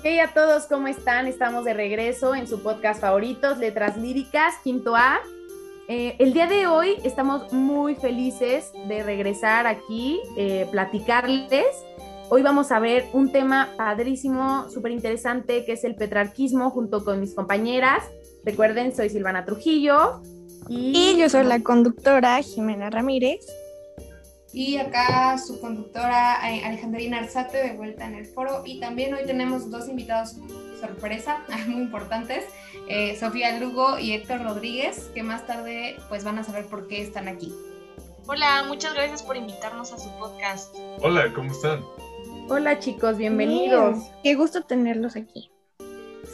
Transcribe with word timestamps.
Hey 0.00 0.18
a 0.18 0.32
todos, 0.32 0.64
¿cómo 0.66 0.88
están? 0.88 1.26
Estamos 1.26 1.64
de 1.64 1.74
regreso 1.74 2.34
en 2.34 2.48
su 2.48 2.62
podcast 2.62 3.00
favoritos, 3.00 3.58
Letras 3.58 3.96
Líricas, 3.96 4.54
quinto 4.64 4.96
A. 4.96 5.20
Eh, 5.86 6.16
el 6.18 6.32
día 6.32 6.46
de 6.46 6.66
hoy 6.66 6.96
estamos 7.04 7.52
muy 7.52 7.94
felices 7.94 8.72
de 8.88 9.02
regresar 9.04 9.66
aquí, 9.66 10.20
eh, 10.36 10.66
platicarles. 10.70 11.66
Hoy 12.30 12.42
vamos 12.42 12.72
a 12.72 12.80
ver 12.80 13.04
un 13.12 13.30
tema 13.30 13.68
padrísimo, 13.76 14.68
súper 14.70 14.90
interesante, 14.90 15.64
que 15.64 15.72
es 15.72 15.84
el 15.84 15.94
petrarquismo, 15.94 16.70
junto 16.70 17.04
con 17.04 17.20
mis 17.20 17.34
compañeras. 17.34 18.02
Recuerden, 18.44 18.96
soy 18.96 19.10
Silvana 19.10 19.44
Trujillo. 19.44 20.20
Y, 20.68 21.16
yo 21.16 21.28
soy 21.28 21.44
la 21.44 21.62
conductora 21.62 22.40
Jimena 22.42 22.90
Ramírez. 22.90 23.46
Y 24.52 24.76
acá 24.76 25.38
su 25.38 25.60
conductora 25.60 26.38
eh, 26.50 26.62
Alejandrina 26.64 27.18
Arzate 27.18 27.56
de 27.56 27.72
vuelta 27.76 28.06
en 28.06 28.14
el 28.14 28.26
foro. 28.26 28.62
Y 28.66 28.80
también 28.80 29.14
hoy 29.14 29.24
tenemos 29.24 29.70
dos 29.70 29.88
invitados 29.88 30.36
sorpresa, 30.82 31.44
muy 31.68 31.82
importantes, 31.82 32.44
eh, 32.88 33.16
Sofía 33.18 33.58
Lugo 33.58 33.98
y 33.98 34.12
Héctor 34.12 34.42
Rodríguez, 34.42 35.10
que 35.14 35.22
más 35.22 35.46
tarde 35.46 35.96
pues 36.08 36.24
van 36.24 36.38
a 36.38 36.44
saber 36.44 36.66
por 36.66 36.88
qué 36.88 37.00
están 37.00 37.28
aquí. 37.28 37.54
Hola, 38.26 38.64
muchas 38.68 38.94
gracias 38.94 39.22
por 39.22 39.36
invitarnos 39.36 39.92
a 39.92 39.98
su 39.98 40.10
podcast. 40.18 40.74
Hola, 41.00 41.32
¿cómo 41.34 41.52
están? 41.52 41.84
Hola 42.48 42.78
chicos, 42.78 43.16
bienvenidos. 43.16 44.10
Qué 44.22 44.34
gusto 44.34 44.62
tenerlos 44.62 45.16
aquí. 45.16 45.50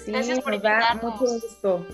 Sí, 0.05 0.12
gracias 0.12 0.41
por 0.41 0.55
invitarnos. 0.55 1.03
mucho 1.03 1.33
gusto. 1.33 1.87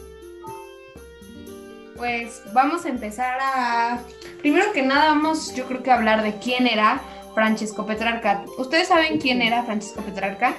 Pues 1.96 2.42
vamos 2.52 2.84
a 2.84 2.88
empezar 2.88 3.38
a... 3.40 4.00
Primero 4.40 4.72
que 4.72 4.82
nada 4.82 5.06
vamos 5.06 5.54
yo 5.54 5.66
creo 5.66 5.82
que 5.82 5.90
a 5.90 5.94
hablar 5.94 6.22
de 6.22 6.34
quién 6.38 6.66
era 6.66 7.00
Francesco 7.34 7.86
Petrarca. 7.86 8.44
¿Ustedes 8.58 8.88
saben 8.88 9.18
quién 9.18 9.42
era 9.42 9.62
Francisco 9.64 10.02
Petrarca? 10.02 10.54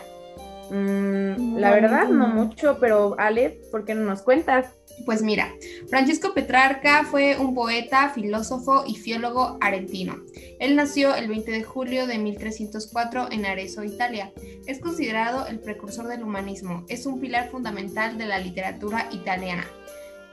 Mm, 0.69 1.57
la 1.57 1.71
verdad, 1.71 2.07
no 2.07 2.27
mucho, 2.27 2.77
pero 2.79 3.15
Ale, 3.19 3.61
¿por 3.71 3.85
qué 3.85 3.93
no 3.93 4.03
nos 4.03 4.21
cuentas? 4.21 4.67
Pues 5.05 5.21
mira, 5.21 5.53
Francisco 5.89 6.33
Petrarca 6.33 7.03
fue 7.03 7.37
un 7.37 7.53
poeta, 7.53 8.09
filósofo 8.09 8.83
y 8.87 8.95
filólogo 8.95 9.57
argentino. 9.61 10.23
Él 10.59 10.75
nació 10.75 11.13
el 11.15 11.27
20 11.27 11.51
de 11.51 11.63
julio 11.63 12.07
de 12.07 12.17
1304 12.17 13.31
en 13.31 13.45
Arezzo, 13.45 13.83
Italia. 13.83 14.31
Es 14.65 14.79
considerado 14.79 15.47
el 15.47 15.59
precursor 15.59 16.07
del 16.07 16.23
humanismo. 16.23 16.85
Es 16.87 17.05
un 17.05 17.19
pilar 17.19 17.49
fundamental 17.51 18.17
de 18.17 18.25
la 18.25 18.39
literatura 18.39 19.07
italiana. 19.11 19.67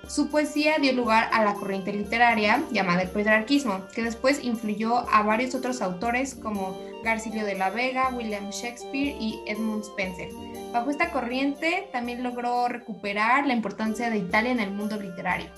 Su 0.09 0.29
poesía 0.29 0.79
dio 0.79 0.93
lugar 0.93 1.31
a 1.33 1.45
la 1.45 1.55
corriente 1.55 1.93
literaria 1.93 2.63
llamada 2.71 3.03
el 3.03 3.11
petrarquismo, 3.11 3.87
que 3.95 4.03
después 4.03 4.45
influyó 4.45 5.09
a 5.11 5.23
varios 5.23 5.55
otros 5.55 5.81
autores 5.81 6.35
como 6.35 6.79
Garcilio 7.03 7.45
de 7.45 7.55
la 7.55 7.71
Vega, 7.71 8.11
William 8.15 8.51
Shakespeare 8.51 9.17
y 9.19 9.41
Edmund 9.47 9.85
Spencer. 9.85 10.29
Bajo 10.73 10.91
esta 10.91 11.11
corriente 11.11 11.89
también 11.93 12.23
logró 12.23 12.69
recuperar 12.69 13.47
la 13.47 13.55
importancia 13.55 14.11
de 14.11 14.19
Italia 14.19 14.53
en 14.53 14.61
el 14.61 14.73
mundo 14.73 15.01
literario. 15.01 15.49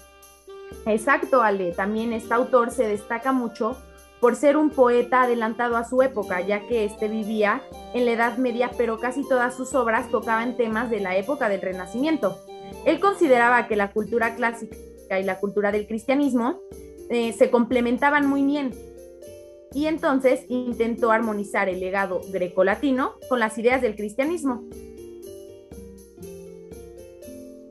Exacto, 0.87 1.43
Ale. 1.43 1.73
También 1.73 2.13
este 2.13 2.35
autor 2.35 2.71
se 2.71 2.87
destaca 2.87 3.33
mucho 3.33 3.77
por 4.21 4.37
ser 4.37 4.57
un 4.57 4.71
poeta 4.71 5.23
adelantado 5.23 5.77
a 5.77 5.85
su 5.85 6.01
época, 6.03 6.41
ya 6.41 6.61
que 6.61 6.85
este 6.85 7.09
vivía 7.09 7.63
en 7.93 8.07
la 8.07 8.13
Edad 8.13 8.39
Media, 8.39 8.71
pero 8.77 8.99
casi 8.99 9.27
todas 9.29 9.55
sus 9.55 9.75
obras 9.75 10.09
tocaban 10.11 10.57
temas 10.57 10.91
de 10.91 11.01
la 11.01 11.17
época 11.17 11.49
del 11.49 11.61
Renacimiento. 11.61 12.39
Él 12.85 13.01
consideraba 13.01 13.67
que 13.67 13.77
la 13.77 13.93
cultura 13.93 14.35
clásica 14.37 14.77
y 15.19 15.25
la 15.25 15.39
cultura 15.39 15.73
del 15.73 15.87
cristianismo 15.87 16.61
eh, 17.11 17.33
se 17.33 17.51
complementaban 17.51 18.27
muy 18.27 18.43
bien 18.45 18.73
y 19.75 19.87
entonces 19.87 20.45
intentó 20.49 21.11
armonizar 21.11 21.69
el 21.69 21.81
legado 21.81 22.21
grecolatino 22.29 23.17
con 23.29 23.41
las 23.41 23.59
ideas 23.59 23.83
del 23.83 23.97
cristianismo. 23.97 24.63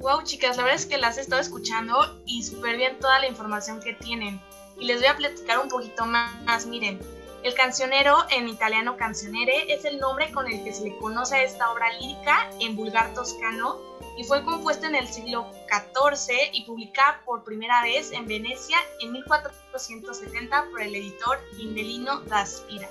Wow, 0.02 0.24
chicas, 0.24 0.58
la 0.58 0.64
verdad 0.64 0.80
es 0.80 0.86
que 0.86 0.98
las 0.98 1.18
he 1.18 1.22
estado 1.22 1.42
escuchando 1.42 1.96
y 2.26 2.44
súper 2.44 2.76
bien 2.76 3.00
toda 3.00 3.20
la 3.20 3.28
información 3.28 3.80
que 3.80 3.94
tienen. 3.94 4.42
Y 4.78 4.86
les 4.86 4.98
voy 5.00 5.08
a 5.08 5.16
platicar 5.16 5.60
un 5.60 5.70
poquito 5.70 6.06
más. 6.06 6.66
Miren, 6.66 7.00
el 7.44 7.54
cancionero, 7.54 8.18
en 8.30 8.50
italiano 8.50 8.98
cancionere, 8.98 9.74
es 9.74 9.86
el 9.86 10.00
nombre 10.00 10.30
con 10.34 10.46
el 10.52 10.62
que 10.66 10.74
se 10.74 10.84
le 10.84 10.98
conoce 10.98 11.36
a 11.36 11.44
esta 11.44 11.72
obra 11.72 11.86
lírica 12.00 12.50
en 12.60 12.76
vulgar 12.76 13.14
toscano 13.14 13.80
y 14.18 14.24
fue 14.24 14.44
compuesta 14.44 14.88
en 14.88 14.96
el 14.96 15.08
siglo 15.08 15.48
XIV 15.68 16.36
y 16.52 16.66
publicada 16.66 17.22
por 17.26 17.44
primera 17.44 17.82
vez 17.84 18.12
en 18.12 18.28
Venecia 18.28 18.78
en 19.00 19.12
1470 19.12 20.70
por 20.70 20.82
el 20.82 20.96
editor 20.96 21.40
Indelino 21.58 22.22
da 22.22 22.46
Spira. 22.46 22.90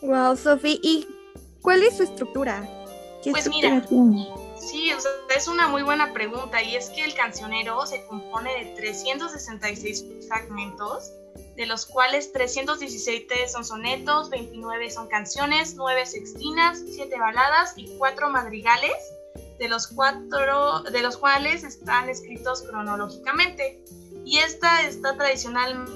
Wow, 0.00 0.36
Sofi, 0.36 0.80
¿y 0.82 1.06
cuál 1.60 1.82
es 1.82 1.96
su 1.96 2.04
estructura? 2.04 2.68
pues 3.30 3.48
mira, 3.48 3.86
sí, 4.58 4.90
es 5.36 5.48
una 5.48 5.68
muy 5.68 5.82
buena 5.82 6.12
pregunta 6.12 6.60
y 6.60 6.74
es 6.74 6.90
que 6.90 7.04
el 7.04 7.14
cancionero 7.14 7.86
se 7.86 8.04
compone 8.06 8.52
de 8.52 8.74
366 8.74 10.26
fragmentos, 10.26 11.12
de 11.54 11.66
los 11.66 11.86
cuales 11.86 12.32
317 12.32 13.48
son 13.48 13.64
sonetos, 13.64 14.28
29 14.30 14.90
son 14.90 15.06
canciones, 15.06 15.74
9 15.76 16.04
sextinas, 16.04 16.82
7 16.84 17.16
baladas 17.16 17.74
y 17.76 17.96
4 17.96 18.28
madrigales 18.30 18.92
de 19.62 19.68
los, 19.68 19.86
cuatro, 19.86 20.80
de 20.82 21.02
los 21.02 21.16
cuales 21.16 21.62
están 21.62 22.08
escritos 22.08 22.62
cronológicamente. 22.62 23.80
Y 24.24 24.38
esta 24.38 24.82
está 24.82 25.16
tradicional. 25.16 25.86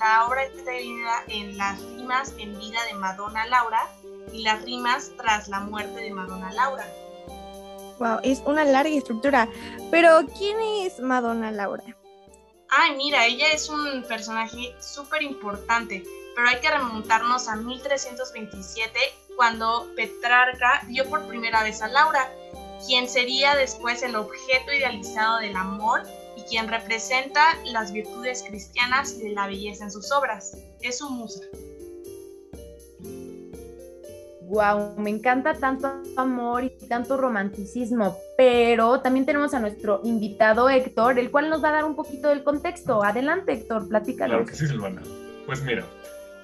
La 0.00 0.26
obra 0.26 0.42
está 0.42 0.72
dividida 0.72 1.22
en 1.28 1.56
las 1.56 1.80
rimas 1.80 2.34
en 2.38 2.58
vida 2.58 2.84
de 2.86 2.94
Madonna 2.94 3.46
Laura 3.46 3.88
y 4.32 4.42
las 4.42 4.62
rimas 4.64 5.12
tras 5.16 5.46
la 5.46 5.60
muerte 5.60 6.00
de 6.00 6.10
Madonna 6.10 6.52
Laura. 6.52 6.84
Wow, 8.00 8.18
es 8.24 8.40
una 8.44 8.64
larga 8.64 8.90
estructura. 8.90 9.48
Pero, 9.92 10.26
¿quién 10.36 10.58
es 10.60 10.98
Madonna 10.98 11.52
Laura? 11.52 11.84
Ay, 12.68 12.96
mira, 12.96 13.26
ella 13.26 13.52
es 13.52 13.68
un 13.68 14.02
personaje 14.08 14.74
súper 14.80 15.22
importante, 15.22 16.02
pero 16.34 16.48
hay 16.48 16.60
que 16.60 16.68
remontarnos 16.68 17.46
a 17.46 17.54
1327 17.54 18.98
cuando 19.36 19.88
Petrarca 19.96 20.82
dio 20.88 21.04
por 21.08 21.26
primera 21.26 21.62
vez 21.62 21.82
a 21.82 21.88
Laura, 21.88 22.30
quien 22.86 23.08
sería 23.08 23.54
después 23.56 24.02
el 24.02 24.16
objeto 24.16 24.72
idealizado 24.72 25.38
del 25.38 25.56
amor 25.56 26.02
y 26.36 26.42
quien 26.42 26.68
representa 26.68 27.40
las 27.64 27.92
virtudes 27.92 28.44
cristianas 28.46 29.14
y 29.14 29.28
de 29.28 29.30
la 29.30 29.46
belleza 29.46 29.84
en 29.84 29.90
sus 29.90 30.10
obras. 30.12 30.56
Es 30.80 30.98
su 30.98 31.10
musa. 31.10 31.40
Wow, 34.46 34.96
me 34.98 35.10
encanta 35.10 35.54
tanto 35.54 35.90
amor 36.16 36.64
y 36.64 36.70
tanto 36.86 37.16
romanticismo, 37.16 38.18
pero 38.36 39.00
también 39.00 39.24
tenemos 39.24 39.54
a 39.54 39.58
nuestro 39.58 40.00
invitado 40.04 40.68
Héctor, 40.68 41.18
el 41.18 41.30
cual 41.30 41.48
nos 41.48 41.64
va 41.64 41.70
a 41.70 41.72
dar 41.72 41.84
un 41.84 41.96
poquito 41.96 42.28
del 42.28 42.44
contexto. 42.44 43.02
Adelante, 43.02 43.52
Héctor, 43.52 43.88
platícanos. 43.88 44.36
Claro 44.36 44.46
que 44.46 44.54
sí, 44.54 44.66
Silvana. 44.66 45.02
Pues 45.46 45.62
mira, 45.62 45.84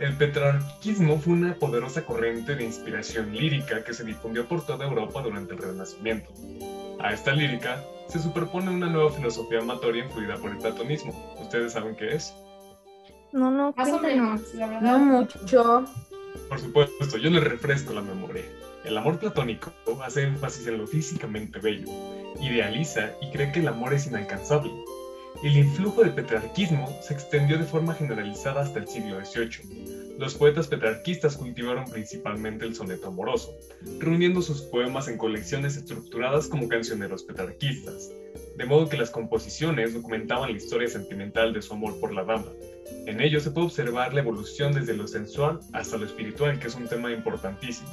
el 0.01 0.17
petrarquismo 0.17 1.19
fue 1.19 1.35
una 1.35 1.55
poderosa 1.55 2.07
corriente 2.07 2.57
de 2.57 2.65
inspiración 2.65 3.37
lírica 3.37 3.85
que 3.85 3.93
se 3.93 4.03
difundió 4.03 4.49
por 4.49 4.65
toda 4.65 4.87
Europa 4.87 5.21
durante 5.21 5.53
el 5.53 5.59
Renacimiento. 5.59 6.33
A 7.01 7.13
esta 7.13 7.33
lírica 7.33 7.85
se 8.09 8.19
superpone 8.19 8.71
una 8.71 8.89
nueva 8.89 9.13
filosofía 9.13 9.61
amatoria 9.61 10.05
influida 10.05 10.37
por 10.37 10.53
el 10.53 10.59
platonismo. 10.59 11.13
¿Ustedes 11.39 11.75
saben 11.75 11.95
qué 11.97 12.15
es? 12.15 12.35
No, 13.33 13.51
no, 13.51 13.75
Más 13.77 13.93
o 13.93 14.01
menos, 14.01 14.55
la 14.55 14.67
verdad. 14.67 14.81
No 14.81 14.99
mucho. 14.99 15.85
Por 16.49 16.59
supuesto, 16.59 17.19
yo 17.19 17.31
les 17.31 17.45
refresco 17.45 17.93
la 17.93 18.01
memoria. 18.01 18.45
El 18.85 18.97
amor 18.97 19.19
platónico 19.19 19.71
hace 20.03 20.23
énfasis 20.23 20.67
en 20.67 20.79
lo 20.79 20.87
físicamente 20.87 21.59
bello, 21.59 21.87
idealiza 22.41 23.11
y 23.21 23.31
cree 23.31 23.53
que 23.53 23.61
el 23.61 23.69
amor 23.69 23.93
es 23.93 24.07
inalcanzable, 24.07 24.73
el 25.43 25.57
influjo 25.57 26.03
del 26.03 26.13
petrarquismo 26.13 26.87
se 27.01 27.15
extendió 27.15 27.57
de 27.57 27.65
forma 27.65 27.95
generalizada 27.95 28.61
hasta 28.61 28.79
el 28.79 28.87
siglo 28.87 29.25
XVIII. 29.25 30.19
Los 30.19 30.35
poetas 30.35 30.67
petrarquistas 30.67 31.39
cultivaron 31.39 31.87
principalmente 31.87 32.67
el 32.67 32.75
soneto 32.75 33.09
amoroso, 33.09 33.57
reuniendo 34.01 34.43
sus 34.43 34.61
poemas 34.61 35.09
en 35.09 35.17
colecciones 35.17 35.79
estructuradas 35.79 36.47
como 36.47 36.69
cancioneros 36.69 37.23
petrarquistas, 37.23 38.11
de 38.59 38.67
modo 38.67 38.91
que 38.91 38.99
las 38.99 39.09
composiciones 39.09 39.95
documentaban 39.95 40.51
la 40.51 40.59
historia 40.59 40.89
sentimental 40.89 41.55
de 41.55 41.63
su 41.63 41.73
amor 41.73 41.99
por 41.99 42.13
la 42.13 42.25
dama. 42.25 42.53
En 43.07 43.23
ello 43.23 43.41
se 43.41 43.51
puede 43.51 43.69
observar 43.69 44.13
la 44.13 44.21
evolución 44.21 44.75
desde 44.75 44.95
lo 44.95 45.09
sensual 45.09 45.61
hasta 45.73 45.97
lo 45.97 46.05
espiritual, 46.05 46.59
que 46.59 46.69
es 46.69 46.75
un 46.75 46.87
tema 46.87 47.11
importantísimo. 47.13 47.89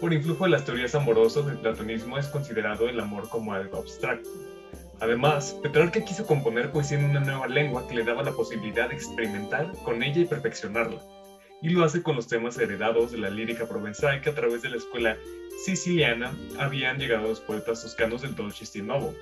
Por 0.00 0.14
influjo 0.14 0.44
de 0.44 0.50
las 0.50 0.64
teorías 0.64 0.94
amorosas, 0.94 1.48
el 1.48 1.58
platonismo 1.58 2.18
es 2.18 2.28
considerado 2.28 2.88
el 2.88 3.00
amor 3.00 3.28
como 3.28 3.52
algo 3.52 3.78
abstracto, 3.78 4.30
Además, 5.00 5.56
Petrarca 5.62 6.04
quiso 6.04 6.26
componer 6.26 6.72
poesía 6.72 6.98
en 6.98 7.04
una 7.04 7.20
nueva 7.20 7.46
lengua 7.46 7.86
que 7.86 7.94
le 7.94 8.04
daba 8.04 8.22
la 8.24 8.32
posibilidad 8.32 8.88
de 8.88 8.96
experimentar 8.96 9.72
con 9.84 10.02
ella 10.02 10.22
y 10.22 10.24
perfeccionarla. 10.24 11.00
Y 11.62 11.70
lo 11.70 11.84
hace 11.84 12.02
con 12.02 12.16
los 12.16 12.26
temas 12.26 12.58
heredados 12.58 13.12
de 13.12 13.18
la 13.18 13.30
lírica 13.30 13.66
provenzal 13.66 14.20
que 14.20 14.30
a 14.30 14.34
través 14.34 14.62
de 14.62 14.70
la 14.70 14.76
escuela 14.76 15.16
siciliana 15.64 16.32
habían 16.58 16.98
llegado 16.98 17.28
los 17.28 17.40
poetas 17.40 17.82
toscanos 17.82 18.22
del 18.22 18.34
Dolce 18.34 18.82
Novo. 18.82 19.14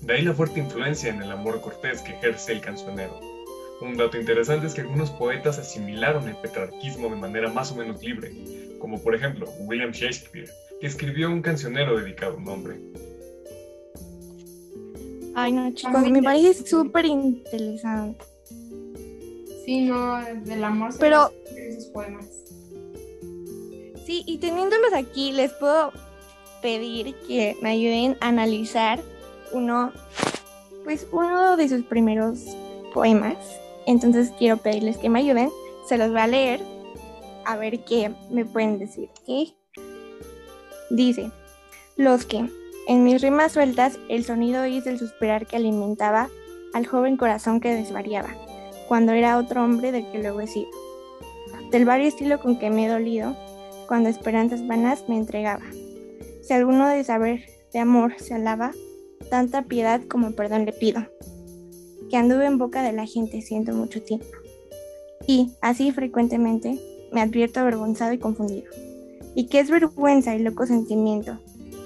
De 0.00 0.14
ahí 0.14 0.22
la 0.22 0.34
fuerte 0.34 0.60
influencia 0.60 1.10
en 1.10 1.22
el 1.22 1.30
amor 1.30 1.60
cortés 1.60 2.02
que 2.02 2.12
ejerce 2.12 2.52
el 2.52 2.60
cancionero. 2.60 3.20
Un 3.80 3.96
dato 3.96 4.18
interesante 4.18 4.66
es 4.66 4.74
que 4.74 4.82
algunos 4.82 5.10
poetas 5.10 5.58
asimilaron 5.58 6.28
el 6.28 6.36
petrarquismo 6.36 7.08
de 7.08 7.16
manera 7.16 7.50
más 7.50 7.72
o 7.72 7.76
menos 7.76 8.02
libre, 8.02 8.32
como 8.78 9.02
por 9.02 9.14
ejemplo 9.14 9.48
William 9.60 9.90
Shakespeare, 9.90 10.48
que 10.80 10.86
escribió 10.86 11.30
un 11.30 11.42
cancionero 11.42 11.96
dedicado 11.96 12.34
a 12.34 12.36
un 12.36 12.48
hombre. 12.48 12.80
Ay, 15.34 15.52
no, 15.52 15.72
chicos, 15.72 16.08
me 16.10 16.22
parece 16.22 16.66
súper 16.66 17.06
interesante. 17.06 18.24
Sí, 19.64 19.82
no, 19.82 20.22
del 20.44 20.62
amor 20.62 20.92
se 20.92 20.98
Pero- 20.98 21.30
esos 21.56 21.86
poemas. 21.86 22.26
Sí, 24.06 24.22
y 24.26 24.38
teniéndolos 24.38 24.92
aquí, 24.92 25.32
les 25.32 25.52
puedo 25.54 25.90
pedir 26.60 27.14
que 27.26 27.56
me 27.62 27.70
ayuden 27.70 28.16
a 28.20 28.28
analizar 28.28 29.00
uno, 29.52 29.92
pues 30.84 31.06
uno 31.10 31.56
de 31.56 31.68
sus 31.68 31.84
primeros 31.84 32.40
poemas. 32.92 33.36
Entonces 33.86 34.30
quiero 34.38 34.58
pedirles 34.58 34.98
que 34.98 35.08
me 35.08 35.20
ayuden. 35.20 35.50
Se 35.88 35.96
los 35.98 36.10
voy 36.10 36.20
a 36.20 36.26
leer 36.26 36.60
a 37.46 37.56
ver 37.56 37.84
qué 37.84 38.10
me 38.30 38.44
pueden 38.44 38.78
decir. 38.78 39.08
¿ok? 39.22 39.54
Dice, 40.90 41.30
los 41.96 42.24
que, 42.26 42.48
en 42.86 43.02
mis 43.02 43.22
rimas 43.22 43.52
sueltas, 43.52 43.98
el 44.08 44.24
sonido 44.24 44.62
oís 44.62 44.84
del 44.84 44.98
suspirar 44.98 45.46
que 45.46 45.56
alimentaba 45.56 46.28
al 46.74 46.86
joven 46.86 47.16
corazón 47.16 47.60
que 47.60 47.74
desvariaba, 47.74 48.36
cuando 48.88 49.12
era 49.12 49.38
otro 49.38 49.64
hombre 49.64 49.90
del 49.90 50.10
que 50.10 50.18
luego 50.18 50.40
he 50.40 50.46
sido. 50.46 50.68
Del 51.70 51.86
vario 51.86 52.06
estilo 52.06 52.40
con 52.40 52.58
que 52.58 52.68
me 52.68 52.84
he 52.84 52.88
dolido, 52.88 53.34
cuando 53.88 54.10
esperanzas 54.10 54.66
vanas 54.66 55.08
me 55.08 55.16
entregaba. 55.16 55.64
Si 56.42 56.52
alguno 56.52 56.88
de 56.88 57.04
saber 57.04 57.46
de 57.72 57.78
amor 57.78 58.14
se 58.18 58.34
alaba, 58.34 58.72
tanta 59.30 59.62
piedad 59.62 60.02
como 60.06 60.32
perdón 60.32 60.66
le 60.66 60.72
pido. 60.72 61.06
Que 62.10 62.18
anduve 62.18 62.44
en 62.44 62.58
boca 62.58 62.82
de 62.82 62.92
la 62.92 63.06
gente 63.06 63.40
siento 63.40 63.72
mucho 63.72 64.02
tiempo. 64.02 64.26
Y, 65.26 65.52
así 65.62 65.90
frecuentemente, 65.90 66.78
me 67.12 67.22
advierto 67.22 67.60
avergonzado 67.60 68.12
y 68.12 68.18
confundido. 68.18 68.70
Y 69.34 69.46
que 69.46 69.60
es 69.60 69.70
vergüenza 69.70 70.34
y 70.34 70.40
loco 70.40 70.66
sentimiento, 70.66 71.40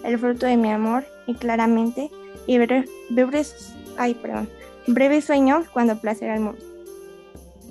el 0.05 0.19
fruto 0.19 0.47
de 0.47 0.57
mi 0.57 0.71
amor, 0.71 1.05
y 1.27 1.35
claramente, 1.35 2.11
y 2.47 2.57
bre- 2.59 2.89
breves, 3.11 3.75
ay, 3.97 4.15
perdón, 4.15 4.49
breve 4.87 5.21
sueño 5.21 5.65
cuando 5.73 6.01
placer 6.01 6.31
al 6.31 6.41
mundo. 6.41 6.61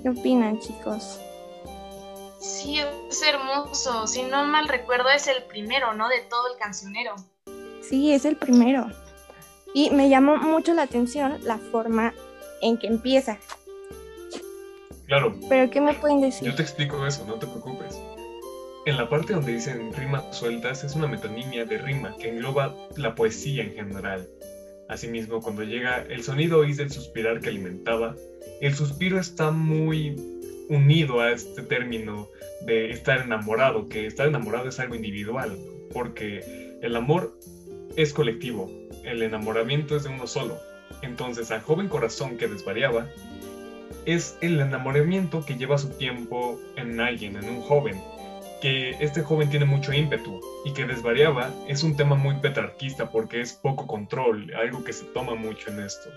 ¿Qué 0.02 0.10
opinan, 0.10 0.60
chicos? 0.60 1.18
Sí, 2.40 2.78
es 3.10 3.22
hermoso. 3.22 4.06
Si 4.06 4.22
no 4.22 4.44
mal 4.44 4.68
recuerdo, 4.68 5.08
es 5.10 5.26
el 5.26 5.42
primero, 5.44 5.92
¿no? 5.94 6.08
De 6.08 6.20
todo 6.20 6.52
el 6.52 6.58
cancionero. 6.58 7.14
Sí, 7.82 8.12
es 8.12 8.24
el 8.24 8.36
primero. 8.36 8.86
Y 9.74 9.90
me 9.90 10.08
llamó 10.08 10.36
mucho 10.36 10.72
la 10.74 10.82
atención 10.82 11.38
la 11.44 11.58
forma 11.58 12.14
en 12.62 12.78
que 12.78 12.86
empieza. 12.86 13.38
Claro, 15.06 15.34
Pero 15.48 15.70
¿qué 15.70 15.80
me 15.80 15.94
pueden 15.94 16.20
decir? 16.20 16.48
yo 16.48 16.54
te 16.54 16.62
explico 16.62 17.04
eso, 17.06 17.24
no 17.26 17.34
te 17.34 17.46
preocupes. 17.46 17.98
En 18.88 18.96
la 18.96 19.06
parte 19.06 19.34
donde 19.34 19.52
dicen 19.52 19.92
rimas 19.92 20.34
sueltas 20.34 20.82
es 20.82 20.94
una 20.94 21.06
metonimia 21.06 21.66
de 21.66 21.76
rima 21.76 22.16
que 22.16 22.30
engloba 22.30 22.74
la 22.96 23.14
poesía 23.14 23.62
en 23.62 23.74
general. 23.74 24.26
Asimismo, 24.88 25.42
cuando 25.42 25.62
llega 25.62 26.06
el 26.08 26.22
sonido 26.22 26.60
oís 26.60 26.78
del 26.78 26.90
suspirar 26.90 27.40
que 27.40 27.50
alimentaba, 27.50 28.16
el 28.62 28.74
suspiro 28.74 29.20
está 29.20 29.50
muy 29.50 30.16
unido 30.70 31.20
a 31.20 31.32
este 31.32 31.60
término 31.64 32.30
de 32.64 32.90
estar 32.90 33.20
enamorado, 33.20 33.90
que 33.90 34.06
estar 34.06 34.26
enamorado 34.26 34.70
es 34.70 34.80
algo 34.80 34.94
individual, 34.94 35.58
porque 35.92 36.78
el 36.80 36.96
amor 36.96 37.38
es 37.94 38.14
colectivo, 38.14 38.70
el 39.04 39.20
enamoramiento 39.20 39.96
es 39.96 40.04
de 40.04 40.08
uno 40.08 40.26
solo. 40.26 40.56
Entonces, 41.02 41.50
al 41.50 41.60
joven 41.60 41.88
corazón 41.88 42.38
que 42.38 42.48
desvariaba, 42.48 43.06
es 44.06 44.38
el 44.40 44.58
enamoramiento 44.58 45.44
que 45.44 45.58
lleva 45.58 45.76
su 45.76 45.90
tiempo 45.90 46.58
en 46.76 46.98
alguien, 47.00 47.36
en 47.36 47.50
un 47.50 47.60
joven, 47.60 48.00
que 48.60 48.90
este 49.00 49.22
joven 49.22 49.50
tiene 49.50 49.64
mucho 49.64 49.92
ímpetu 49.92 50.40
y 50.64 50.72
que 50.72 50.86
desvariaba 50.86 51.52
es 51.68 51.82
un 51.82 51.96
tema 51.96 52.16
muy 52.16 52.36
petrarquista 52.36 53.10
porque 53.10 53.40
es 53.40 53.52
poco 53.52 53.86
control, 53.86 54.52
algo 54.54 54.84
que 54.84 54.92
se 54.92 55.04
toma 55.06 55.34
mucho 55.34 55.70
en 55.70 55.80
esto. 55.80 56.10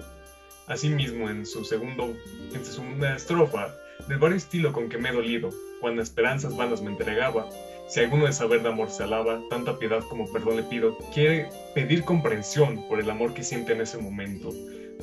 Asimismo, 0.68 1.30
en 1.30 1.46
su 1.46 1.66
segundo, 1.66 2.16
en 2.54 2.66
su 2.66 2.74
segunda 2.74 3.16
estrofa, 3.16 3.76
del 4.08 4.18
vario 4.18 4.38
estilo 4.38 4.74
con 4.74 4.90
que 4.90 4.98
me 4.98 5.10
he 5.10 5.14
dolido, 5.14 5.50
cuando 5.80 6.02
esperanzas 6.02 6.56
vanas 6.56 6.82
me 6.82 6.92
entregaba, 6.92 7.48
si 7.88 8.00
alguno 8.00 8.26
de 8.26 8.34
saber 8.34 8.64
de 8.64 8.70
amor 8.70 8.90
se 8.90 9.04
alaba, 9.04 9.42
tanta 9.50 9.78
piedad 9.78 10.02
como 10.08 10.32
perdón 10.32 10.56
le 10.56 10.64
pido, 10.64 10.98
quiere 11.14 11.50
pedir 11.76 12.04
comprensión 12.04 12.88
por 12.88 13.00
el 13.00 13.10
amor 13.10 13.34
que 13.34 13.44
siente 13.44 13.74
en 13.74 13.82
ese 13.82 13.98
momento, 13.98 14.50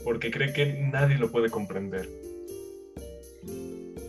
porque 0.05 0.31
cree 0.31 0.53
que 0.53 0.73
nadie 0.73 1.19
lo 1.19 1.31
puede 1.31 1.51
comprender. 1.51 2.09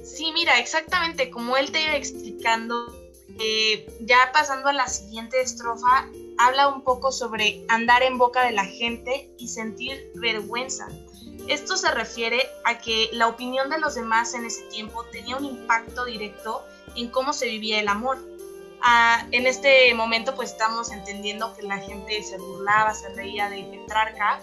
Sí, 0.03 0.31
mira, 0.33 0.59
exactamente 0.59 1.29
como 1.29 1.57
él 1.57 1.71
te 1.71 1.83
iba 1.83 1.95
explicando, 1.95 2.75
eh, 3.39 3.87
ya 4.01 4.31
pasando 4.33 4.67
a 4.67 4.73
la 4.73 4.87
siguiente 4.87 5.41
estrofa, 5.41 6.09
habla 6.37 6.67
un 6.67 6.83
poco 6.83 7.11
sobre 7.11 7.63
andar 7.69 8.03
en 8.03 8.17
boca 8.17 8.43
de 8.43 8.51
la 8.51 8.65
gente 8.65 9.31
y 9.37 9.47
sentir 9.47 10.11
vergüenza. 10.15 10.87
Esto 11.47 11.77
se 11.77 11.89
refiere 11.91 12.47
a 12.65 12.79
que 12.79 13.09
la 13.13 13.27
opinión 13.27 13.69
de 13.69 13.79
los 13.79 13.95
demás 13.95 14.33
en 14.33 14.45
ese 14.45 14.63
tiempo 14.63 15.05
tenía 15.05 15.37
un 15.37 15.45
impacto 15.45 16.05
directo 16.05 16.63
en 16.95 17.09
cómo 17.09 17.31
se 17.33 17.47
vivía 17.47 17.79
el 17.79 17.87
amor. 17.87 18.17
Ah, 18.81 19.25
en 19.31 19.47
este 19.47 19.93
momento 19.93 20.35
pues 20.35 20.51
estamos 20.51 20.91
entendiendo 20.91 21.55
que 21.55 21.63
la 21.63 21.77
gente 21.77 22.21
se 22.23 22.37
burlaba, 22.37 22.93
se 22.93 23.09
reía 23.15 23.49
de 23.49 23.63
Petrarca 23.63 24.41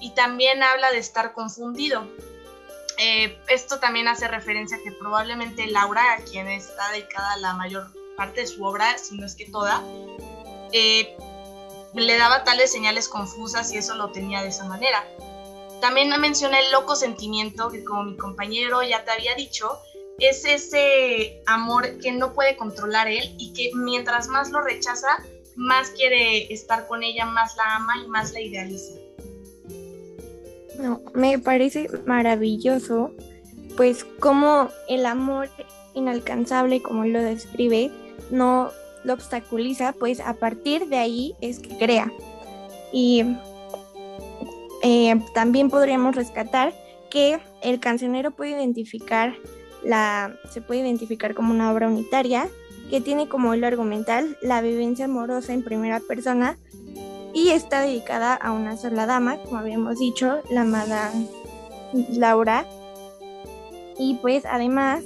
y 0.00 0.10
también 0.10 0.62
habla 0.62 0.90
de 0.90 0.98
estar 0.98 1.32
confundido. 1.32 2.06
Eh, 2.98 3.38
esto 3.48 3.80
también 3.80 4.06
hace 4.06 4.28
referencia 4.28 4.76
a 4.76 4.80
que 4.80 4.92
probablemente 4.92 5.66
Laura, 5.66 6.12
a 6.12 6.16
quien 6.18 6.46
está 6.48 6.90
dedicada 6.92 7.36
la 7.38 7.54
mayor 7.54 7.90
parte 8.16 8.42
de 8.42 8.46
su 8.46 8.64
obra, 8.64 8.98
si 8.98 9.16
no 9.16 9.26
es 9.26 9.34
que 9.34 9.46
toda, 9.46 9.82
eh, 10.72 11.16
le 11.94 12.18
daba 12.18 12.44
tales 12.44 12.72
señales 12.72 13.08
confusas 13.08 13.72
y 13.72 13.78
eso 13.78 13.94
lo 13.94 14.10
tenía 14.10 14.42
de 14.42 14.48
esa 14.48 14.64
manera. 14.64 15.04
También 15.80 16.08
menciona 16.20 16.58
el 16.58 16.72
loco 16.72 16.96
sentimiento, 16.96 17.70
que 17.70 17.84
como 17.84 18.04
mi 18.04 18.16
compañero 18.16 18.82
ya 18.82 19.04
te 19.04 19.10
había 19.10 19.34
dicho, 19.34 19.78
es 20.18 20.44
ese 20.44 21.42
amor 21.46 21.98
que 21.98 22.12
no 22.12 22.32
puede 22.34 22.56
controlar 22.56 23.08
él 23.08 23.34
y 23.38 23.52
que 23.52 23.70
mientras 23.74 24.28
más 24.28 24.50
lo 24.50 24.60
rechaza, 24.62 25.08
más 25.56 25.90
quiere 25.90 26.52
estar 26.52 26.86
con 26.86 27.02
ella, 27.02 27.26
más 27.26 27.56
la 27.56 27.76
ama 27.76 27.94
y 28.04 28.08
más 28.08 28.32
la 28.32 28.40
idealiza. 28.40 28.94
No, 30.78 31.00
me 31.14 31.38
parece 31.38 31.88
maravilloso, 32.06 33.12
pues 33.76 34.04
como 34.20 34.70
el 34.88 35.06
amor 35.06 35.48
inalcanzable, 35.94 36.82
como 36.82 37.04
lo 37.04 37.20
describe, 37.20 37.90
no 38.30 38.70
lo 39.04 39.12
obstaculiza, 39.12 39.92
pues 39.92 40.20
a 40.20 40.34
partir 40.34 40.88
de 40.88 40.96
ahí 40.96 41.34
es 41.40 41.58
que 41.58 41.76
crea. 41.76 42.10
Y 42.92 43.24
eh, 44.82 45.20
también 45.34 45.70
podríamos 45.70 46.14
rescatar 46.14 46.72
que 47.10 47.38
el 47.62 47.80
cancionero 47.80 48.30
puede 48.32 48.50
identificar 48.52 49.34
la, 49.82 50.34
se 50.50 50.60
puede 50.60 50.80
identificar 50.80 51.34
como 51.34 51.52
una 51.52 51.70
obra 51.70 51.88
unitaria 51.88 52.48
que 52.90 53.00
tiene 53.00 53.28
como 53.28 53.54
hilo 53.54 53.66
argumental 53.66 54.36
la 54.42 54.60
vivencia 54.60 55.04
amorosa 55.04 55.52
en 55.52 55.62
primera 55.62 56.00
persona 56.00 56.58
y 57.32 57.50
está 57.50 57.80
dedicada 57.80 58.34
a 58.34 58.52
una 58.52 58.76
sola 58.76 59.06
dama, 59.06 59.38
como 59.38 59.58
habíamos 59.58 59.98
dicho, 59.98 60.38
la 60.50 60.62
amada 60.62 61.12
Laura. 62.10 62.66
Y 63.98 64.14
pues 64.16 64.44
además 64.46 65.02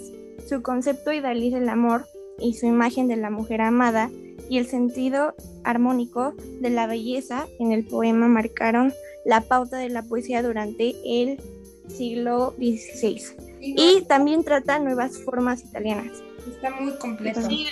su 0.49 0.63
concepto 0.63 1.13
idealiza 1.13 1.59
el 1.59 1.69
amor 1.69 2.07
y 2.39 2.55
su 2.55 2.67
imagen 2.67 3.09
de 3.09 3.17
la 3.17 3.31
mujer 3.31 3.61
amada 3.61 4.11
y 4.49 4.59
el 4.59 4.67
sentido 4.67 5.35
armónico 5.65 6.35
de 6.61 6.71
la 6.71 6.87
belleza 6.87 7.47
en 7.59 7.73
el 7.73 7.85
poema 7.85 8.29
marcaron 8.29 8.93
la 9.25 9.43
pauta 9.43 9.77
de 9.77 9.91
la 9.91 10.03
poesía 10.03 10.43
durante 10.43 10.95
el 11.05 11.41
siglo 11.89 12.55
XVI. 12.59 13.21
Y 13.61 14.03
también 14.03 14.45
trata 14.45 14.79
nuevas 14.79 15.19
formas 15.19 15.63
italianas. 15.63 16.23
Está 16.49 16.71
muy 16.71 16.93
completo. 16.97 17.43
Sí, 17.43 17.67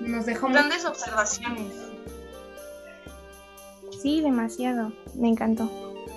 Nos 0.00 0.26
dejó 0.26 0.48
muy... 0.48 0.56
grandes 0.56 0.84
observaciones. 0.84 1.72
Sí, 4.00 4.20
demasiado. 4.20 4.92
Me 5.14 5.28
encantó. 5.28 5.70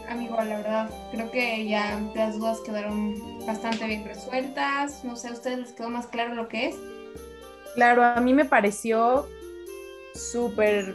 Amigo, 0.08 0.36
la 0.38 0.58
verdad, 0.58 0.90
creo 1.12 1.30
que 1.32 1.68
ya 1.68 2.00
las 2.16 2.38
dudas 2.38 2.60
quedaron 2.62 3.16
bastante 3.46 3.86
bien 3.86 4.06
resueltas. 4.06 5.04
No 5.04 5.16
sé, 5.16 5.30
¿a 5.30 5.34
ustedes 5.34 5.60
les 5.60 5.72
quedó 5.74 5.90
más 5.90 6.08
claro 6.08 6.36
lo 6.36 6.48
que 6.48 6.68
es? 6.68 6.76
Claro, 7.80 8.04
a 8.04 8.20
mí 8.20 8.34
me 8.34 8.44
pareció 8.44 9.26
súper 10.14 10.94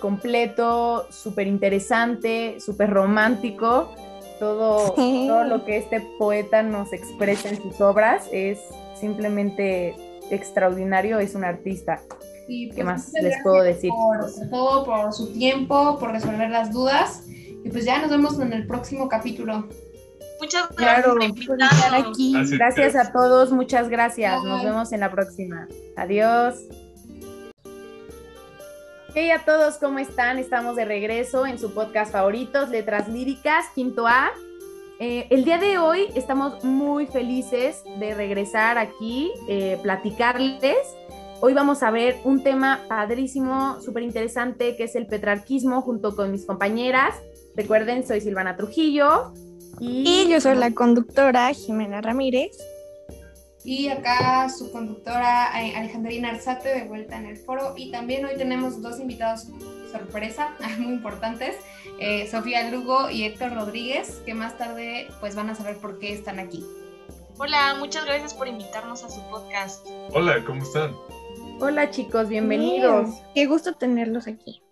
completo, 0.00 1.06
súper 1.12 1.46
interesante, 1.46 2.56
súper 2.58 2.90
romántico. 2.90 3.94
Todo, 4.40 4.96
Sí. 4.96 5.26
todo 5.28 5.44
lo 5.44 5.64
que 5.64 5.76
este 5.76 6.00
poeta 6.18 6.64
nos 6.64 6.92
expresa 6.92 7.50
en 7.50 7.62
sus 7.62 7.80
obras 7.80 8.28
es 8.32 8.58
simplemente 8.98 9.94
extraordinario, 10.28 11.20
es 11.20 11.36
un 11.36 11.44
artista. 11.44 12.00
Y, 12.48 12.70
¿Qué 12.70 12.82
pues, 12.82 12.84
más 12.84 13.12
les 13.12 13.40
puedo 13.44 13.62
decir? 13.62 13.90
Por 13.90 14.50
todo, 14.50 14.84
por 14.84 15.12
su 15.12 15.32
tiempo, 15.32 15.98
por 16.00 16.10
resolver 16.10 16.50
las 16.50 16.72
dudas. 16.72 17.28
Y 17.28 17.70
pues 17.70 17.84
ya 17.84 18.00
nos 18.00 18.10
vemos 18.10 18.40
en 18.40 18.52
el 18.52 18.66
próximo 18.66 19.08
capítulo. 19.08 19.68
Muchas 20.44 20.68
gracias 20.76 20.76
Claro, 20.76 21.10
por 21.12 21.18
Por 21.18 21.62
estar 21.62 21.72
invitarnos. 21.72 22.10
aquí. 22.10 22.36
Así 22.36 22.56
Gracias 22.58 22.96
a 22.96 23.12
todos, 23.12 23.50
muchas 23.50 23.88
gracias. 23.88 24.44
Nos 24.44 24.62
vemos 24.62 24.92
en 24.92 25.00
la 25.00 25.10
próxima. 25.10 25.66
Adiós. 25.96 26.56
Hey 29.14 29.30
a 29.30 29.42
todos, 29.44 29.76
¿cómo 29.76 30.00
están? 30.00 30.38
Estamos 30.38 30.76
de 30.76 30.84
regreso 30.84 31.46
en 31.46 31.58
su 31.58 31.72
podcast 31.72 32.12
favoritos, 32.12 32.68
Letras 32.68 33.08
Líricas, 33.08 33.64
quinto 33.74 34.06
A. 34.06 34.32
Eh, 35.00 35.26
el 35.30 35.44
día 35.44 35.56
de 35.56 35.78
hoy 35.78 36.08
estamos 36.14 36.62
muy 36.62 37.06
felices 37.06 37.82
de 37.98 38.14
regresar 38.14 38.76
aquí, 38.76 39.32
eh, 39.48 39.78
platicarles. 39.82 40.76
Hoy 41.40 41.54
vamos 41.54 41.82
a 41.82 41.90
ver 41.90 42.16
un 42.24 42.42
tema 42.42 42.80
padrísimo, 42.88 43.80
súper 43.80 44.02
interesante, 44.02 44.76
que 44.76 44.84
es 44.84 44.94
el 44.94 45.06
petrarquismo, 45.06 45.80
junto 45.80 46.14
con 46.14 46.30
mis 46.30 46.44
compañeras. 46.44 47.14
Recuerden, 47.56 48.06
soy 48.06 48.20
Silvana 48.20 48.56
Trujillo. 48.56 49.32
Y, 49.80 50.28
yo 50.28 50.40
soy 50.40 50.56
la 50.56 50.72
conductora 50.72 51.52
Jimena 51.52 52.00
Ramírez. 52.00 52.56
Y 53.64 53.88
acá 53.88 54.48
su 54.50 54.70
conductora 54.70 55.50
eh, 55.62 55.74
Alejandrina 55.74 56.30
Arzate 56.30 56.68
de 56.68 56.84
vuelta 56.84 57.16
en 57.16 57.26
el 57.26 57.36
foro. 57.36 57.74
Y 57.76 57.90
también 57.90 58.24
hoy 58.24 58.36
tenemos 58.36 58.82
dos 58.82 59.00
invitados 59.00 59.48
sorpresa, 59.90 60.56
muy 60.78 60.92
importantes, 60.92 61.56
eh, 61.98 62.28
Sofía 62.28 62.68
Lugo 62.70 63.10
y 63.10 63.24
Héctor 63.24 63.54
Rodríguez, 63.54 64.20
que 64.26 64.34
más 64.34 64.58
tarde 64.58 65.08
pues 65.20 65.34
van 65.34 65.50
a 65.50 65.54
saber 65.54 65.78
por 65.78 65.98
qué 65.98 66.12
están 66.12 66.38
aquí. 66.38 66.64
Hola, 67.38 67.76
muchas 67.78 68.04
gracias 68.04 68.34
por 68.34 68.48
invitarnos 68.48 69.04
a 69.04 69.10
su 69.10 69.20
podcast. 69.28 69.86
Hola, 70.12 70.44
¿cómo 70.44 70.62
están? 70.62 70.94
Hola 71.60 71.90
chicos, 71.90 72.28
bienvenidos. 72.28 73.10
Qué 73.34 73.46
gusto 73.46 73.72
tenerlos 73.74 74.26
aquí. 74.26 74.62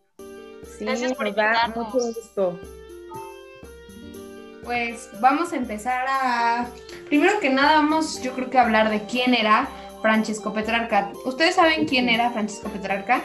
Sí, 0.78 0.84
gracias 0.84 1.14
por 1.14 1.26
invitarnos. 1.28 1.76
mucho 1.76 2.06
gusto. 2.06 2.58
Pues 4.62 5.10
vamos 5.20 5.52
a 5.52 5.56
empezar 5.56 6.04
a... 6.08 6.66
Primero 7.08 7.40
que 7.40 7.50
nada 7.50 7.74
vamos 7.74 8.22
yo 8.22 8.32
creo 8.32 8.50
que 8.50 8.58
a 8.58 8.62
hablar 8.62 8.90
de 8.90 9.02
quién 9.06 9.34
era 9.34 9.68
Francesco 10.00 10.52
Petrarca. 10.52 11.12
¿Ustedes 11.24 11.56
saben 11.56 11.86
quién 11.86 12.08
era 12.08 12.30
Francisco 12.30 12.68
Petrarca? 12.68 13.22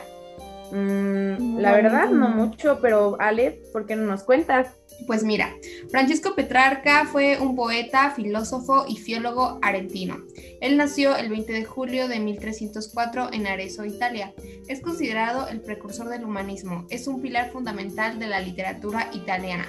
Mm, 0.71 1.59
la 1.59 1.71
verdad, 1.71 2.09
no 2.09 2.29
mucho, 2.29 2.79
pero 2.81 3.15
Ale, 3.19 3.61
¿por 3.71 3.85
qué 3.85 3.95
no 3.95 4.05
nos 4.05 4.23
cuentas? 4.23 4.75
Pues 5.05 5.23
mira, 5.23 5.53
Francisco 5.91 6.35
Petrarca 6.35 7.05
fue 7.05 7.37
un 7.39 7.55
poeta, 7.55 8.11
filósofo 8.11 8.85
y 8.87 8.97
filólogo 8.97 9.59
argentino. 9.61 10.23
Él 10.59 10.75
nació 10.75 11.15
el 11.15 11.29
20 11.29 11.53
de 11.53 11.65
julio 11.65 12.07
de 12.07 12.19
1304 12.19 13.31
en 13.31 13.47
Arezzo, 13.47 13.85
Italia. 13.85 14.33
Es 14.67 14.81
considerado 14.81 15.47
el 15.47 15.61
precursor 15.61 16.09
del 16.09 16.25
humanismo. 16.25 16.85
Es 16.89 17.07
un 17.07 17.21
pilar 17.21 17.51
fundamental 17.51 18.19
de 18.19 18.27
la 18.27 18.39
literatura 18.39 19.09
italiana. 19.13 19.67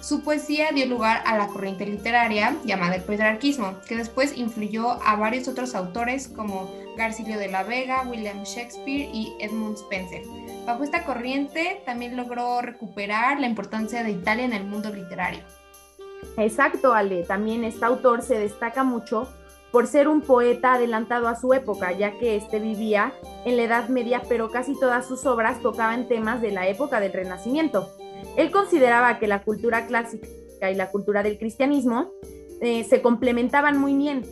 Su 0.00 0.22
poesía 0.22 0.72
dio 0.72 0.86
lugar 0.86 1.22
a 1.24 1.38
la 1.38 1.48
corriente 1.48 1.86
literaria 1.86 2.54
llamada 2.64 2.96
el 2.96 3.02
petrarquismo, 3.02 3.80
que 3.88 3.96
después 3.96 4.36
influyó 4.36 5.02
a 5.02 5.16
varios 5.16 5.48
otros 5.48 5.74
autores 5.74 6.28
como 6.28 6.70
Garcilio 6.96 7.38
de 7.38 7.48
la 7.48 7.62
Vega, 7.62 8.04
William 8.06 8.42
Shakespeare 8.44 9.08
y 9.12 9.34
Edmund 9.40 9.76
Spencer. 9.76 10.22
Bajo 10.66 10.84
esta 10.84 11.04
corriente 11.04 11.82
también 11.86 12.16
logró 12.16 12.60
recuperar 12.60 13.40
la 13.40 13.46
importancia 13.46 14.02
de 14.02 14.10
Italia 14.10 14.44
en 14.44 14.52
el 14.52 14.64
mundo 14.64 14.90
literario. 14.90 15.40
Exacto, 16.36 16.92
Ale. 16.92 17.22
También 17.24 17.64
este 17.64 17.84
autor 17.84 18.22
se 18.22 18.38
destaca 18.38 18.84
mucho 18.84 19.28
por 19.72 19.86
ser 19.86 20.08
un 20.08 20.20
poeta 20.20 20.74
adelantado 20.74 21.28
a 21.28 21.36
su 21.36 21.52
época, 21.52 21.92
ya 21.92 22.12
que 22.12 22.36
este 22.36 22.60
vivía 22.60 23.12
en 23.44 23.56
la 23.56 23.64
Edad 23.64 23.88
Media, 23.88 24.22
pero 24.28 24.50
casi 24.50 24.78
todas 24.78 25.06
sus 25.06 25.24
obras 25.26 25.60
tocaban 25.60 26.06
temas 26.06 26.40
de 26.40 26.52
la 26.52 26.68
época 26.68 27.00
del 27.00 27.12
Renacimiento. 27.12 27.90
Él 28.36 28.50
consideraba 28.50 29.18
que 29.18 29.26
la 29.26 29.42
cultura 29.42 29.86
clásica 29.86 30.70
y 30.70 30.74
la 30.74 30.90
cultura 30.90 31.22
del 31.22 31.38
cristianismo 31.38 32.12
eh, 32.60 32.84
se 32.84 33.02
complementaban 33.02 33.78
muy 33.78 33.94
bien 33.94 34.24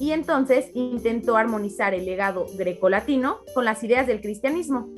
y 0.00 0.12
entonces 0.12 0.70
intentó 0.74 1.36
armonizar 1.36 1.92
el 1.92 2.06
legado 2.06 2.46
grecolatino 2.54 3.40
con 3.54 3.66
las 3.66 3.82
ideas 3.84 4.06
del 4.06 4.22
cristianismo. 4.22 4.88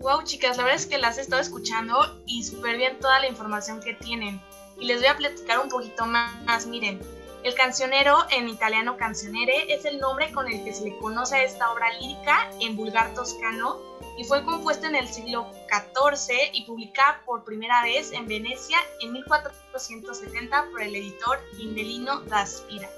Wow, 0.00 0.22
chicas, 0.24 0.58
la 0.58 0.64
verdad 0.64 0.78
es 0.78 0.86
que 0.86 0.98
las 0.98 1.16
he 1.16 1.22
estado 1.22 1.40
escuchando 1.40 1.96
y 2.26 2.42
súper 2.42 2.76
bien 2.76 2.98
toda 3.00 3.20
la 3.20 3.26
información 3.26 3.80
que 3.80 3.94
tienen. 3.94 4.38
Y 4.78 4.84
les 4.84 4.98
voy 4.98 5.06
a 5.06 5.16
platicar 5.16 5.60
un 5.60 5.70
poquito 5.70 6.04
más. 6.04 6.66
Miren, 6.66 7.00
el 7.42 7.54
cancionero, 7.54 8.18
en 8.30 8.50
italiano 8.50 8.98
cancionere, 8.98 9.72
es 9.72 9.86
el 9.86 9.98
nombre 9.98 10.30
con 10.32 10.46
el 10.46 10.62
que 10.62 10.74
se 10.74 10.84
le 10.84 10.98
conoce 10.98 11.36
a 11.36 11.44
esta 11.44 11.72
obra 11.72 11.90
lírica 11.98 12.50
en 12.60 12.76
vulgar 12.76 13.14
toscano 13.14 13.80
y 14.16 14.24
fue 14.24 14.44
compuesta 14.44 14.86
en 14.86 14.96
el 14.96 15.08
siglo 15.08 15.50
XIV 15.68 16.50
y 16.52 16.64
publicada 16.64 17.20
por 17.26 17.44
primera 17.44 17.82
vez 17.82 18.12
en 18.12 18.26
Venecia 18.26 18.78
en 19.00 19.12
1470 19.12 20.68
por 20.70 20.82
el 20.82 20.94
editor 20.94 21.38
Indelino 21.58 22.20
da 22.22 22.46
Spira. 22.46 22.88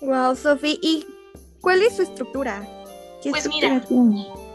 Wow, 0.00 0.36
Sofi, 0.36 0.78
¿y 0.82 1.06
cuál 1.60 1.82
es 1.82 1.96
su 1.96 2.02
estructura? 2.02 2.66
pues 3.30 3.48
mira, 3.48 3.80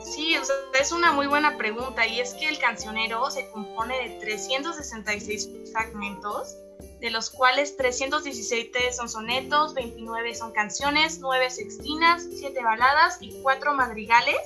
sí, 0.01 0.35
es 0.77 0.91
una 0.91 1.13
muy 1.13 1.27
buena 1.27 1.55
pregunta 1.55 2.05
y 2.05 2.19
es 2.19 2.33
que 2.33 2.49
el 2.49 2.59
cancionero 2.59 3.31
se 3.31 3.49
compone 3.51 4.09
de 4.09 4.19
366 4.19 5.71
fragmentos, 5.71 6.57
de 6.99 7.09
los 7.09 7.29
cuales 7.29 7.77
317 7.77 8.91
son 8.91 9.07
sonetos, 9.07 9.73
29 9.73 10.35
son 10.35 10.51
canciones, 10.51 11.19
9 11.19 11.49
sextinas, 11.49 12.25
7 12.29 12.61
baladas 12.61 13.19
y 13.21 13.41
4 13.41 13.73
madrigales 13.73 14.37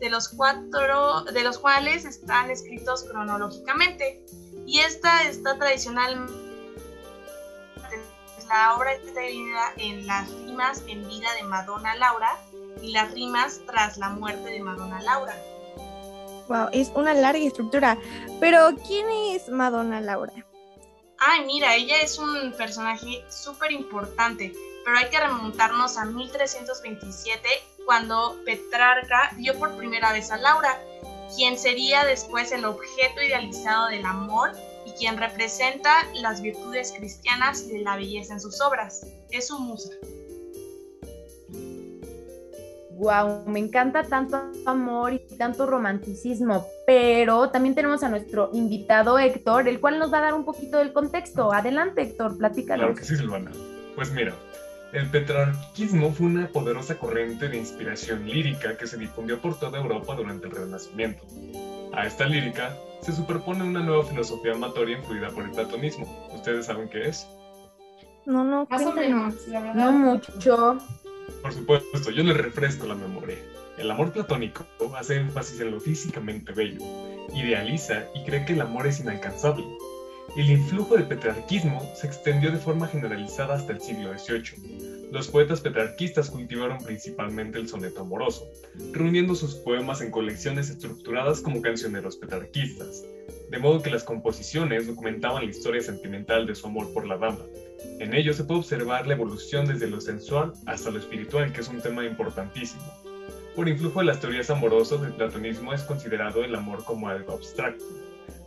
de 0.00 0.10
los, 0.10 0.28
cuatro, 0.28 1.22
de 1.24 1.42
los 1.42 1.58
cuales 1.58 2.04
están 2.04 2.50
escritos 2.50 3.04
cronológicamente. 3.04 4.24
Y 4.66 4.80
esta 4.80 5.22
está 5.22 5.58
tradicional. 5.58 6.26
La 8.48 8.74
obra 8.76 8.92
está 8.92 9.20
dividida 9.20 9.72
en 9.78 10.06
las 10.06 10.30
rimas 10.30 10.82
en 10.86 11.06
vida 11.08 11.32
de 11.34 11.44
Madonna 11.44 11.96
Laura 11.96 12.38
y 12.82 12.92
las 12.92 13.10
rimas 13.12 13.60
tras 13.66 13.96
la 13.96 14.10
muerte 14.10 14.50
de 14.50 14.60
Madonna 14.60 15.00
Laura. 15.00 15.34
Wow, 16.48 16.68
es 16.72 16.90
una 16.94 17.14
larga 17.14 17.42
estructura. 17.42 17.98
Pero, 18.40 18.76
¿quién 18.86 19.06
es 19.34 19.48
Madonna 19.48 20.00
Laura? 20.00 20.32
Ay, 21.18 21.46
mira, 21.46 21.74
ella 21.74 22.00
es 22.02 22.18
un 22.18 22.52
personaje 22.52 23.24
súper 23.30 23.72
importante, 23.72 24.52
pero 24.84 24.98
hay 24.98 25.08
que 25.08 25.18
remontarnos 25.18 25.96
a 25.96 26.04
1327 26.04 27.48
cuando 27.84 28.36
Petrarca 28.44 29.30
dio 29.36 29.58
por 29.58 29.76
primera 29.76 30.12
vez 30.12 30.30
a 30.30 30.36
Laura, 30.36 30.78
quien 31.34 31.58
sería 31.58 32.04
después 32.04 32.52
el 32.52 32.64
objeto 32.64 33.22
idealizado 33.22 33.88
del 33.88 34.04
amor 34.04 34.52
y 34.86 34.92
quien 34.92 35.16
representa 35.16 35.90
las 36.14 36.42
virtudes 36.42 36.92
cristianas 36.96 37.62
y 37.62 37.78
de 37.78 37.78
la 37.80 37.96
belleza 37.96 38.34
en 38.34 38.40
sus 38.40 38.60
obras. 38.60 39.06
Es 39.30 39.48
su 39.48 39.58
musa. 39.58 39.90
Wow, 42.96 43.44
me 43.46 43.58
encanta 43.58 44.04
tanto 44.04 44.40
amor 44.66 45.14
y 45.14 45.18
tanto 45.36 45.66
romanticismo, 45.66 46.64
pero 46.86 47.50
también 47.50 47.74
tenemos 47.74 48.04
a 48.04 48.08
nuestro 48.08 48.50
invitado 48.52 49.18
Héctor, 49.18 49.66
el 49.66 49.80
cual 49.80 49.98
nos 49.98 50.12
va 50.12 50.18
a 50.18 50.22
dar 50.22 50.34
un 50.34 50.44
poquito 50.44 50.78
del 50.78 50.92
contexto. 50.92 51.52
Adelante, 51.52 52.02
Héctor, 52.02 52.38
platícanos. 52.38 52.84
Claro 52.84 52.94
que 52.94 53.04
sí, 53.04 53.16
Silvana. 53.16 53.50
Pues 53.96 54.12
mira, 54.12 54.32
el 54.94 55.10
petrarquismo 55.10 56.12
fue 56.12 56.26
una 56.26 56.46
poderosa 56.48 56.96
corriente 56.98 57.48
de 57.48 57.58
inspiración 57.58 58.28
lírica 58.28 58.76
que 58.76 58.86
se 58.86 58.96
difundió 58.96 59.40
por 59.40 59.58
toda 59.58 59.80
Europa 59.80 60.14
durante 60.14 60.46
el 60.46 60.52
Renacimiento. 60.52 61.24
A 61.92 62.06
esta 62.06 62.26
lírica 62.26 62.76
se 63.02 63.12
superpone 63.12 63.64
una 63.64 63.80
nueva 63.80 64.04
filosofía 64.04 64.52
amatoria 64.52 64.96
influida 64.96 65.30
por 65.30 65.44
el 65.44 65.50
platonismo. 65.50 66.06
¿Ustedes 66.32 66.66
saben 66.66 66.88
qué 66.88 67.08
es? 67.08 67.26
No, 68.24 68.44
no, 68.44 68.66
más 68.70 68.86
o 68.86 68.92
menos, 68.92 69.34
la 69.48 69.60
verdad. 69.60 69.74
No 69.74 69.92
mucho. 69.92 70.78
Por 71.42 71.52
supuesto, 71.52 72.10
yo 72.12 72.22
les 72.22 72.36
refresco 72.36 72.86
la 72.86 72.94
memoria. 72.94 73.36
El 73.76 73.90
amor 73.90 74.12
platónico 74.12 74.64
hace 74.96 75.16
énfasis 75.16 75.60
en 75.60 75.72
lo 75.72 75.80
físicamente 75.80 76.52
bello, 76.52 76.80
idealiza 77.34 78.04
y 78.14 78.24
cree 78.24 78.44
que 78.44 78.52
el 78.52 78.60
amor 78.60 78.86
es 78.86 79.00
inalcanzable, 79.00 79.64
el 80.36 80.50
influjo 80.50 80.96
del 80.96 81.06
petrarquismo 81.06 81.80
se 81.94 82.08
extendió 82.08 82.50
de 82.50 82.58
forma 82.58 82.88
generalizada 82.88 83.54
hasta 83.54 83.72
el 83.72 83.80
siglo 83.80 84.16
XVIII. 84.18 85.08
Los 85.12 85.28
poetas 85.28 85.60
petrarquistas 85.60 86.28
cultivaron 86.28 86.78
principalmente 86.78 87.58
el 87.58 87.68
soneto 87.68 88.00
amoroso, 88.00 88.50
reuniendo 88.92 89.36
sus 89.36 89.54
poemas 89.54 90.00
en 90.00 90.10
colecciones 90.10 90.70
estructuradas 90.70 91.40
como 91.40 91.62
cancioneros 91.62 92.16
petrarquistas, 92.16 93.04
de 93.48 93.58
modo 93.60 93.80
que 93.80 93.90
las 93.90 94.02
composiciones 94.02 94.88
documentaban 94.88 95.44
la 95.44 95.50
historia 95.50 95.82
sentimental 95.82 96.46
de 96.46 96.56
su 96.56 96.66
amor 96.66 96.92
por 96.92 97.06
la 97.06 97.16
dama. 97.16 97.44
En 98.00 98.12
ello 98.12 98.34
se 98.34 98.42
puede 98.42 98.58
observar 98.58 99.06
la 99.06 99.14
evolución 99.14 99.66
desde 99.66 99.86
lo 99.86 100.00
sensual 100.00 100.52
hasta 100.66 100.90
lo 100.90 100.98
espiritual, 100.98 101.52
que 101.52 101.60
es 101.60 101.68
un 101.68 101.80
tema 101.80 102.04
importantísimo. 102.04 102.82
Por 103.54 103.68
influjo 103.68 104.00
de 104.00 104.06
las 104.06 104.18
teorías 104.18 104.50
amorosas, 104.50 105.00
el 105.02 105.12
platonismo 105.12 105.72
es 105.72 105.82
considerado 105.82 106.42
el 106.42 106.56
amor 106.56 106.82
como 106.82 107.08
algo 107.08 107.34
abstracto, 107.34 107.84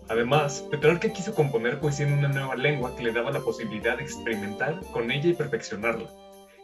Además, 0.09 0.65
Petrarca 0.71 1.11
quiso 1.11 1.35
componer 1.35 1.79
poesía 1.79 2.07
en 2.07 2.13
una 2.13 2.29
nueva 2.29 2.55
lengua 2.55 2.95
que 2.95 3.03
le 3.03 3.11
daba 3.11 3.31
la 3.31 3.41
posibilidad 3.41 3.97
de 3.97 4.03
experimentar 4.03 4.79
con 4.93 5.11
ella 5.11 5.29
y 5.29 5.33
perfeccionarla. 5.33 6.09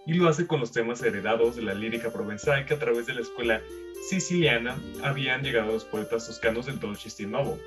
Y 0.06 0.14
lo 0.14 0.30
hace 0.30 0.48
con 0.48 0.62
los 0.62 0.72
temas 0.72 1.02
heredados 1.02 1.56
de 1.56 1.62
la 1.62 1.74
lírica 1.74 2.12
provenzal 2.12 2.66
que 2.66 2.74
a 2.74 2.80
través 2.80 3.06
de 3.06 3.16
la 3.16 3.22
escuela 3.22 3.62
siciliana 4.10 4.78
habían 5.04 5.44
llegado 5.44 5.74
los 5.74 5.86
poetas 5.86 6.28
toscanos 6.28 6.66
del 6.66 6.80
Dolce 6.80 7.26
Novo. 7.26 7.58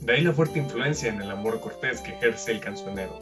De 0.00 0.12
ahí 0.12 0.22
la 0.22 0.32
fuerte 0.32 0.58
influencia 0.58 1.08
en 1.08 1.22
el 1.22 1.30
amor 1.30 1.60
cortés 1.60 2.00
que 2.00 2.12
ejerce 2.12 2.52
el 2.52 2.60
cancionero. 2.60 3.18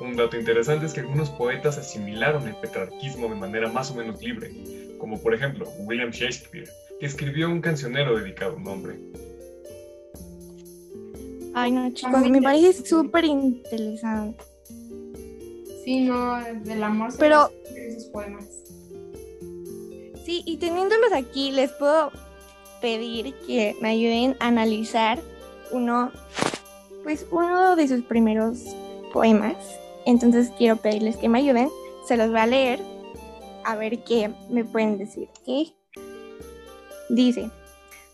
Un 0.00 0.16
dato 0.16 0.36
interesante 0.36 0.86
es 0.86 0.92
que 0.92 1.00
algunos 1.00 1.30
poetas 1.30 1.78
asimilaron 1.78 2.48
el 2.48 2.56
petrarquismo 2.56 3.28
de 3.28 3.36
manera 3.36 3.70
más 3.70 3.90
o 3.92 3.94
menos 3.94 4.20
libre, 4.20 4.50
como 4.98 5.20
por 5.20 5.34
ejemplo 5.34 5.68
William 5.78 6.10
Shakespeare, 6.10 6.68
que 6.98 7.06
escribió 7.06 7.48
un 7.48 7.60
cancionero 7.60 8.16
dedicado 8.16 8.52
a 8.52 8.56
un 8.56 8.66
hombre. 8.66 8.98
Ay, 11.54 11.70
no, 11.72 11.90
chicos, 11.92 12.28
me 12.28 12.42
parece 12.42 12.84
súper 12.84 13.24
interesante. 13.24 14.42
Sí, 15.84 16.00
no, 16.00 16.42
del 16.64 16.82
amor 16.82 17.12
Pero- 17.18 17.50
esos 17.76 18.04
poemas. 18.06 18.46
Sí, 20.24 20.42
y 20.46 20.56
teniéndolos 20.56 21.12
aquí, 21.12 21.52
les 21.52 21.70
puedo 21.72 22.10
pedir 22.80 23.34
que 23.46 23.76
me 23.80 23.90
ayuden 23.90 24.36
a 24.40 24.48
analizar 24.48 25.20
uno, 25.70 26.10
pues 27.02 27.26
uno 27.30 27.76
de 27.76 27.86
sus 27.88 28.02
primeros 28.02 28.58
poemas. 29.12 29.56
Entonces 30.06 30.50
quiero 30.56 30.76
pedirles 30.76 31.16
que 31.16 31.28
me 31.28 31.38
ayuden. 31.38 31.68
Se 32.08 32.16
los 32.16 32.30
voy 32.30 32.40
a 32.40 32.46
leer 32.46 32.80
a 33.64 33.76
ver 33.76 34.02
qué 34.04 34.30
me 34.50 34.64
pueden 34.64 34.98
decir. 34.98 35.28
¿ok? 35.46 35.72
Dice, 37.10 37.50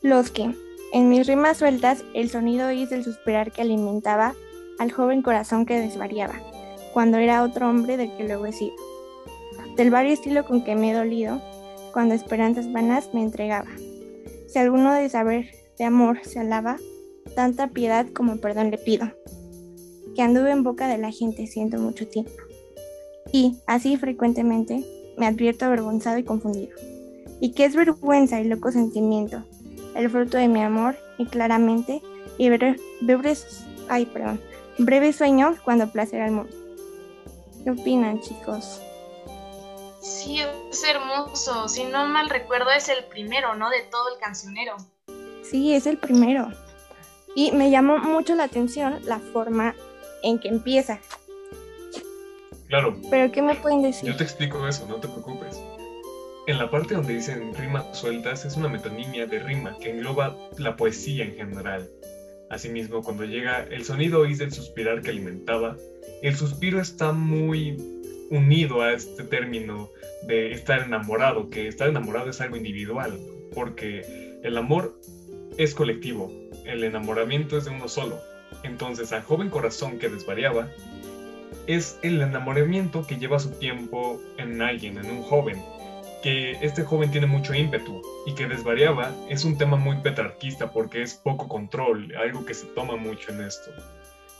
los 0.02 0.30
que, 0.30 0.52
en 0.92 1.08
mis 1.08 1.26
rimas 1.26 1.58
sueltas, 1.58 2.04
el 2.14 2.30
sonido 2.30 2.66
oís 2.66 2.90
del 2.90 3.04
suspirar 3.04 3.52
que 3.52 3.62
alimentaba 3.62 4.34
al 4.78 4.90
joven 4.90 5.22
corazón 5.22 5.64
que 5.64 5.78
desvariaba, 5.78 6.34
cuando 6.92 7.18
era 7.18 7.44
otro 7.44 7.68
hombre 7.68 7.96
del 7.96 8.16
que 8.16 8.24
luego 8.24 8.46
he 8.46 8.52
sido. 8.52 8.74
Del 9.76 9.90
vario 9.90 10.12
estilo 10.12 10.44
con 10.44 10.64
que 10.64 10.74
me 10.74 10.90
he 10.90 10.94
dolido, 10.94 11.40
cuando 11.92 12.14
esperanzas 12.14 12.72
vanas 12.72 13.14
me 13.14 13.22
entregaba. 13.22 13.70
Si 14.48 14.58
alguno 14.58 14.92
de 14.92 15.08
saber 15.08 15.50
de 15.78 15.84
amor 15.84 16.18
se 16.24 16.40
alaba, 16.40 16.76
tanta 17.36 17.68
piedad 17.68 18.06
como 18.12 18.38
perdón 18.38 18.72
le 18.72 18.78
pido. 18.78 19.12
Que 20.16 20.22
anduve 20.22 20.50
en 20.50 20.64
boca 20.64 20.88
de 20.88 20.98
la 20.98 21.12
gente 21.12 21.46
siento 21.46 21.78
mucho 21.78 22.08
tiempo. 22.08 22.32
Y, 23.32 23.58
así 23.66 23.96
frecuentemente, 23.96 24.84
me 25.16 25.26
advierto 25.26 25.66
avergonzado 25.66 26.18
y 26.18 26.24
confundido. 26.24 26.76
Y 27.40 27.52
que 27.52 27.64
es 27.64 27.76
vergüenza 27.76 28.40
y 28.40 28.44
loco 28.44 28.72
sentimiento, 28.72 29.44
el 29.94 30.10
fruto 30.10 30.38
de 30.38 30.48
mi 30.48 30.62
amor, 30.62 30.96
y 31.18 31.26
claramente, 31.26 32.02
y 32.38 32.48
bre- 32.48 32.80
breves, 33.00 33.64
ay, 33.88 34.06
perdón, 34.06 34.40
breve 34.78 35.12
sueño 35.12 35.56
cuando 35.64 35.90
placer 35.90 36.22
al 36.22 36.30
mundo. 36.32 36.52
¿Qué 37.64 37.70
opinan, 37.70 38.20
chicos? 38.20 38.80
Sí, 40.00 40.40
es 40.70 40.82
hermoso. 40.84 41.68
Si 41.68 41.84
no 41.84 42.06
mal 42.06 42.30
recuerdo, 42.30 42.70
es 42.70 42.88
el 42.88 43.04
primero, 43.04 43.54
¿no? 43.54 43.68
De 43.68 43.82
todo 43.90 44.14
el 44.14 44.20
cancionero. 44.20 44.76
Sí, 45.42 45.74
es 45.74 45.86
el 45.86 45.98
primero. 45.98 46.48
Y 47.34 47.52
me 47.52 47.70
llamó 47.70 47.98
mucho 47.98 48.34
la 48.34 48.44
atención 48.44 48.98
la 49.04 49.18
forma 49.18 49.74
en 50.22 50.38
que 50.38 50.48
empieza. 50.48 50.98
Claro, 52.68 52.96
Pero 53.10 53.30
¿qué 53.32 53.42
me 53.42 53.54
pueden 53.56 53.82
decir? 53.82 54.08
yo 54.08 54.16
te 54.16 54.22
explico 54.24 54.66
eso, 54.66 54.86
no 54.86 54.96
te 54.96 55.08
preocupes. 55.08 55.60
En 56.50 56.58
la 56.58 56.68
parte 56.68 56.96
donde 56.96 57.14
dicen 57.14 57.54
rimas 57.54 57.96
sueltas 57.96 58.44
es 58.44 58.56
una 58.56 58.66
metonimia 58.68 59.24
de 59.24 59.38
rima 59.38 59.78
que 59.78 59.90
engloba 59.90 60.36
la 60.58 60.74
poesía 60.74 61.24
en 61.24 61.36
general. 61.36 61.88
Asimismo, 62.50 63.04
cuando 63.04 63.24
llega 63.24 63.62
el 63.70 63.84
sonido 63.84 64.22
oís 64.22 64.38
del 64.38 64.52
suspirar 64.52 65.00
que 65.00 65.10
alimentaba, 65.10 65.76
el 66.22 66.34
suspiro 66.34 66.80
está 66.80 67.12
muy 67.12 67.76
unido 68.30 68.82
a 68.82 68.94
este 68.94 69.22
término 69.22 69.90
de 70.26 70.50
estar 70.50 70.82
enamorado, 70.82 71.50
que 71.50 71.68
estar 71.68 71.88
enamorado 71.88 72.30
es 72.30 72.40
algo 72.40 72.56
individual, 72.56 73.16
porque 73.54 74.40
el 74.42 74.58
amor 74.58 75.00
es 75.56 75.72
colectivo, 75.72 76.32
el 76.64 76.82
enamoramiento 76.82 77.58
es 77.58 77.66
de 77.66 77.70
uno 77.70 77.86
solo. 77.86 78.18
Entonces, 78.64 79.12
al 79.12 79.22
joven 79.22 79.50
corazón 79.50 80.00
que 80.00 80.08
desvariaba, 80.08 80.68
es 81.68 81.96
el 82.02 82.20
enamoramiento 82.20 83.06
que 83.06 83.18
lleva 83.18 83.38
su 83.38 83.50
tiempo 83.50 84.20
en 84.36 84.60
alguien, 84.60 84.98
en 84.98 85.08
un 85.12 85.22
joven, 85.22 85.62
que 86.22 86.52
este 86.60 86.84
joven 86.84 87.10
tiene 87.10 87.26
mucho 87.26 87.54
ímpetu 87.54 88.02
y 88.26 88.34
que 88.34 88.46
desvariaba 88.46 89.14
es 89.28 89.44
un 89.44 89.56
tema 89.56 89.76
muy 89.76 89.96
petrarquista 89.96 90.70
porque 90.70 91.02
es 91.02 91.14
poco 91.14 91.48
control, 91.48 92.14
algo 92.16 92.44
que 92.44 92.54
se 92.54 92.66
toma 92.66 92.96
mucho 92.96 93.32
en 93.32 93.42
esto. 93.42 93.70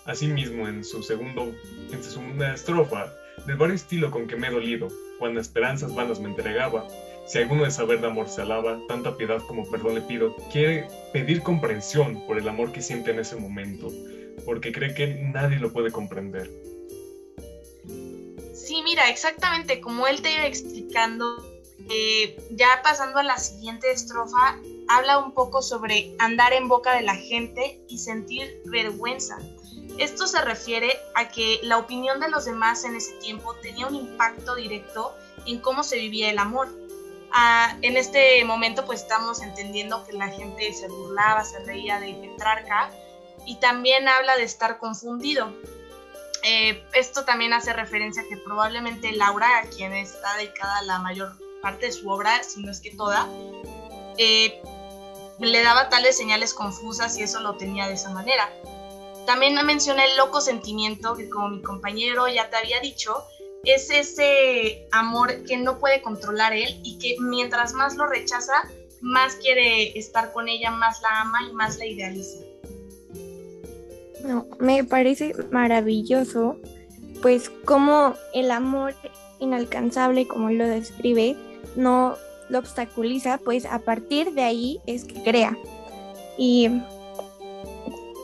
Asimismo, 0.04 0.66
en 0.68 0.84
su 0.84 1.02
segundo, 1.02 1.52
en 1.92 2.02
su 2.02 2.10
segunda 2.10 2.54
estrofa, 2.54 3.12
del 3.46 3.56
vario 3.56 3.74
estilo 3.74 4.10
con 4.10 4.26
que 4.26 4.36
me 4.36 4.48
he 4.48 4.50
dolido, 4.50 4.88
cuando 5.18 5.40
esperanzas 5.40 5.94
vanas 5.94 6.20
me 6.20 6.28
entregaba, 6.28 6.86
si 7.26 7.38
alguno 7.38 7.64
de 7.64 7.70
saber 7.70 8.00
de 8.00 8.08
amor 8.08 8.28
se 8.28 8.42
alaba, 8.42 8.78
tanta 8.88 9.16
piedad 9.16 9.40
como 9.46 9.70
perdón 9.70 9.94
le 9.94 10.00
pido, 10.00 10.34
quiere 10.52 10.88
pedir 11.12 11.42
comprensión 11.42 12.26
por 12.26 12.38
el 12.38 12.48
amor 12.48 12.72
que 12.72 12.82
siente 12.82 13.12
en 13.12 13.20
ese 13.20 13.36
momento, 13.36 13.88
porque 14.44 14.72
cree 14.72 14.94
que 14.94 15.14
nadie 15.14 15.58
lo 15.58 15.72
puede 15.72 15.92
comprender. 15.92 16.50
Sí, 18.52 18.82
mira, 18.84 19.08
exactamente 19.10 19.80
como 19.80 20.06
él 20.06 20.22
te 20.22 20.32
iba 20.32 20.46
explicando, 20.46 21.49
eh, 21.90 22.37
ya 22.53 22.81
pasando 22.85 23.18
a 23.18 23.24
la 23.24 23.37
siguiente 23.37 23.90
estrofa, 23.90 24.57
habla 24.88 25.18
un 25.18 25.33
poco 25.33 25.61
sobre 25.61 26.14
andar 26.20 26.53
en 26.53 26.68
boca 26.68 26.94
de 26.94 27.03
la 27.03 27.16
gente 27.16 27.83
y 27.88 27.98
sentir 27.98 28.62
vergüenza. 28.66 29.38
Esto 29.98 30.29
se 30.29 30.40
refiere 30.40 30.96
a 31.16 31.29
que 31.29 31.59
la 31.64 31.79
opinión 31.79 32.20
de 32.20 32.31
los 32.31 32.44
demás 32.44 32.85
en 32.85 32.94
ese 32.94 33.12
tiempo 33.14 33.57
tenía 33.57 33.88
un 33.88 33.96
impacto 33.96 34.55
directo 34.55 35.12
en 35.46 35.59
cómo 35.59 35.83
se 35.83 35.98
vivía 35.98 36.31
el 36.31 36.38
amor. 36.38 36.68
Ah, 37.33 37.76
en 37.83 37.96
este 37.96 38.44
momento 38.44 38.85
pues 38.85 39.03
estamos 39.03 39.42
entendiendo 39.42 40.07
que 40.07 40.12
la 40.12 40.29
gente 40.29 40.72
se 40.72 40.87
burlaba, 40.87 41.44
se 41.44 41.59
reía 41.64 41.98
de 41.98 42.14
Petrarca 42.14 42.90
y 43.46 43.57
también 43.57 44.07
habla 44.07 44.37
de 44.37 44.44
estar 44.44 44.79
confundido. 44.79 45.53
Eh, 46.44 46.85
esto 46.94 47.24
también 47.24 47.53
hace 47.53 47.72
referencia 47.72 48.22
a 48.22 48.29
que 48.29 48.37
probablemente 48.37 49.11
Laura, 49.12 49.59
a 49.59 49.62
quien 49.62 49.92
está 49.92 50.37
dedicada 50.37 50.83
la 50.83 51.00
mayor 51.00 51.37
parte 51.60 51.86
de 51.86 51.92
su 51.92 52.08
obra, 52.08 52.42
si 52.42 52.62
no 52.62 52.70
es 52.70 52.80
que 52.80 52.90
toda, 52.90 53.28
eh, 54.18 54.62
le 55.38 55.62
daba 55.62 55.88
tales 55.88 56.16
señales 56.16 56.54
confusas 56.54 57.16
y 57.18 57.22
eso 57.22 57.40
lo 57.40 57.56
tenía 57.56 57.86
de 57.88 57.94
esa 57.94 58.10
manera. 58.10 58.50
También 59.26 59.54
menciona 59.64 60.04
el 60.04 60.16
loco 60.16 60.40
sentimiento 60.40 61.14
que 61.14 61.28
como 61.28 61.48
mi 61.48 61.62
compañero 61.62 62.28
ya 62.28 62.50
te 62.50 62.56
había 62.56 62.80
dicho, 62.80 63.24
es 63.64 63.90
ese 63.90 64.86
amor 64.90 65.44
que 65.44 65.56
no 65.56 65.78
puede 65.78 66.02
controlar 66.02 66.52
él 66.52 66.80
y 66.82 66.98
que 66.98 67.16
mientras 67.20 67.72
más 67.74 67.96
lo 67.96 68.06
rechaza, 68.06 68.52
más 69.00 69.36
quiere 69.36 69.98
estar 69.98 70.32
con 70.32 70.48
ella, 70.48 70.70
más 70.70 71.00
la 71.02 71.20
ama 71.20 71.38
y 71.48 71.52
más 71.52 71.78
la 71.78 71.86
idealiza. 71.86 72.38
No, 74.24 74.46
me 74.58 74.84
parece 74.84 75.34
maravilloso, 75.50 76.56
pues 77.22 77.50
como 77.64 78.14
el 78.34 78.50
amor 78.50 78.94
inalcanzable, 79.38 80.26
como 80.26 80.50
lo 80.50 80.66
describe, 80.66 81.36
no 81.76 82.16
lo 82.48 82.59
obstaculiza, 82.59 83.38
pues 83.38 83.64
a 83.64 83.78
partir 83.78 84.33
de 84.33 84.42
ahí 84.42 84.80
es 84.87 85.04
que 85.04 85.22
crea. 85.22 85.56
Y 86.37 86.68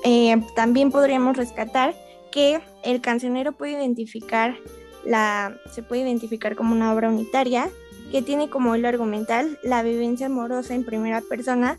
eh, 0.04 0.42
también 0.54 0.90
podríamos 0.90 1.36
rescatar 1.36 1.94
que 2.32 2.60
el 2.82 3.00
cancionero 3.00 3.52
puede 3.52 3.72
identificar 3.72 4.56
la, 5.04 5.56
se 5.72 5.82
puede 5.82 6.02
identificar 6.02 6.56
como 6.56 6.74
una 6.74 6.92
obra 6.92 7.08
unitaria 7.08 7.70
que 8.10 8.22
tiene 8.22 8.50
como 8.50 8.76
hilo 8.76 8.88
argumental 8.88 9.58
la 9.62 9.82
vivencia 9.82 10.26
amorosa 10.26 10.74
en 10.74 10.84
primera 10.84 11.20
persona 11.20 11.78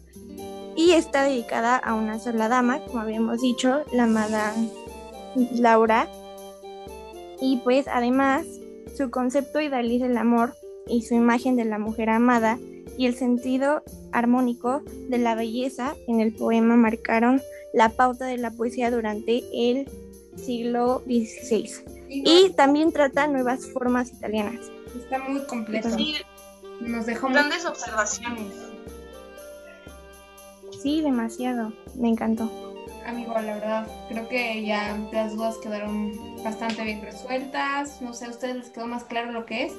y 0.75 0.91
está 0.91 1.23
dedicada 1.23 1.75
a 1.75 1.93
una 1.93 2.19
sola 2.19 2.47
dama, 2.49 2.79
como 2.79 2.99
habíamos 2.99 3.41
dicho, 3.41 3.81
la 3.91 4.03
amada 4.03 4.53
Laura. 5.53 6.07
Y 7.41 7.57
pues 7.57 7.87
además 7.87 8.45
su 8.95 9.09
concepto 9.09 9.59
idealiza 9.59 10.05
el 10.05 10.17
amor 10.17 10.55
y 10.89 11.03
su 11.03 11.15
imagen 11.15 11.55
de 11.55 11.65
la 11.65 11.79
mujer 11.79 12.09
amada 12.09 12.57
y 12.97 13.05
el 13.05 13.15
sentido 13.15 13.83
armónico 14.11 14.81
de 15.09 15.17
la 15.17 15.35
belleza 15.35 15.95
en 16.07 16.19
el 16.19 16.33
poema 16.33 16.75
marcaron 16.75 17.41
la 17.73 17.89
pauta 17.89 18.25
de 18.25 18.37
la 18.37 18.51
poesía 18.51 18.89
durante 18.89 19.43
el 19.53 19.87
siglo 20.35 21.03
XVI. 21.05 21.69
Y 22.09 22.51
también 22.55 22.91
trata 22.91 23.27
nuevas 23.27 23.65
formas 23.67 24.11
italianas. 24.11 24.71
Está 24.95 25.19
muy 25.19 25.41
completo. 25.45 25.89
Sí, 25.89 26.15
Nos 26.81 27.05
dejó 27.05 27.27
muy... 27.27 27.37
grandes 27.37 27.65
observaciones. 27.65 28.53
Sí, 30.81 31.01
demasiado. 31.01 31.73
Me 31.95 32.09
encantó. 32.09 32.49
Amigo, 33.05 33.33
la 33.33 33.53
verdad, 33.55 33.87
creo 34.09 34.27
que 34.27 34.65
ya 34.65 34.97
las 35.13 35.33
dudas 35.33 35.57
quedaron 35.57 36.13
bastante 36.43 36.83
bien 36.83 37.01
resueltas. 37.01 38.01
No 38.01 38.13
sé, 38.13 38.25
¿a 38.25 38.29
ustedes 38.29 38.55
les 38.55 38.69
quedó 38.69 38.87
más 38.87 39.03
claro 39.05 39.31
lo 39.31 39.45
que 39.45 39.65
es? 39.65 39.73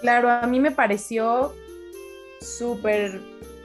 Claro, 0.00 0.30
a 0.30 0.46
mí 0.46 0.60
me 0.60 0.70
pareció 0.70 1.52
súper 2.40 3.20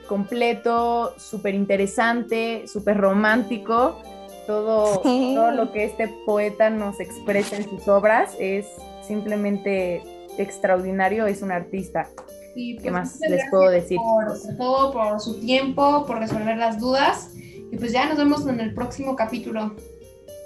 completo, 0.08 1.14
súper 1.18 1.54
interesante, 1.54 2.66
súper 2.66 2.98
romántico. 2.98 4.00
Todo, 4.46 5.00
Sí. 5.02 5.34
todo 5.36 5.52
lo 5.52 5.72
que 5.72 5.84
este 5.84 6.08
poeta 6.26 6.68
nos 6.68 6.98
expresa 7.00 7.56
en 7.56 7.68
sus 7.68 7.86
obras 7.86 8.34
es 8.40 8.66
simplemente 9.06 10.02
extraordinario, 10.38 11.26
es 11.26 11.42
un 11.42 11.52
artista. 11.52 12.08
Y, 12.54 12.76
¿Qué 12.76 12.90
pues, 12.90 12.92
más 12.92 13.20
les 13.20 13.42
puedo 13.50 13.70
decir? 13.70 13.98
Por 13.98 14.56
todo, 14.56 14.92
por 14.92 15.20
su 15.20 15.40
tiempo, 15.40 16.04
por 16.06 16.18
resolver 16.18 16.56
las 16.56 16.78
dudas. 16.80 17.30
Y 17.36 17.76
pues 17.78 17.92
ya 17.92 18.06
nos 18.06 18.18
vemos 18.18 18.46
en 18.46 18.60
el 18.60 18.74
próximo 18.74 19.16
capítulo. 19.16 19.74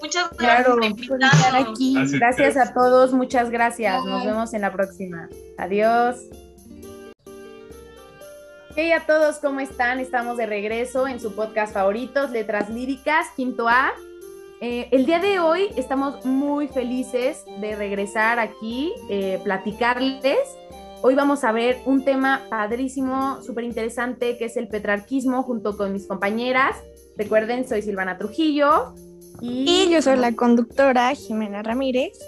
Muchas 0.02 0.30
gracias 0.36 0.66
por 0.66 1.08
Por 1.08 1.22
estar 1.22 1.56
aquí. 1.56 1.96
Gracias 2.12 2.56
a 2.56 2.72
todos, 2.74 3.12
muchas 3.12 3.50
gracias. 3.50 4.04
Nos 4.04 4.24
vemos 4.24 4.54
en 4.54 4.62
la 4.62 4.72
próxima. 4.72 5.28
Adiós. 5.58 6.16
Hey 8.78 8.92
a 8.92 9.06
todos, 9.06 9.38
¿cómo 9.38 9.60
están? 9.60 10.00
Estamos 10.00 10.36
de 10.36 10.44
regreso 10.44 11.08
en 11.08 11.18
su 11.18 11.34
podcast 11.34 11.72
favoritos, 11.72 12.30
Letras 12.30 12.68
Líricas, 12.68 13.28
quinto 13.34 13.68
A. 13.68 13.94
Eh, 14.60 14.88
el 14.90 15.06
día 15.06 15.18
de 15.18 15.38
hoy 15.38 15.68
estamos 15.76 16.24
muy 16.26 16.68
felices 16.68 17.42
de 17.60 17.74
regresar 17.74 18.38
aquí, 18.38 18.92
eh, 19.08 19.40
platicarles. 19.44 20.38
Hoy 21.00 21.14
vamos 21.14 21.44
a 21.44 21.52
ver 21.52 21.78
un 21.86 22.04
tema 22.04 22.42
padrísimo, 22.50 23.40
súper 23.42 23.64
interesante, 23.64 24.36
que 24.36 24.46
es 24.46 24.56
el 24.58 24.68
petrarquismo, 24.68 25.42
junto 25.42 25.76
con 25.76 25.92
mis 25.92 26.06
compañeras. 26.06 26.76
Recuerden, 27.16 27.66
soy 27.66 27.80
Silvana 27.80 28.18
Trujillo. 28.18 28.94
Y, 29.40 29.90
yo 29.90 30.02
soy 30.02 30.16
la 30.16 30.32
conductora 30.32 31.14
Jimena 31.14 31.62
Ramírez. 31.62 32.18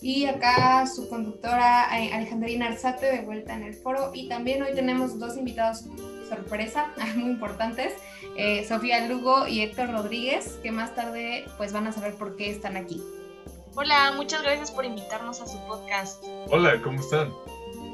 Y 0.00 0.24
acá 0.26 0.84
su 0.86 1.08
conductora 1.08 1.86
eh, 1.98 2.12
Alejandrina 2.12 2.66
Arzate 2.66 3.06
de 3.06 3.22
vuelta 3.22 3.54
en 3.54 3.62
el 3.62 3.74
foro. 3.74 4.10
Y 4.14 4.28
también 4.28 4.62
hoy 4.62 4.74
tenemos 4.74 5.18
dos 5.18 5.36
invitados 5.36 5.84
sorpresa, 6.28 6.92
muy 7.16 7.30
importantes, 7.30 7.92
eh, 8.36 8.64
Sofía 8.66 9.06
Lugo 9.06 9.46
y 9.46 9.60
Héctor 9.60 9.90
Rodríguez, 9.90 10.58
que 10.62 10.72
más 10.72 10.94
tarde 10.94 11.44
pues 11.56 11.72
van 11.72 11.86
a 11.86 11.92
saber 11.92 12.14
por 12.14 12.36
qué 12.36 12.50
están 12.50 12.76
aquí. 12.76 13.02
Hola, 13.74 14.12
muchas 14.16 14.42
gracias 14.42 14.70
por 14.70 14.84
invitarnos 14.84 15.40
a 15.40 15.46
su 15.46 15.58
podcast. 15.66 16.22
Hola, 16.50 16.80
¿cómo 16.82 17.00
están? 17.00 17.32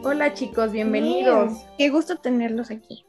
Hola 0.02 0.34
chicos, 0.34 0.72
bienvenidos. 0.72 1.52
qué 1.76 1.90
gusto 1.90 2.16
tenerlos 2.16 2.70
aquí. 2.70 3.04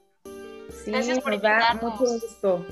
Sí, 0.84 0.92
gracias 0.92 1.20
por 1.20 1.34
invitarnos. 1.34 2.00
mucho 2.00 2.14
gusto. 2.14 2.66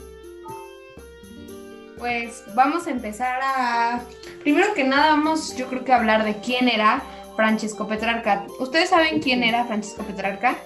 Pues 1.97 2.43
vamos 2.53 2.87
a 2.87 2.91
empezar 2.91 3.39
a... 3.41 4.01
Primero 4.41 4.73
que 4.73 4.83
nada 4.83 5.11
vamos 5.11 5.55
yo 5.55 5.67
creo 5.67 5.83
que 5.83 5.91
a 5.91 5.97
hablar 5.97 6.23
de 6.23 6.35
quién 6.37 6.69
era 6.69 7.01
Francesco 7.35 7.87
Petrarca. 7.87 8.45
¿Ustedes 8.59 8.89
saben 8.89 9.21
quién 9.21 9.43
era 9.43 9.65
Francisco 9.65 10.03
Petrarca? 10.03 10.57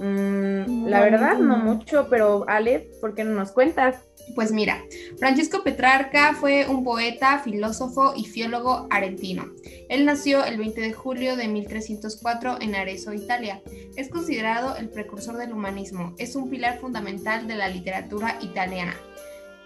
Mm, 0.00 0.86
la 0.86 1.00
verdad, 1.00 1.38
no 1.38 1.56
mucho, 1.56 2.08
pero 2.10 2.44
Ale, 2.48 2.90
¿por 3.00 3.14
qué 3.14 3.24
no 3.24 3.34
nos 3.34 3.52
cuentas? 3.52 3.96
Pues 4.34 4.50
mira, 4.52 4.82
Francisco 5.18 5.62
Petrarca 5.62 6.34
fue 6.34 6.66
un 6.68 6.84
poeta, 6.84 7.38
filósofo 7.38 8.12
y 8.16 8.24
filólogo 8.24 8.88
argentino. 8.90 9.46
Él 9.88 10.04
nació 10.04 10.44
el 10.44 10.58
20 10.58 10.80
de 10.80 10.92
julio 10.92 11.36
de 11.36 11.48
1304 11.48 12.58
en 12.60 12.74
Arezzo, 12.74 13.12
Italia. 13.12 13.62
Es 13.96 14.08
considerado 14.08 14.76
el 14.76 14.88
precursor 14.88 15.36
del 15.36 15.52
humanismo. 15.52 16.14
Es 16.18 16.34
un 16.34 16.50
pilar 16.50 16.80
fundamental 16.80 17.46
de 17.46 17.54
la 17.54 17.68
literatura 17.68 18.38
italiana. 18.42 18.96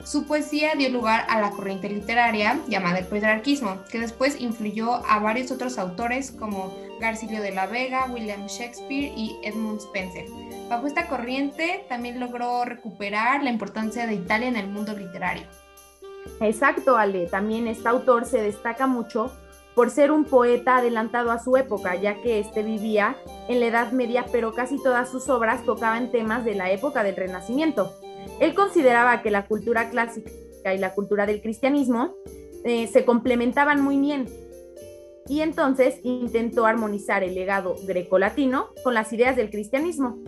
Su 0.04 0.26
poesía 0.26 0.74
dio 0.76 0.88
lugar 0.88 1.26
a 1.28 1.40
la 1.40 1.50
corriente 1.50 1.88
literaria 1.88 2.58
llamada 2.68 2.98
el 2.98 3.06
petrarquismo, 3.06 3.82
que 3.90 3.98
después 3.98 4.40
influyó 4.40 5.04
a 5.06 5.18
varios 5.18 5.50
otros 5.50 5.78
autores 5.78 6.30
como 6.30 6.74
Garcilio 7.00 7.42
de 7.42 7.52
la 7.52 7.66
Vega, 7.66 8.06
William 8.10 8.46
Shakespeare 8.46 9.12
y 9.16 9.38
Edmund 9.42 9.80
Spencer. 9.80 10.24
Bajo 10.68 10.86
esta 10.86 11.06
corriente 11.06 11.84
también 11.88 12.18
logró 12.18 12.64
recuperar 12.64 13.42
la 13.42 13.50
importancia 13.50 14.06
de 14.06 14.14
Italia 14.14 14.48
en 14.48 14.56
el 14.56 14.68
mundo 14.68 14.96
literario. 14.96 15.44
Exacto, 16.40 16.96
Ale. 16.96 17.26
También 17.26 17.66
este 17.66 17.88
autor 17.88 18.24
se 18.24 18.42
destaca 18.42 18.86
mucho 18.86 19.32
por 19.74 19.90
ser 19.90 20.10
un 20.10 20.24
poeta 20.24 20.78
adelantado 20.78 21.30
a 21.30 21.38
su 21.38 21.56
época, 21.56 21.94
ya 21.94 22.14
que 22.16 22.40
este 22.40 22.62
vivía 22.62 23.16
en 23.48 23.60
la 23.60 23.66
Edad 23.66 23.92
Media, 23.92 24.26
pero 24.32 24.52
casi 24.52 24.82
todas 24.82 25.10
sus 25.10 25.28
obras 25.28 25.64
tocaban 25.64 26.10
temas 26.10 26.44
de 26.44 26.54
la 26.54 26.70
época 26.70 27.02
del 27.02 27.16
Renacimiento. 27.16 27.94
Él 28.40 28.54
consideraba 28.54 29.22
que 29.22 29.30
la 29.30 29.46
cultura 29.46 29.90
clásica 29.90 30.30
y 30.74 30.78
la 30.78 30.94
cultura 30.94 31.26
del 31.26 31.42
cristianismo 31.42 32.14
eh, 32.64 32.87
se 32.87 33.04
complementaban 33.04 33.80
muy 33.80 33.98
bien 33.98 34.28
y 35.28 35.42
entonces 35.42 36.00
intentó 36.02 36.66
armonizar 36.66 37.22
el 37.22 37.35
legado 37.35 37.76
grecolatino 37.85 38.70
con 38.83 38.94
las 38.94 39.12
ideas 39.12 39.37
del 39.37 39.48
cristianismo. 39.48 40.18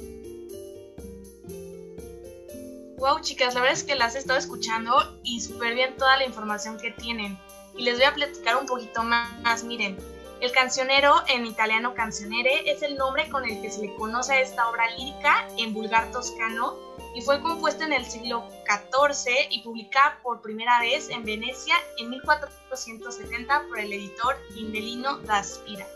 Wow, 2.99 3.21
chicas, 3.21 3.55
la 3.55 3.63
verdad 3.63 3.77
es 3.77 3.83
que 3.83 3.97
las 3.97 4.15
he 4.15 4.19
estado 4.19 4.39
escuchando 4.39 4.95
y 5.25 5.41
súper 5.41 5.75
bien 5.75 5.97
toda 5.97 6.17
la 6.19 6.25
información 6.25 6.79
que 6.79 6.93
tienen. 6.93 7.37
Y 7.77 7.83
les 7.83 7.97
voy 7.97 8.05
a 8.05 8.15
platicar 8.15 8.57
un 8.57 8.67
poquito 8.67 9.03
más. 9.03 9.65
Miren, 9.65 9.97
el 10.41 10.53
cancionero, 10.53 11.17
en 11.29 11.47
italiano 11.47 11.95
cancionere, 11.95 12.71
es 12.71 12.83
el 12.83 12.97
nombre 12.97 13.29
con 13.29 13.45
el 13.45 13.61
que 13.61 13.73
se 13.73 13.81
le 13.81 13.95
conoce 13.97 14.35
a 14.35 14.41
esta 14.41 14.69
obra 14.71 14.89
lírica 14.97 15.49
en 15.59 15.75
vulgar 15.75 16.13
toscano 16.13 16.77
y 17.15 17.21
fue 17.21 17.41
compuesta 17.43 17.85
en 17.85 17.93
el 17.93 18.05
siglo 18.05 18.49
XIV 18.67 19.49
y 19.51 19.63
publicada 19.63 20.19
por 20.23 20.41
primera 20.41 20.81
vez 20.81 21.11
en 21.11 21.25
Venecia 21.25 21.75
en 21.99 22.11
1470 22.11 23.67
por 23.69 23.79
el 23.79 23.93
editor 23.93 24.37
Indelino 24.57 25.19
da 25.19 25.43
Spira. 25.43 25.87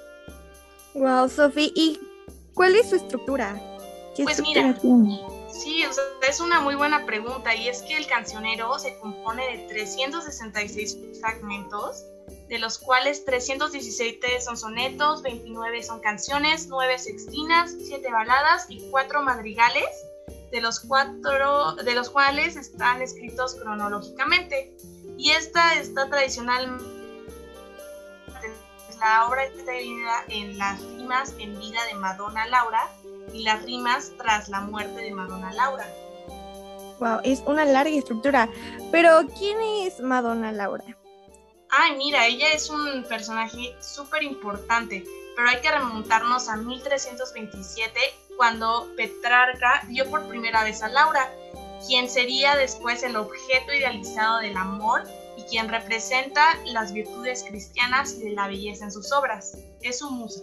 Wow, 0.94 1.28
Sofi, 1.28 1.72
¿y 1.74 2.00
cuál 2.54 2.74
es 2.76 2.90
su 2.90 2.96
estructura? 2.96 3.60
pues 4.24 4.40
mira, 4.40 4.74
sí, 5.50 5.84
es 6.26 6.40
una 6.40 6.60
muy 6.60 6.74
buena 6.74 7.04
pregunta 7.04 7.54
y 7.54 7.68
es 7.68 7.82
que 7.82 7.98
el 7.98 8.06
cancionero 8.06 8.78
se 8.78 8.98
compone 8.98 9.44
de 9.56 9.68
366 9.68 10.96
fragmentos, 11.20 12.02
de 12.48 12.58
los 12.58 12.78
cuales 12.78 13.26
317 13.26 14.40
son 14.40 14.56
sonetos, 14.56 15.22
29 15.22 15.82
son 15.82 16.00
canciones, 16.00 16.66
9 16.68 16.98
sextinas, 16.98 17.74
7 17.78 18.10
baladas 18.10 18.66
y 18.70 18.88
4 18.90 19.22
madrigales 19.22 19.84
de 20.50 20.60
los, 20.60 20.80
cuatro, 20.80 21.74
de 21.76 21.94
los 21.94 22.10
cuales 22.10 22.56
están 22.56 23.02
escritos 23.02 23.54
cronológicamente. 23.56 24.76
Y 25.18 25.30
esta 25.30 25.74
está 25.74 26.08
tradicional 26.08 26.78
la 29.00 29.26
obra 29.26 29.44
está 29.44 29.72
dividida 29.72 30.24
en 30.28 30.58
las 30.58 30.80
rimas 30.82 31.34
en 31.38 31.58
vida 31.58 31.84
de 31.84 31.94
Madonna 31.94 32.46
Laura 32.46 32.88
y 33.32 33.42
las 33.42 33.62
rimas 33.64 34.12
tras 34.16 34.48
la 34.48 34.60
muerte 34.60 35.00
de 35.00 35.12
Madonna 35.12 35.52
Laura. 35.52 35.86
Wow, 36.98 37.20
es 37.24 37.42
una 37.46 37.64
larga 37.64 37.94
estructura. 37.94 38.48
Pero, 38.90 39.26
¿quién 39.38 39.58
es 39.60 40.00
Madonna 40.00 40.50
Laura? 40.52 40.84
Ay, 41.68 41.96
mira, 41.96 42.26
ella 42.26 42.52
es 42.52 42.70
un 42.70 43.04
personaje 43.04 43.76
súper 43.80 44.22
importante, 44.22 45.04
pero 45.36 45.48
hay 45.48 45.60
que 45.60 45.70
remontarnos 45.70 46.48
a 46.48 46.56
1327 46.56 48.00
cuando 48.36 48.88
Petrarca 48.96 49.82
vio 49.88 50.08
por 50.10 50.26
primera 50.28 50.64
vez 50.64 50.82
a 50.82 50.88
Laura, 50.88 51.30
quien 51.86 52.08
sería 52.08 52.56
después 52.56 53.02
el 53.02 53.16
objeto 53.16 53.72
idealizado 53.72 54.38
del 54.38 54.56
amor 54.56 55.02
y 55.36 55.42
quien 55.42 55.68
representa 55.68 56.42
las 56.66 56.92
virtudes 56.92 57.44
cristianas 57.48 58.14
y 58.14 58.24
de 58.24 58.30
la 58.30 58.48
belleza 58.48 58.84
en 58.84 58.92
sus 58.92 59.12
obras. 59.12 59.58
Es 59.82 59.98
su 59.98 60.10
musa. 60.10 60.42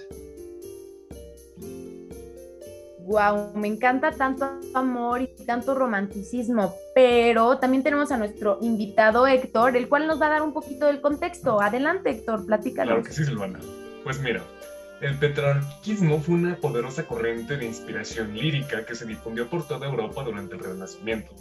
Wow, 3.06 3.52
me 3.56 3.68
encanta 3.68 4.12
tanto 4.12 4.50
amor 4.74 5.22
y 5.22 5.28
tanto 5.46 5.76
romanticismo, 5.76 6.74
pero 6.96 7.58
también 7.58 7.84
tenemos 7.84 8.14
a 8.14 8.18
nuestro 8.18 8.60
invitado 8.62 9.28
Héctor, 9.28 9.76
el 9.76 9.90
cual 9.90 10.08
nos 10.08 10.22
va 10.22 10.28
a 10.28 10.30
dar 10.30 10.42
un 10.42 10.54
poquito 10.54 10.86
del 10.86 11.02
contexto. 11.02 11.60
Adelante, 11.60 12.12
Héctor, 12.12 12.46
platícanos. 12.46 12.94
Claro 12.94 13.04
que 13.04 13.12
sí, 13.12 13.26
Silvana. 13.26 13.60
Pues 14.06 14.20
mira, 14.20 14.42
el 15.04 15.18
petrarquismo 15.20 16.22
fue 16.22 16.36
una 16.36 16.56
poderosa 16.56 17.06
corriente 17.06 17.58
de 17.58 17.66
inspiración 17.66 18.38
lírica 18.38 18.86
que 18.86 18.96
se 18.96 19.06
difundió 19.06 19.50
por 19.50 19.68
toda 19.68 19.86
Europa 19.86 20.24
durante 20.24 20.56
el 20.56 20.64
Renacimiento. 20.64 21.34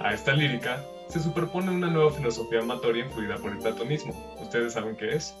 A 0.00 0.14
esta 0.14 0.32
lírica 0.32 0.84
se 1.08 1.18
superpone 1.18 1.72
una 1.72 1.90
nueva 1.90 2.12
filosofía 2.12 2.60
amatoria 2.60 3.04
influida 3.04 3.36
por 3.38 3.50
el 3.50 3.58
platonismo. 3.58 4.36
¿Ustedes 4.40 4.74
saben 4.74 4.96
qué 4.96 5.16
es? 5.16 5.34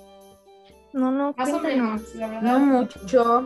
No, 0.92 1.12
no, 1.12 1.34
más 1.36 1.50
o 1.50 1.60
menos, 1.60 2.14
la 2.16 2.26
verdad. 2.26 2.42
No 2.42 2.58
mucho. 2.58 3.44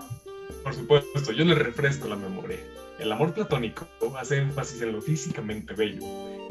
Por 0.63 0.75
supuesto, 0.75 1.33
yo 1.33 1.45
les 1.45 1.59
refresco 1.59 2.09
la 2.09 2.17
memoria. 2.17 2.59
El 2.99 3.13
amor 3.13 3.35
platónico 3.35 3.87
hace 4.19 4.39
énfasis 4.39 4.81
en 4.81 4.93
lo 4.93 5.03
físicamente 5.03 5.75
bello, 5.75 6.01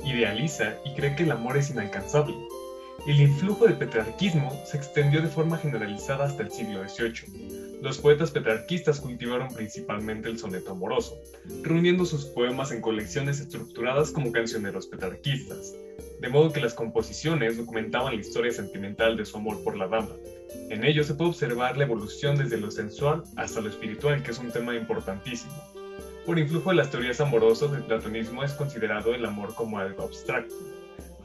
idealiza 0.06 0.76
y 0.86 0.94
cree 0.94 1.16
que 1.16 1.24
el 1.24 1.32
amor 1.32 1.58
es 1.58 1.72
inalcanzable, 1.72 2.36
el 3.08 3.22
influjo 3.22 3.66
del 3.66 3.78
petrarquismo 3.78 4.52
se 4.66 4.78
extendió 4.78 5.22
de 5.22 5.28
forma 5.28 5.58
generalizada 5.58 6.26
hasta 6.26 6.42
el 6.42 6.52
siglo 6.52 6.88
XVIII. 6.88 7.80
Los 7.82 8.00
poetas 8.00 8.32
petrarquistas 8.32 9.00
cultivaron 9.00 9.54
principalmente 9.54 10.28
el 10.28 10.40
soneto 10.40 10.72
amoroso, 10.72 11.16
reuniendo 11.62 12.06
sus 12.06 12.26
poemas 12.26 12.72
en 12.72 12.82
colecciones 12.82 13.40
estructuradas 13.40 14.10
como 14.10 14.32
cancioneros 14.32 14.88
petrarquistas, 14.88 15.76
de 16.20 16.30
modo 16.30 16.52
que 16.52 16.62
las 16.62 16.74
composiciones 16.74 17.58
documentaban 17.58 18.16
la 18.16 18.22
historia 18.22 18.52
sentimental 18.52 19.16
de 19.18 19.26
su 19.26 19.38
amor 19.38 19.64
por 19.64 19.78
la 19.78 19.88
dama. 19.88 20.16
En 20.72 20.84
ello 20.84 21.04
se 21.04 21.14
puede 21.14 21.30
observar 21.30 21.78
la 21.78 21.84
evolución 21.84 22.38
desde 22.38 22.58
lo 22.58 22.72
sensual 22.72 23.22
hasta 23.36 23.62
lo 23.62 23.70
espiritual, 23.70 24.24
que 24.24 24.32
es 24.32 24.40
un 24.40 24.52
tema 24.52 24.76
importantísimo. 24.76 25.54
Por 26.26 26.40
influjo 26.40 26.72
de 26.72 26.78
las 26.78 26.90
teorías 26.90 27.22
amorosas, 27.22 27.72
el 27.74 27.84
platonismo 27.84 28.44
es 28.44 28.54
considerado 28.54 29.14
el 29.14 29.26
amor 29.26 29.54
como 29.54 29.78
algo 29.78 30.02
abstracto, 30.02 30.56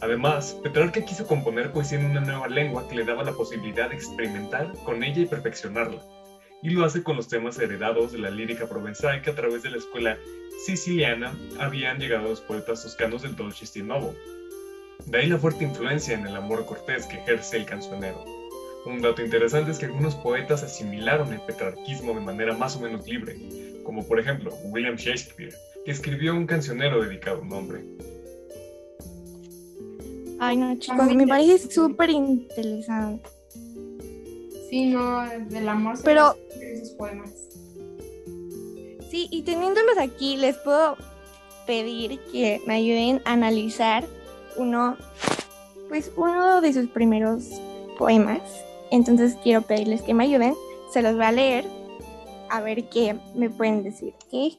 Además, 0.01 0.57
Petrarca 0.63 1.05
quiso 1.05 1.27
componer 1.27 1.73
poesía 1.73 1.99
en 1.99 2.07
una 2.07 2.21
nueva 2.21 2.49
lengua 2.49 2.89
que 2.89 2.95
le 2.95 3.05
daba 3.05 3.23
la 3.23 3.33
posibilidad 3.33 3.91
de 3.91 3.97
experimentar 3.97 4.73
con 4.85 5.05
ella 5.05 5.23
y 5.23 5.27
perfeccionarla. 5.27 6.01
Y 6.63 6.71
lo 6.71 6.85
hace 6.85 7.03
con 7.03 7.17
los 7.17 7.29
temas 7.29 7.59
heredados 7.59 8.13
de 8.13 8.19
la 8.19 8.31
lírica 8.31 8.67
provenzal 8.67 9.21
que 9.23 9.31
a 9.31 9.35
través 9.35 9.63
de 9.63 9.71
la 9.71 9.79
escuela 9.79 10.19
siciliana 10.65 11.35
habían 11.59 11.99
llegado 11.99 12.29
los 12.29 12.41
poetas 12.41 12.83
toscanos 12.83 13.23
del 13.23 13.37
Dolce 13.37 13.83
Novo. 13.83 14.15
De 15.07 15.19
ahí 15.19 15.27
la 15.27 15.39
fuerte 15.39 15.65
influencia 15.65 16.15
en 16.15 16.27
el 16.27 16.37
amor 16.37 16.67
cortés 16.67 17.07
que 17.07 17.19
ejerce 17.19 17.59
el 17.59 17.67
cancionero. 17.67 18.25
Un 18.87 19.03
dato 19.03 19.23
interesante 19.23 19.71
es 19.71 19.79
que 19.79 19.87
algunos 19.87 20.15
poetas 20.17 20.63
asimilaron 20.63 21.33
el 21.33 21.41
petrarquismo 21.43 22.15
de 22.15 22.21
manera 22.21 22.57
más 22.57 22.77
o 22.77 22.81
menos 22.81 23.07
libre, 23.07 23.37
como 23.85 24.07
por 24.07 24.19
ejemplo 24.19 24.55
William 24.65 24.97
Shakespeare, 24.97 25.55
que 25.85 25.91
escribió 25.91 26.35
un 26.35 26.47
cancionero 26.47 27.03
dedicado 27.03 27.39
a 27.39 27.41
un 27.41 27.53
hombre. 27.53 27.85
Ay, 30.41 30.57
no, 30.57 30.75
chicos, 30.79 31.15
me 31.15 31.27
parece 31.27 31.71
súper 31.71 32.11
interesante. 32.11 33.29
Sí, 34.71 34.87
no, 34.87 35.29
del 35.29 35.69
amor. 35.69 35.97
se 35.97 36.03
Pero- 36.05 36.35
esos 36.61 36.91
poemas. 36.91 37.31
Sí, 39.11 39.29
y 39.31 39.43
teniéndolos 39.43 39.99
aquí, 39.99 40.37
les 40.37 40.57
puedo 40.59 40.97
pedir 41.67 42.19
que 42.33 42.61
me 42.67 42.75
ayuden 42.75 43.21
a 43.25 43.33
analizar 43.33 44.07
uno, 44.57 44.97
pues 45.89 46.11
uno 46.17 46.61
de 46.61 46.73
sus 46.73 46.89
primeros 46.89 47.45
poemas. 47.99 48.41
Entonces 48.91 49.37
quiero 49.43 49.63
pedirles 49.63 50.03
que 50.03 50.15
me 50.15 50.25
ayuden. 50.25 50.55
Se 50.93 51.03
los 51.03 51.15
voy 51.17 51.25
a 51.25 51.33
leer 51.33 51.65
a 52.49 52.61
ver 52.61 52.89
qué 52.89 53.17
me 53.35 53.51
pueden 53.51 53.83
decir. 53.83 54.15
¿ok? 54.33 54.59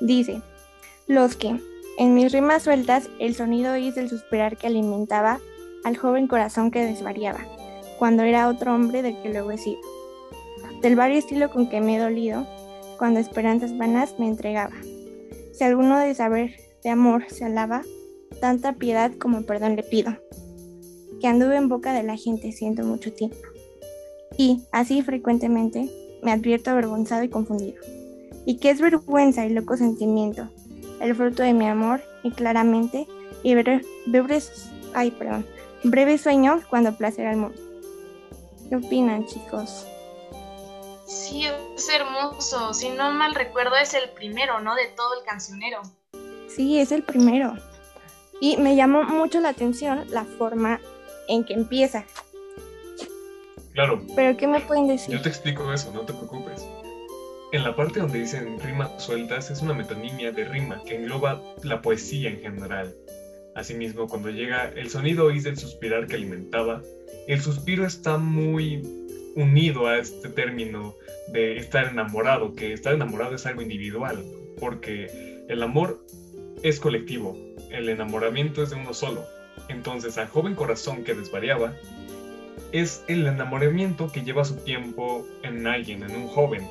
Dice, 0.00 0.40
los 1.06 1.36
que, 1.36 1.58
en 1.98 2.14
mis 2.14 2.30
rimas 2.30 2.62
sueltas, 2.62 3.08
el 3.18 3.34
sonido 3.34 3.72
oís 3.72 3.94
del 3.94 4.10
suspirar 4.10 4.58
que 4.58 4.66
alimentaba 4.66 5.40
al 5.82 5.96
joven 5.96 6.26
corazón 6.26 6.70
que 6.70 6.84
desvariaba, 6.84 7.40
cuando 7.98 8.22
era 8.22 8.48
otro 8.48 8.74
hombre 8.74 9.02
del 9.02 9.20
que 9.22 9.30
luego 9.30 9.50
he 9.50 9.58
sido. 9.58 9.80
Del 10.82 10.94
vario 10.94 11.18
estilo 11.18 11.50
con 11.50 11.70
que 11.70 11.80
me 11.80 11.96
he 11.96 11.98
dolido, 11.98 12.46
cuando 12.98 13.18
esperanzas 13.20 13.76
vanas 13.78 14.18
me 14.18 14.26
entregaba. 14.26 14.74
Si 15.52 15.64
alguno 15.64 15.98
de 15.98 16.14
saber 16.14 16.54
de 16.82 16.90
amor 16.90 17.24
se 17.28 17.46
alaba, 17.46 17.82
tanta 18.40 18.74
piedad 18.74 19.12
como 19.18 19.42
perdón 19.42 19.76
le 19.76 19.82
pido. 19.82 20.16
Que 21.20 21.28
anduve 21.28 21.56
en 21.56 21.68
boca 21.68 21.94
de 21.94 22.02
la 22.02 22.16
gente 22.16 22.52
siento 22.52 22.84
mucho 22.84 23.12
tiempo. 23.12 23.38
Y, 24.36 24.64
así 24.70 25.00
frecuentemente, 25.02 25.90
me 26.22 26.32
advierto 26.32 26.70
avergonzado 26.70 27.22
y 27.22 27.30
confundido. 27.30 27.80
Y 28.44 28.58
que 28.58 28.70
es 28.70 28.80
vergüenza 28.80 29.46
y 29.46 29.50
loco 29.50 29.76
sentimiento, 29.76 30.50
el 31.00 31.14
fruto 31.14 31.42
de 31.42 31.52
mi 31.52 31.66
amor, 31.68 32.00
y 32.22 32.30
claramente, 32.30 33.06
y 33.42 33.54
bre- 33.54 33.84
breves, 34.06 34.70
ay, 34.94 35.10
perdón, 35.10 35.46
breve 35.84 36.18
sueño 36.18 36.60
cuando 36.70 36.96
placer 36.96 37.26
al 37.26 37.36
mundo. 37.36 37.58
¿Qué 38.68 38.76
opinan, 38.76 39.26
chicos? 39.26 39.86
Sí, 41.06 41.44
es 41.76 41.88
hermoso. 41.88 42.74
Si 42.74 42.88
no 42.90 43.12
mal 43.12 43.34
recuerdo, 43.34 43.76
es 43.76 43.94
el 43.94 44.10
primero, 44.10 44.60
¿no? 44.60 44.74
De 44.74 44.86
todo 44.88 45.14
el 45.20 45.24
cancionero. 45.24 45.82
Sí, 46.48 46.78
es 46.80 46.90
el 46.90 47.02
primero. 47.04 47.54
Y 48.40 48.56
me 48.56 48.74
llamó 48.74 49.04
mucho 49.04 49.40
la 49.40 49.50
atención 49.50 50.04
la 50.10 50.24
forma 50.24 50.80
en 51.28 51.44
que 51.44 51.54
empieza. 51.54 52.04
Claro, 53.72 54.02
Pero 54.16 54.36
¿qué 54.36 54.46
me 54.46 54.60
pueden 54.60 54.88
decir? 54.88 55.14
yo 55.14 55.22
te 55.22 55.28
explico 55.28 55.72
eso, 55.72 55.92
no 55.92 56.00
te 56.00 56.12
preocupes. 56.12 56.66
En 57.52 57.62
la 57.62 57.76
parte 57.76 58.00
donde 58.00 58.18
dicen 58.18 58.58
rimas 58.58 58.90
sueltas 59.02 59.50
es 59.50 59.62
una 59.62 59.72
metonimia 59.72 60.32
de 60.32 60.44
rima 60.44 60.82
que 60.84 60.96
engloba 60.96 61.40
la 61.62 61.80
poesía 61.80 62.28
en 62.30 62.40
general. 62.40 62.94
Asimismo, 63.54 64.08
cuando 64.08 64.30
llega 64.30 64.68
el 64.74 64.90
sonido 64.90 65.26
oís 65.26 65.44
del 65.44 65.56
suspirar 65.56 66.08
que 66.08 66.16
alimentaba, 66.16 66.82
el 67.28 67.40
suspiro 67.40 67.86
está 67.86 68.18
muy 68.18 68.82
unido 69.36 69.86
a 69.86 69.98
este 69.98 70.28
término 70.28 70.96
de 71.28 71.56
estar 71.56 71.86
enamorado, 71.86 72.54
que 72.54 72.72
estar 72.72 72.92
enamorado 72.92 73.36
es 73.36 73.46
algo 73.46 73.62
individual, 73.62 74.24
porque 74.58 75.44
el 75.48 75.62
amor 75.62 76.04
es 76.62 76.80
colectivo, 76.80 77.38
el 77.70 77.88
enamoramiento 77.88 78.62
es 78.62 78.70
de 78.70 78.76
uno 78.76 78.92
solo. 78.92 79.24
Entonces, 79.68 80.18
al 80.18 80.28
joven 80.28 80.54
corazón 80.54 81.04
que 81.04 81.14
desvariaba, 81.14 81.76
es 82.72 83.04
el 83.06 83.26
enamoramiento 83.26 84.10
que 84.10 84.22
lleva 84.22 84.44
su 84.44 84.56
tiempo 84.56 85.26
en 85.42 85.66
alguien, 85.66 86.02
en 86.02 86.16
un 86.16 86.26
joven, 86.26 86.66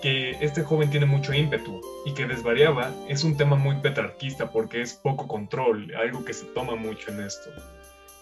que 0.00 0.30
este 0.40 0.62
joven 0.62 0.90
tiene 0.90 1.06
mucho 1.06 1.32
ímpetu 1.32 1.80
y 2.04 2.14
que 2.14 2.26
desvariaba 2.26 2.92
es 3.08 3.24
un 3.24 3.36
tema 3.36 3.56
muy 3.56 3.76
petrarquista 3.76 4.50
porque 4.50 4.80
es 4.80 4.94
poco 4.94 5.28
control, 5.28 5.94
algo 5.94 6.24
que 6.24 6.32
se 6.32 6.46
toma 6.46 6.74
mucho 6.74 7.10
en 7.10 7.20
esto. 7.20 7.50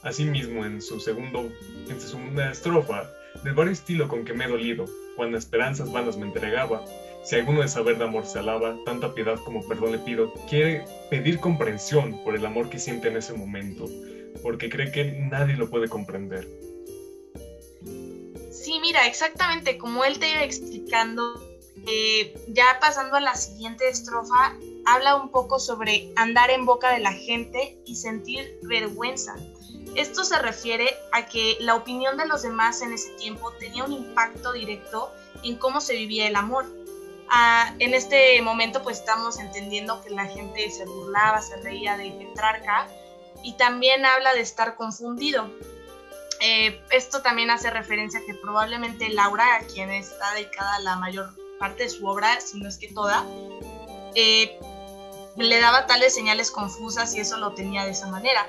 Asimismo, 0.02 0.64
en 0.64 0.80
su 0.80 1.00
segundo, 1.00 1.50
en 1.88 2.00
su 2.00 2.08
segunda 2.08 2.50
estrofa, 2.50 3.10
del 3.44 3.54
vario 3.54 3.72
estilo 3.72 4.08
con 4.08 4.24
que 4.24 4.32
me 4.32 4.44
he 4.44 4.48
dolido, 4.48 4.84
cuando 5.16 5.38
esperanzas 5.38 5.92
vanas 5.92 6.16
me 6.16 6.26
entregaba, 6.26 6.84
si 7.24 7.36
alguno 7.36 7.60
de 7.60 7.68
saber 7.68 7.98
de 7.98 8.04
amor 8.04 8.24
se 8.24 8.38
alaba, 8.38 8.76
tanta 8.84 9.14
piedad 9.14 9.36
como 9.44 9.66
perdón 9.66 9.92
le 9.92 9.98
pido, 9.98 10.32
quiere 10.48 10.84
pedir 11.10 11.38
comprensión 11.40 12.22
por 12.24 12.34
el 12.34 12.46
amor 12.46 12.70
que 12.70 12.78
siente 12.78 13.08
en 13.08 13.16
ese 13.16 13.34
momento, 13.34 13.86
porque 14.42 14.68
cree 14.68 14.90
que 14.90 15.12
nadie 15.12 15.56
lo 15.56 15.68
puede 15.68 15.88
comprender. 15.88 16.48
Sí, 18.50 18.78
mira, 18.80 19.06
exactamente 19.06 19.78
como 19.78 20.04
él 20.04 20.18
te 20.18 20.30
iba 20.30 20.42
explicando, 20.42 21.47
eh, 21.90 22.34
ya 22.48 22.78
pasando 22.80 23.16
a 23.16 23.20
la 23.20 23.34
siguiente 23.34 23.88
estrofa, 23.88 24.54
habla 24.84 25.16
un 25.16 25.30
poco 25.30 25.58
sobre 25.58 26.12
andar 26.16 26.50
en 26.50 26.66
boca 26.66 26.92
de 26.92 26.98
la 26.98 27.12
gente 27.12 27.80
y 27.86 27.96
sentir 27.96 28.58
vergüenza. 28.62 29.36
Esto 29.94 30.22
se 30.22 30.38
refiere 30.38 30.94
a 31.12 31.26
que 31.26 31.56
la 31.60 31.74
opinión 31.74 32.18
de 32.18 32.26
los 32.26 32.42
demás 32.42 32.82
en 32.82 32.92
ese 32.92 33.10
tiempo 33.12 33.52
tenía 33.52 33.84
un 33.84 33.92
impacto 33.92 34.52
directo 34.52 35.10
en 35.42 35.56
cómo 35.56 35.80
se 35.80 35.94
vivía 35.94 36.28
el 36.28 36.36
amor. 36.36 36.66
Ah, 37.30 37.74
en 37.78 37.94
este 37.94 38.40
momento 38.42 38.82
pues 38.82 38.98
estamos 38.98 39.38
entendiendo 39.38 40.02
que 40.02 40.10
la 40.10 40.26
gente 40.26 40.70
se 40.70 40.84
burlaba, 40.84 41.40
se 41.40 41.56
reía 41.62 41.96
de 41.96 42.10
Petrarca 42.10 42.86
y 43.42 43.54
también 43.54 44.04
habla 44.04 44.34
de 44.34 44.40
estar 44.40 44.76
confundido. 44.76 45.50
Eh, 46.40 46.82
esto 46.90 47.22
también 47.22 47.50
hace 47.50 47.70
referencia 47.70 48.20
a 48.20 48.24
que 48.24 48.34
probablemente 48.34 49.08
Laura, 49.08 49.56
a 49.56 49.60
quien 49.60 49.90
está 49.90 50.34
dedicada 50.34 50.78
la 50.80 50.96
mayor 50.96 51.34
parte 51.58 51.84
de 51.84 51.90
su 51.90 52.06
obra, 52.06 52.40
si 52.40 52.60
no 52.60 52.68
es 52.68 52.78
que 52.78 52.88
toda, 52.88 53.24
eh, 54.14 54.58
le 55.36 55.60
daba 55.60 55.86
tales 55.86 56.14
señales 56.14 56.50
confusas 56.50 57.14
y 57.14 57.20
eso 57.20 57.36
lo 57.38 57.52
tenía 57.52 57.84
de 57.84 57.92
esa 57.92 58.08
manera. 58.08 58.48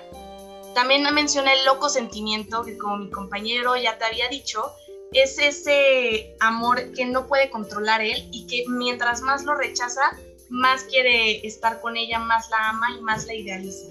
También 0.73 1.03
menciona 1.13 1.53
el 1.53 1.65
loco 1.65 1.89
sentimiento 1.89 2.63
que 2.63 2.77
como 2.77 2.97
mi 2.97 3.09
compañero 3.09 3.75
ya 3.75 3.97
te 3.97 4.05
había 4.05 4.27
dicho, 4.29 4.71
es 5.11 5.39
ese 5.39 6.35
amor 6.39 6.91
que 6.93 7.05
no 7.05 7.27
puede 7.27 7.49
controlar 7.49 8.01
él 8.01 8.27
y 8.31 8.45
que 8.45 8.63
mientras 8.69 9.21
más 9.21 9.43
lo 9.43 9.55
rechaza, 9.55 10.01
más 10.49 10.83
quiere 10.83 11.45
estar 11.45 11.81
con 11.81 11.97
ella, 11.97 12.19
más 12.19 12.49
la 12.49 12.69
ama 12.69 12.87
y 12.97 13.01
más 13.01 13.25
la 13.25 13.35
idealiza. 13.35 13.87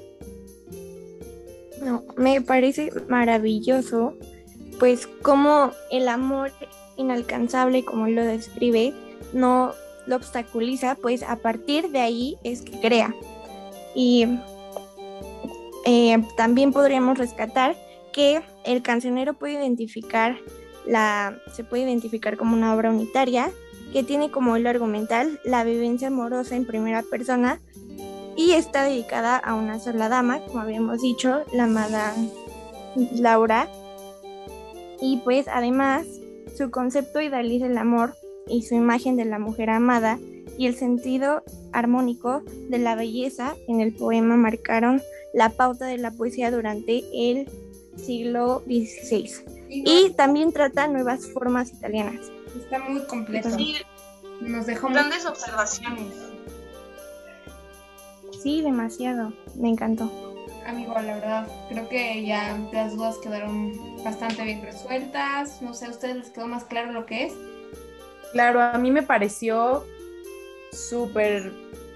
No, 1.81 2.05
me 2.17 2.41
parece 2.41 2.91
maravilloso, 3.09 4.15
pues 4.79 5.07
como 5.23 5.73
el 5.91 6.09
amor 6.09 6.53
inalcanzable, 6.97 7.85
como 7.85 8.09
lo 8.09 8.25
describe, 8.25 8.93
no 9.33 9.73
lo 10.07 10.17
obstaculiza, 10.17 10.95
pues 10.95 11.23
a 11.23 11.37
partir 11.37 11.91
de 11.91 12.01
ahí 12.01 12.37
es 12.43 12.63
que 12.63 12.81
crea. 12.81 13.15
Y 13.95 14.27
eh, 15.85 16.23
también 16.37 16.73
podríamos 16.73 17.19
rescatar 17.19 17.77
que 18.13 18.43
el 18.65 18.83
cancionero 18.83 19.35
puede 19.35 19.55
identificar 19.55 20.37
la, 20.87 21.39
se 21.53 21.65
puede 21.65 21.83
identificar 21.83 22.37
como 22.37 22.57
una 22.57 22.75
obra 22.75 22.91
unitaria 22.91 23.51
que 23.93 24.03
tiene 24.03 24.31
como 24.31 24.57
hilo 24.57 24.71
argumental 24.71 25.41
la 25.45 25.65
vivencia 25.65 26.09
amorosa 26.09 26.57
en 26.57 26.67
primera 26.67 27.03
persona 27.03 27.61
y 28.37 28.53
está 28.53 28.85
dedicada 28.85 29.37
a 29.37 29.55
una 29.55 29.79
sola 29.81 30.09
dama, 30.09 30.41
como 30.47 30.61
habíamos 30.61 31.03
dicho, 31.03 31.43
la 31.53 31.65
amada 31.65 32.15
Laura. 33.13 33.69
Y 35.01 35.19
pues 35.19 35.49
además 35.49 36.07
su 36.57 36.71
concepto 36.71 37.21
idealiza 37.21 37.67
el 37.67 37.79
amor 37.79 38.15
y 38.49 38.63
su 38.63 38.75
imagen 38.75 39.17
de 39.17 39.25
la 39.25 39.39
mujer 39.39 39.71
amada 39.71 40.19
y 40.57 40.67
el 40.67 40.75
sentido 40.75 41.43
armónico 41.73 42.43
de 42.69 42.79
la 42.79 42.95
belleza 42.95 43.55
en 43.69 43.81
el 43.81 43.95
poema 43.95 44.37
marcaron 44.37 45.01
la 45.35 45.51
pauta 45.51 45.87
de 45.87 45.99
la 45.99 46.11
poesía 46.11 46.51
durante 46.51 47.05
el 47.13 47.49
siglo 47.97 48.63
XVI. 48.67 49.31
Y 49.69 50.11
también 50.17 50.53
trata 50.53 50.87
nuevas 50.89 51.27
formas 51.27 51.71
italianas. 51.73 52.31
Está 52.57 52.79
muy 52.81 53.03
completo. 53.05 53.51
Sí, 53.51 53.77
Nos 54.41 54.67
dejó 54.67 54.89
muy- 54.89 54.95
grandes 54.99 55.27
observaciones. 55.27 56.15
Sí, 58.43 58.63
demasiado. 58.63 59.33
Me 59.57 59.69
encantó. 59.69 60.11
Amigo, 60.67 60.93
la 60.95 61.15
verdad, 61.15 61.49
creo 61.71 61.89
que 61.89 62.25
ya 62.27 62.59
las 62.73 62.95
dudas 62.95 63.17
quedaron 63.19 63.73
bastante 64.05 64.43
bien 64.45 64.63
resueltas. 64.63 65.61
No 65.63 65.75
sé, 65.75 65.87
¿a 65.87 65.91
ustedes 65.91 66.17
les 66.17 66.31
quedó 66.31 66.47
más 66.47 66.65
claro 66.65 66.93
lo 66.93 67.07
que 67.07 67.25
es? 67.27 67.33
Claro, 68.33 68.61
a 68.61 68.77
mí 68.79 68.91
me 68.91 69.03
pareció 69.03 69.85
súper 70.73 71.53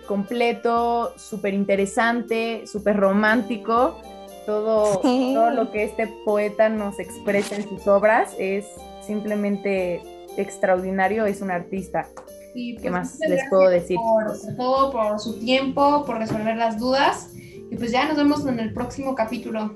completo, 0.06 1.14
súper 1.16 1.54
interesante, 1.54 2.66
súper 2.66 2.96
romántico. 2.96 4.00
Todo, 4.46 5.00
Sí. 5.02 5.32
todo 5.34 5.50
lo 5.50 5.70
que 5.70 5.84
este 5.84 6.08
poeta 6.24 6.68
nos 6.68 6.98
expresa 6.98 7.56
en 7.56 7.68
sus 7.68 7.86
obras 7.86 8.34
es 8.38 8.66
simplemente 9.06 10.02
extraordinario, 10.36 11.26
es 11.26 11.40
un 11.40 11.50
artista. 11.50 12.08
¿Qué 12.54 12.76
pues, 12.80 12.92
más 12.92 13.18
les 13.20 13.40
puedo 13.48 13.68
decir? 13.68 13.96
Por 13.96 14.56
todo, 14.56 14.92
por 14.92 15.20
su 15.20 15.38
tiempo, 15.38 16.04
por 16.04 16.18
resolver 16.18 16.56
las 16.56 16.78
dudas. 16.78 17.30
Y 17.70 17.76
pues 17.76 17.92
ya 17.92 18.06
nos 18.06 18.16
vemos 18.16 18.44
en 18.46 18.60
el 18.60 18.74
próximo 18.74 19.14
capítulo. 19.14 19.74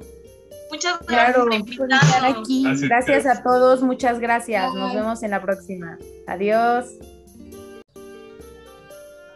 Muchas 0.70 0.98
gracias 1.06 1.36
por 1.36 1.48
Por 1.48 1.56
estar 1.58 1.80
invitarnos. 1.80 2.38
aquí. 2.40 2.66
Así 2.66 2.88
Gracias 2.88 3.24
es. 3.24 3.38
a 3.38 3.42
todos, 3.42 3.82
muchas 3.82 4.18
gracias. 4.20 4.74
Nos 4.74 4.94
vemos 4.94 5.22
en 5.22 5.30
la 5.30 5.40
próxima. 5.42 5.98
Adiós. 6.26 6.86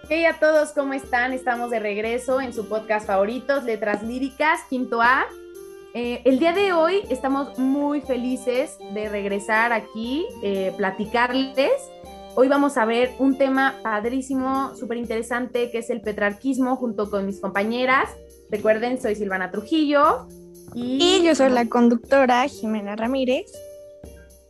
Hey 0.08 0.24
a 0.24 0.38
todos, 0.40 0.70
¿cómo 0.72 0.92
están? 0.92 1.32
Estamos 1.32 1.70
de 1.70 1.78
regreso 1.78 2.40
en 2.40 2.52
su 2.52 2.68
podcast 2.68 3.06
favoritos, 3.06 3.62
Letras 3.62 4.02
Líricas, 4.02 4.60
quinto 4.68 5.00
A. 5.00 5.24
Eh, 5.94 6.22
el 6.24 6.40
día 6.40 6.52
de 6.52 6.72
hoy 6.72 7.02
estamos 7.10 7.58
muy 7.58 8.00
felices 8.00 8.76
de 8.92 9.08
regresar 9.08 9.72
aquí, 9.72 10.26
eh, 10.42 10.72
platicarles. 10.76 11.72
Hoy 12.34 12.48
vamos 12.48 12.76
a 12.76 12.84
ver 12.84 13.12
un 13.18 13.38
tema 13.38 13.76
padrísimo, 13.82 14.74
súper 14.74 14.96
interesante, 14.98 15.70
que 15.70 15.78
es 15.78 15.90
el 15.90 16.00
petrarquismo, 16.00 16.74
junto 16.76 17.08
con 17.08 17.26
mis 17.26 17.40
compañeras. 17.40 18.08
Recuerden, 18.50 19.00
soy 19.00 19.14
Silvana 19.14 19.50
Trujillo. 19.52 20.26
Y, 20.74 21.22
yo 21.22 21.34
soy 21.34 21.50
la 21.50 21.66
conductora 21.66 22.46
Jimena 22.48 22.96
Ramírez. 22.96 23.52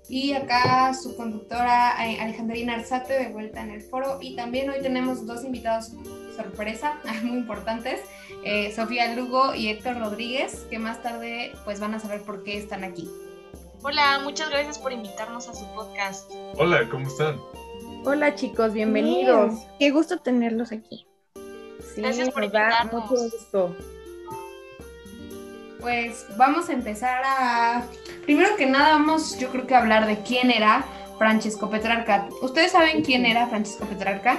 Y 0.09 0.33
acá 0.33 0.93
su 0.93 1.17
conductora 1.17 1.95
eh, 2.05 2.21
Alejandrina 2.21 2.75
Arzate 2.75 3.13
de 3.13 3.29
vuelta 3.29 3.63
en 3.63 3.71
el 3.71 3.81
foro. 3.81 4.19
Y 4.21 4.35
también 4.35 4.69
hoy 4.69 4.81
tenemos 4.83 5.25
dos 5.25 5.45
invitados 5.45 5.93
sorpresa, 6.37 7.01
muy 7.23 7.39
importantes, 7.39 8.01
eh, 8.45 8.73
Sofía 8.75 9.15
Lugo 9.15 9.55
y 9.55 9.69
Héctor 9.69 9.99
Rodríguez, 9.99 10.67
que 10.71 10.79
más 10.79 11.03
tarde 11.03 11.53
pues 11.65 11.81
van 11.81 11.95
a 11.95 12.01
saber 12.01 12.23
por 12.23 12.43
qué 12.43 12.57
están 12.57 12.85
aquí. 12.85 13.09
Hola, 13.83 14.21
muchas 14.23 14.51
gracias 14.51 14.79
por 14.79 14.93
invitarnos 14.93 15.49
a 15.49 15.55
su 15.55 15.65
podcast. 15.75 16.31
Hola, 16.59 16.89
¿cómo 16.91 17.07
están? 17.07 17.41
Hola 18.05 18.35
chicos, 18.35 18.73
bienvenidos. 18.73 19.55
qué 19.79 19.91
gusto 19.91 20.19
tenerlos 20.19 20.73
aquí. 20.73 21.07
Sí, 21.95 22.03
gracias 22.03 22.31
por 22.31 22.45
invitarnos. 22.45 23.11
mucho 23.11 23.23
gusto. 23.23 23.77
Pues 25.81 26.27
vamos 26.37 26.69
a 26.69 26.73
empezar 26.73 27.23
a... 27.25 27.85
Primero 28.25 28.57
que 28.57 28.67
nada 28.67 28.93
vamos, 28.93 29.39
yo 29.39 29.51
creo 29.51 29.67
que 29.67 29.75
a 29.75 29.79
hablar 29.79 30.07
de 30.07 30.19
quién 30.23 30.51
era 30.51 30.85
Francesco 31.19 31.71
Petrarca. 31.71 32.29
¿Ustedes 32.43 32.73
saben 32.73 33.03
quién 33.03 33.27
era 33.27 33.47
Francesco 33.47 33.85
Petrarca? 33.87 34.39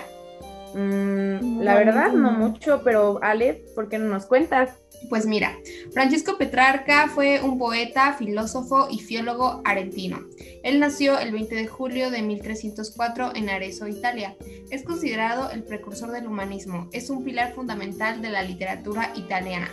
Mm, 0.73 1.61
la 1.61 1.75
verdad, 1.75 2.13
no 2.13 2.31
mucho, 2.31 2.81
pero 2.83 3.19
Ale, 3.21 3.65
¿por 3.75 3.89
qué 3.89 3.99
no 3.99 4.07
nos 4.07 4.25
cuentas? 4.25 4.77
Pues 5.09 5.25
mira, 5.25 5.57
Francesco 5.91 6.37
Petrarca 6.37 7.07
fue 7.07 7.41
un 7.41 7.57
poeta, 7.57 8.13
filósofo 8.13 8.87
y 8.89 8.99
filólogo 8.99 9.61
argentino. 9.65 10.21
Él 10.63 10.79
nació 10.79 11.19
el 11.19 11.31
20 11.31 11.55
de 11.55 11.67
julio 11.67 12.11
de 12.11 12.21
1304 12.21 13.35
en 13.35 13.49
Arezzo, 13.49 13.87
Italia. 13.87 14.35
Es 14.69 14.83
considerado 14.83 15.49
el 15.51 15.63
precursor 15.63 16.11
del 16.11 16.27
humanismo. 16.27 16.87
Es 16.93 17.09
un 17.09 17.23
pilar 17.23 17.53
fundamental 17.53 18.21
de 18.21 18.29
la 18.29 18.43
literatura 18.43 19.11
italiana. 19.15 19.69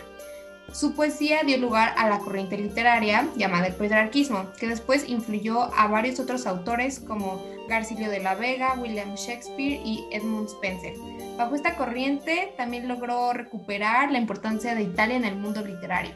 Su 0.73 0.93
poesía 0.93 1.41
dio 1.43 1.57
lugar 1.57 1.93
a 1.97 2.09
la 2.09 2.19
corriente 2.19 2.57
literaria 2.57 3.27
llamada 3.35 3.67
el 3.67 3.75
petrarquismo, 3.75 4.51
que 4.59 4.67
después 4.67 5.07
influyó 5.09 5.73
a 5.73 5.87
varios 5.87 6.19
otros 6.19 6.45
autores 6.45 6.99
como 6.99 7.43
Garcilio 7.67 8.09
de 8.09 8.19
la 8.19 8.35
Vega, 8.35 8.75
William 8.79 9.15
Shakespeare 9.15 9.81
y 9.83 10.05
Edmund 10.11 10.47
Spencer. 10.47 10.93
Bajo 11.37 11.55
esta 11.55 11.75
corriente 11.75 12.53
también 12.57 12.87
logró 12.87 13.33
recuperar 13.33 14.11
la 14.11 14.19
importancia 14.19 14.75
de 14.75 14.83
Italia 14.83 15.15
en 15.15 15.25
el 15.25 15.35
mundo 15.37 15.65
literario. 15.65 16.11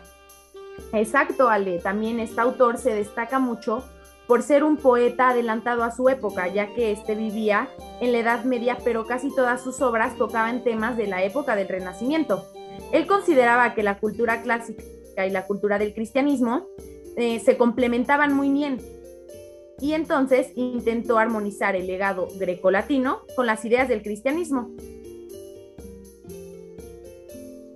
Exacto, 0.92 1.50
Ale. 1.50 1.80
También 1.80 2.20
este 2.20 2.42
autor 2.42 2.78
se 2.78 2.94
destaca 2.94 3.40
mucho 3.40 3.84
por 4.28 4.42
ser 4.42 4.64
un 4.64 4.78
poeta 4.78 5.30
adelantado 5.30 5.84
a 5.84 5.92
su 5.92 6.10
época, 6.10 6.48
ya 6.48 6.68
que 6.68 6.92
éste 6.92 7.16
vivía 7.16 7.70
en 8.02 8.12
la 8.12 8.20
Edad 8.20 8.44
Media, 8.46 8.78
pero 8.84 9.06
casi 9.06 9.34
todas 9.36 9.62
sus 9.62 9.82
obras 9.82 10.16
tocaban 10.16 10.64
temas 10.64 10.98
de 10.98 11.08
la 11.08 11.24
época 11.24 11.56
del 11.56 11.68
Renacimiento. 11.68 12.48
Él 12.94 13.08
consideraba 13.08 13.74
que 13.74 13.82
la 13.82 13.98
cultura 13.98 14.44
clásica 14.44 15.26
y 15.26 15.32
la 15.32 15.48
cultura 15.48 15.80
del 15.80 15.96
cristianismo 15.96 16.68
eh, 17.18 17.40
se 17.40 17.58
complementaban 17.58 18.34
muy 18.34 18.52
bien 18.52 18.80
y 19.80 19.94
entonces 19.94 20.52
intentó 20.56 21.18
armonizar 21.18 21.76
el 21.76 21.88
legado 21.88 22.28
grecolatino 22.36 23.24
con 23.36 23.48
las 23.48 23.66
ideas 23.66 23.90
del 23.90 24.04
cristianismo. 24.04 24.70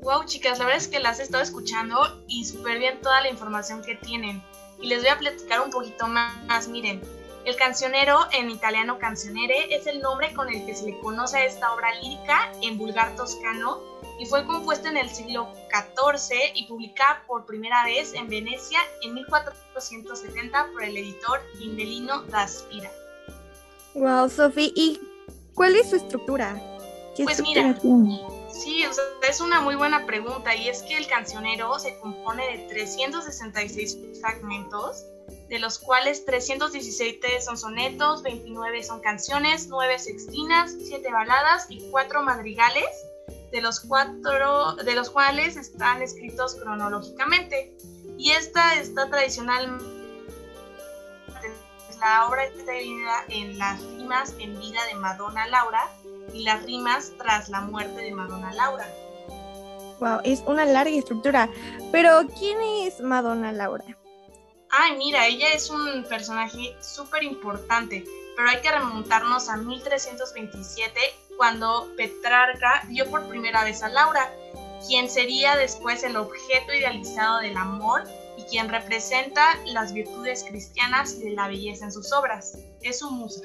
Wow, 0.03 0.23
chicas, 0.25 0.59
la 0.59 0.65
verdad 0.65 0.81
es 0.81 0.87
que 0.87 0.99
las 0.99 1.19
he 1.19 1.23
estado 1.23 1.43
escuchando 1.43 1.97
y 2.27 2.45
súper 2.45 2.77
bien 2.77 3.01
toda 3.01 3.19
la 3.21 3.29
información 3.29 3.81
que 3.81 3.95
tienen. 3.95 4.41
Y 4.79 4.87
les 4.87 4.99
voy 4.99 5.09
a 5.09 5.17
platicar 5.17 5.61
un 5.61 5.71
poquito 5.71 6.07
más. 6.07 6.67
Miren, 6.69 7.01
el 7.43 7.55
cancionero, 7.55 8.19
en 8.33 8.51
italiano 8.51 8.99
cancionere, 8.99 9.75
es 9.75 9.87
el 9.87 9.99
nombre 9.99 10.31
con 10.33 10.47
el 10.47 10.63
que 10.65 10.75
se 10.75 10.85
le 10.85 10.99
conoce 10.99 11.37
a 11.37 11.45
esta 11.45 11.73
obra 11.73 11.87
lírica 12.01 12.51
en 12.61 12.77
vulgar 12.77 13.15
toscano 13.15 13.96
y 14.19 14.25
fue 14.25 14.45
compuesta 14.45 14.89
en 14.89 14.97
el 14.97 15.09
siglo 15.09 15.53
XIV 15.69 16.35
y 16.55 16.65
publicada 16.67 17.23
por 17.27 17.45
primera 17.45 17.83
vez 17.83 18.13
en 18.13 18.27
Venecia 18.27 18.79
en 19.01 19.13
1470 19.13 20.69
por 20.71 20.83
el 20.83 20.97
editor 20.97 21.39
Indelino 21.59 22.23
da 22.23 22.47
Spira. 22.47 22.91
Wow, 23.93 24.29
Sofi, 24.29 24.71
¿y 24.75 24.99
cuál 25.53 25.75
es 25.75 25.89
su 25.89 25.97
estructura? 25.97 26.59
pues 27.23 27.41
mira, 27.41 27.75
sí, 28.51 28.83
es 29.27 29.41
una 29.41 29.59
muy 29.59 29.73
buena 29.73 30.05
pregunta 30.05 30.55
y 30.55 30.69
es 30.69 30.83
que 30.83 30.97
el 30.97 31.07
cancionero 31.07 31.79
se 31.79 31.97
compone 31.97 32.45
de 32.45 32.67
366 32.67 33.97
fragmentos, 34.21 35.03
de 35.49 35.57
los 35.57 35.79
cuales 35.79 36.25
317 36.25 37.41
son 37.41 37.57
sonetos, 37.57 38.21
29 38.21 38.83
son 38.83 39.01
canciones, 39.01 39.67
9 39.67 39.97
sextinas, 39.97 40.75
7 40.79 41.11
baladas 41.11 41.65
y 41.69 41.89
4 41.89 42.21
madrigales 42.21 42.85
de 43.51 43.61
los, 43.61 43.79
cuatro, 43.79 44.75
de 44.75 44.95
los 44.95 45.09
cuales 45.09 45.55
están 45.55 46.01
escritos 46.01 46.55
cronológicamente. 46.55 47.75
Y 48.17 48.31
esta 48.31 48.75
está 48.75 49.09
tradicional. 49.09 49.79
La 51.99 52.27
obra 52.27 52.45
está 52.45 52.73
dividida 52.73 53.25
en 53.29 53.57
las 53.57 53.81
rimas 53.81 54.33
en 54.39 54.59
vida 54.59 54.83
de 54.85 54.95
Madonna 54.95 55.47
Laura 55.47 55.81
y 56.31 56.43
las 56.43 56.63
rimas 56.63 57.11
tras 57.17 57.49
la 57.49 57.61
muerte 57.61 58.01
de 58.01 58.11
Madonna 58.11 58.53
Laura. 58.53 58.87
Wow, 59.99 60.19
es 60.23 60.43
una 60.45 60.65
larga 60.65 60.95
estructura. 60.95 61.49
Pero, 61.91 62.21
¿quién 62.37 62.59
es 62.61 62.99
Madonna 62.99 63.51
Laura? 63.51 63.83
Ay, 64.69 64.95
mira, 64.97 65.25
ella 65.25 65.47
es 65.53 65.69
un 65.69 66.03
personaje 66.03 66.75
súper 66.81 67.23
importante, 67.23 68.03
pero 68.35 68.49
hay 68.49 68.61
que 68.61 68.71
remontarnos 68.71 69.49
a 69.49 69.57
1327 69.57 70.99
cuando 71.37 71.87
Petrarca 71.95 72.83
vio 72.87 73.09
por 73.09 73.27
primera 73.27 73.63
vez 73.63 73.83
a 73.83 73.89
Laura, 73.89 74.29
quien 74.87 75.09
sería 75.09 75.55
después 75.55 76.03
el 76.03 76.17
objeto 76.17 76.73
idealizado 76.73 77.39
del 77.39 77.55
amor 77.55 78.03
y 78.37 78.43
quien 78.43 78.69
representa 78.69 79.41
las 79.65 79.93
virtudes 79.93 80.45
cristianas 80.47 81.15
y 81.15 81.29
de 81.29 81.31
la 81.31 81.47
belleza 81.47 81.85
en 81.85 81.91
sus 81.91 82.11
obras. 82.13 82.57
Es 82.81 82.99
su 82.99 83.09
musa. 83.11 83.41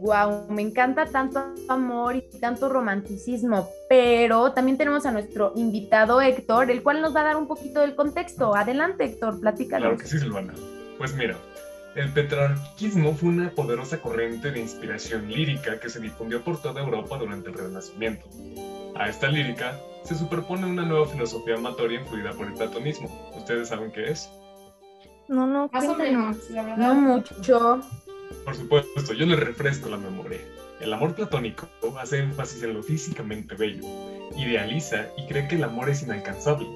Wow, 0.00 0.46
me 0.48 0.62
encanta 0.62 1.06
tanto 1.06 1.42
amor 1.68 2.14
y 2.14 2.22
tanto 2.38 2.68
romanticismo, 2.68 3.68
pero 3.88 4.52
también 4.52 4.78
tenemos 4.78 5.04
a 5.06 5.10
nuestro 5.10 5.52
invitado 5.56 6.20
Héctor, 6.20 6.70
el 6.70 6.84
cual 6.84 7.02
nos 7.02 7.16
va 7.16 7.22
a 7.22 7.24
dar 7.24 7.36
un 7.36 7.48
poquito 7.48 7.80
del 7.80 7.96
contexto. 7.96 8.54
Adelante, 8.54 9.04
Héctor, 9.04 9.40
platícanos. 9.40 9.88
Claro 9.88 9.98
que 9.98 10.06
sí, 10.06 10.20
Silvana. 10.20 10.54
Pues 10.98 11.14
mira, 11.14 11.36
el 11.98 12.12
petrarquismo 12.12 13.12
fue 13.12 13.30
una 13.30 13.50
poderosa 13.50 14.00
corriente 14.00 14.52
de 14.52 14.60
inspiración 14.60 15.28
lírica 15.28 15.80
que 15.80 15.88
se 15.90 15.98
difundió 15.98 16.44
por 16.44 16.62
toda 16.62 16.80
Europa 16.80 17.18
durante 17.18 17.48
el 17.48 17.54
Renacimiento. 17.54 18.24
A 18.94 19.08
esta 19.08 19.26
lírica 19.26 19.76
se 20.04 20.14
superpone 20.14 20.66
una 20.66 20.84
nueva 20.84 21.08
filosofía 21.08 21.56
amatoria 21.56 22.00
influida 22.00 22.32
por 22.34 22.46
el 22.46 22.54
platonismo. 22.54 23.32
¿Ustedes 23.36 23.68
saben 23.68 23.90
qué 23.90 24.12
es? 24.12 24.30
No, 25.26 25.44
no, 25.48 25.68
más 25.72 25.84
o 25.86 25.96
menos, 25.96 26.36
No 26.76 26.94
mucho. 26.94 27.80
Por 28.44 28.54
supuesto, 28.54 29.12
yo 29.12 29.26
les 29.26 29.40
refresco 29.40 29.88
la 29.88 29.96
memoria. 29.96 30.38
El 30.80 30.92
amor 30.92 31.16
platónico 31.16 31.68
hace 31.98 32.20
énfasis 32.20 32.62
en 32.62 32.74
lo 32.74 32.82
físicamente 32.84 33.56
bello, 33.56 33.82
idealiza 34.36 35.06
y 35.16 35.26
cree 35.26 35.48
que 35.48 35.56
el 35.56 35.64
amor 35.64 35.90
es 35.90 36.04
inalcanzable, 36.04 36.68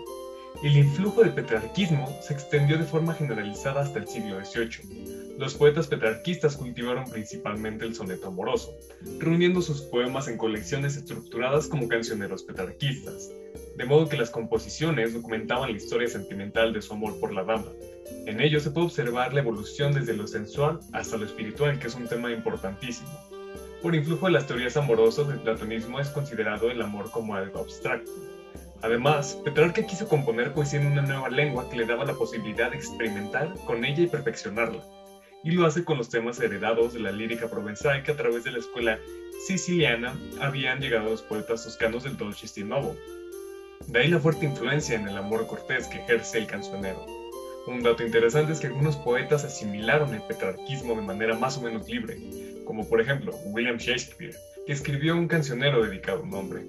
el 0.63 0.77
influjo 0.77 1.23
del 1.23 1.35
petrarquismo 1.35 2.09
se 2.21 2.35
extendió 2.35 2.79
de 2.79 2.85
forma 2.85 3.15
generalizada 3.15 3.81
hasta 3.81 3.99
el 3.99 4.07
siglo 4.07 4.39
XVIII. 4.45 5.35
Los 5.37 5.55
poetas 5.55 5.89
petrarquistas 5.89 6.57
cultivaron 6.57 7.11
principalmente 7.11 7.85
el 7.85 7.97
soneto 7.97 8.29
amoroso, 8.29 8.73
reuniendo 9.19 9.61
sus 9.61 9.81
poemas 9.81 10.29
en 10.29 10.37
colecciones 10.37 10.97
estructuradas 10.97 11.67
como 11.67 11.89
cancioneros 11.89 12.45
petrarquistas, 12.45 13.33
de 13.77 13.85
modo 13.85 14.09
que 14.09 14.17
las 14.17 14.31
composiciones 14.31 15.15
documentaban 15.15 15.73
la 15.73 15.77
historia 15.77 16.07
sentimental 16.07 16.73
de 16.73 16.83
su 16.83 16.93
amor 16.93 17.19
por 17.19 17.33
la 17.33 17.43
dama. 17.43 17.73
En 18.27 18.41
ello 18.41 18.61
se 18.61 18.71
puede 18.71 18.87
observar 18.87 19.35
la 19.35 19.41
evolución 19.41 19.93
desde 19.93 20.15
lo 20.15 20.29
sensual 20.29 20.79
hasta 20.93 21.17
lo 21.17 21.27
espiritual, 21.27 21.81
que 21.81 21.89
es 21.89 21.95
un 21.97 22.07
tema 22.07 22.31
importantísimo. 22.31 23.11
Por 23.83 23.97
influjo 23.97 24.27
de 24.27 24.33
las 24.33 24.47
teorías 24.47 24.77
amorosas, 24.77 25.29
el 25.29 25.41
platonismo 25.41 25.99
es 25.99 26.09
considerado 26.11 26.71
el 26.71 26.81
amor 26.81 27.11
como 27.11 27.35
algo 27.35 27.59
abstracto, 27.59 28.13
Además, 28.83 29.39
Petrarca 29.45 29.87
quiso 29.87 30.09
componer 30.09 30.53
poesía 30.53 30.81
en 30.81 30.89
una 30.89 31.03
nueva 31.03 31.31
lengua 31.31 31.71
que 31.71 31.77
le 31.77 31.87
daba 31.87 32.05
la 32.05 32.15
posibilidad 32.15 32.71
de 32.71 32.77
experimentar 32.77 33.55
con 33.65 33.85
ella 33.85 34.03
y 34.03 34.09
perfeccionarla. 34.09 34.83
Y 35.45 35.53
lo 35.53 35.67
hace 35.67 35.85
con 35.85 35.99
los 35.99 36.09
temas 36.09 36.41
heredados 36.41 36.93
de 36.93 37.01
la 37.01 37.13
lírica 37.13 37.49
provenzal 37.49 38.03
que 38.03 38.11
a 38.11 38.17
través 38.17 38.43
de 38.43 38.51
la 38.51 38.59
escuela 38.59 38.99
siciliana 39.47 40.17
habían 40.41 40.81
llegado 40.81 41.11
los 41.11 41.23
poetas 41.23 41.63
toscanos 41.63 42.03
del 42.03 42.17
Dolce 42.17 42.65
Novo. 42.65 42.97
De 43.87 44.01
ahí 44.01 44.09
la 44.09 44.19
fuerte 44.19 44.47
influencia 44.47 44.97
en 44.97 45.07
el 45.07 45.17
amor 45.17 45.47
cortés 45.47 45.87
que 45.87 45.99
ejerce 45.99 46.39
el 46.39 46.47
cancionero. 46.47 47.07
Un 47.69 47.85
dato 47.85 48.05
interesante 48.05 48.53
es 48.53 48.59
que 48.59 48.67
algunos 48.67 48.97
poetas 48.97 49.45
asimilaron 49.45 50.13
el 50.13 50.23
petrarquismo 50.23 50.97
de 50.97 51.03
manera 51.03 51.39
más 51.39 51.57
o 51.57 51.63
menos 51.63 51.89
libre, 51.89 52.19
como 52.65 52.89
por 52.89 53.01
ejemplo 53.01 53.33
William 53.47 53.77
Shakespeare, 53.77 54.35
que 54.67 54.73
escribió 54.73 55.15
un 55.17 55.29
cancionero 55.29 55.85
dedicado 55.85 56.19
a 56.19 56.23
un 56.23 56.35
hombre. 56.35 56.63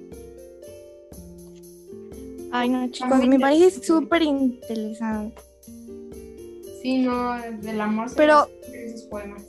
Ay, 2.56 2.70
no, 2.70 2.88
chicos, 2.91 3.26
me 3.26 3.39
parece 3.39 3.84
súper 3.84 4.22
interesante. 4.22 5.41
Sí, 6.84 6.99
no, 6.99 7.34
del 7.41 7.82
amor. 7.82 8.10
se 8.10 8.16
Pero- 8.16 8.47
esos 8.72 9.01
poemas. 9.04 9.41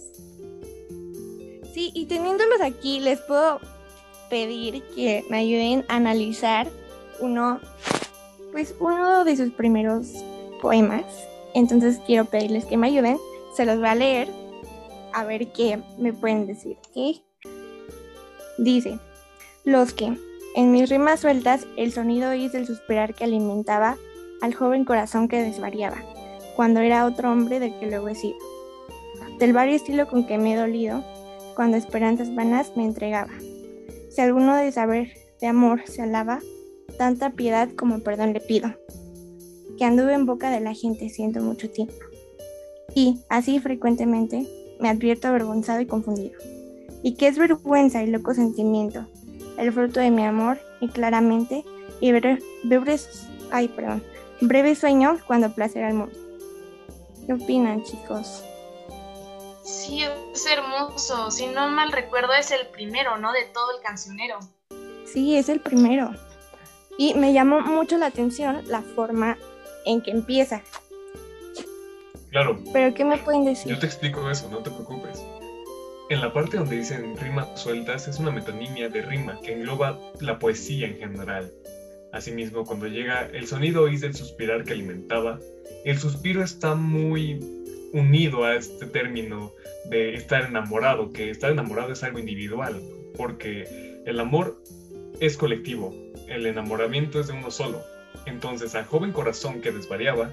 Sí, 1.75 1.91
y 1.93 2.07
teniéndolos 2.07 2.63
aquí, 2.63 3.01
les 3.01 3.21
puedo 3.21 3.61
pedir 4.31 4.83
que 4.95 5.23
me 5.29 5.37
ayuden 5.39 5.85
a 5.89 5.97
analizar 5.97 6.71
uno, 7.21 7.61
pues 8.53 8.75
uno 8.81 9.25
de 9.25 9.37
sus 9.37 9.51
primeros 9.53 10.07
poemas. 10.63 11.05
Entonces 11.53 12.01
quiero 12.07 12.25
pedirles 12.25 12.65
que 12.65 12.79
me 12.79 12.87
ayuden. 12.87 13.19
Se 13.55 13.67
los 13.67 13.79
voy 13.79 13.89
a 13.89 13.95
leer 13.97 14.29
a 15.13 15.25
ver 15.25 15.53
qué 15.53 15.79
me 15.99 16.15
pueden 16.15 16.47
decir. 16.47 16.79
¿ok? 16.95 17.21
Dice, 18.57 18.99
los 19.65 19.93
que, 19.93 20.17
en 20.55 20.71
mis 20.71 20.89
rimas 20.89 21.21
sueltas, 21.21 21.67
el 21.77 21.93
sonido 21.93 22.31
oís 22.31 22.53
del 22.53 22.67
suspirar 22.67 23.15
que 23.15 23.25
alimentaba 23.25 23.97
al 24.41 24.55
joven 24.55 24.85
corazón 24.85 25.27
que 25.27 25.43
desvariaba, 25.43 25.97
cuando 26.55 26.81
era 26.81 27.07
otro 27.07 27.33
hombre 27.33 27.59
del 27.59 27.77
que 27.81 27.87
luego 27.87 28.09
he 28.09 28.15
sido. 28.15 28.37
Del 29.41 29.53
vario 29.53 29.75
estilo 29.75 30.07
con 30.07 30.27
que 30.27 30.39
me 30.39 30.55
he 30.55 30.57
dolido, 30.57 31.03
cuando 31.57 31.77
esperanzas 31.77 32.33
vanas 32.35 32.77
me 32.77 32.85
entregaba. 32.85 33.33
Si 34.11 34.21
alguno 34.21 34.55
de 34.55 34.71
saber 34.71 35.13
de 35.41 35.49
amor 35.49 35.83
se 35.87 36.03
alaba, 36.03 36.39
tanta 36.99 37.31
piedad 37.31 37.69
como 37.77 37.99
perdón 38.01 38.33
le 38.33 38.41
pido. 38.41 38.75
Que 39.77 39.85
anduve 39.85 40.15
en 40.15 40.25
boca 40.25 40.51
de 40.51 40.61
la 40.61 40.73
gente 40.73 41.09
siento 41.09 41.41
mucho 41.41 41.69
tiempo. 41.69 41.95
Y, 42.95 43.19
así 43.29 43.59
frecuentemente, 43.59 44.47
me 44.79 44.89
advierto 44.89 45.27
avergonzado 45.27 45.81
y 45.81 45.87
confundido. 45.87 46.39
Y 47.03 47.15
que 47.15 47.27
es 47.27 47.39
vergüenza 47.39 48.05
y 48.05 48.07
loco 48.07 48.35
sentimiento, 48.35 49.09
el 49.59 49.73
fruto 49.73 50.01
de 50.01 50.11
mi 50.11 50.25
amor, 50.25 50.59
y 50.81 50.89
claramente, 50.89 51.65
y 52.01 52.11
bre- 52.13 52.43
breves, 52.65 53.27
ay, 53.51 53.69
perdón, 53.69 54.03
breve 54.41 54.75
sueño 54.75 55.19
cuando 55.27 55.53
placer 55.55 55.85
al 55.85 55.95
mundo. 55.95 56.15
¿Qué 57.27 57.33
opinan, 57.33 57.83
chicos? 57.85 58.43
Sí, 59.65 60.03
es 60.03 60.47
hermoso. 60.47 61.31
Si 61.31 61.47
no 61.47 61.69
mal 61.69 61.91
recuerdo, 61.93 62.33
es 62.35 62.51
el 62.51 62.67
primero, 62.69 63.17
¿no? 63.17 63.33
De 63.33 63.45
todo 63.45 63.77
el 63.77 63.83
cancionero. 63.83 64.39
Sí, 65.07 65.37
es 65.37 65.49
el 65.49 65.61
primero. 65.61 66.11
Y 66.99 67.15
me 67.15 67.33
llamó 67.33 67.61
mucho 67.61 67.97
la 67.97 68.07
atención 68.07 68.63
la 68.69 68.83
forma 68.83 69.39
en 69.87 70.03
que 70.03 70.11
empieza. 70.11 70.61
Claro, 72.31 72.59
Pero 72.73 72.95
¿qué 72.95 73.05
me 73.05 73.17
pueden 73.19 73.45
decir? 73.45 73.73
yo 73.73 73.79
te 73.79 73.87
explico 73.87 74.29
eso, 74.31 74.49
no 74.51 74.59
te 74.59 74.71
preocupes. 74.71 75.23
En 76.11 76.21
la 76.21 76.35
parte 76.35 76.59
donde 76.59 76.77
dicen 76.77 77.17
rimas 77.17 77.59
sueltas 77.59 78.09
es 78.09 78.19
una 78.19 78.31
metonimia 78.31 78.91
de 78.91 79.01
rima 79.01 79.41
que 79.41 79.53
engloba 79.53 79.99
la 80.21 80.39
poesía 80.39 80.87
en 80.87 80.99
general. 80.99 81.51
Asimismo, 82.13 82.65
cuando 82.65 82.87
llega 82.87 83.27
el 83.33 83.47
sonido 83.47 83.85
oís 83.85 84.03
del 84.03 84.15
suspirar 84.15 84.65
que 84.65 84.75
alimentaba, 84.75 85.41
el 85.87 85.99
suspiro 85.99 86.45
está 86.45 86.75
muy 86.75 87.41
unido 87.95 88.45
a 88.45 88.55
este 88.55 88.85
término 88.87 89.53
de 89.87 90.15
estar 90.15 90.45
enamorado, 90.45 91.11
que 91.11 91.31
estar 91.31 91.51
enamorado 91.51 91.93
es 91.93 92.03
algo 92.03 92.19
individual, 92.19 92.83
porque 93.17 94.03
el 94.05 94.21
amor 94.21 94.63
es 95.21 95.39
colectivo, 95.39 95.95
el 96.29 96.45
enamoramiento 96.45 97.19
es 97.19 97.29
de 97.29 97.33
uno 97.33 97.51
solo. 97.51 97.83
Entonces, 98.27 98.75
al 98.75 98.85
joven 98.85 99.13
corazón 99.13 99.63
que 99.63 99.73
desvariaba, 99.73 100.31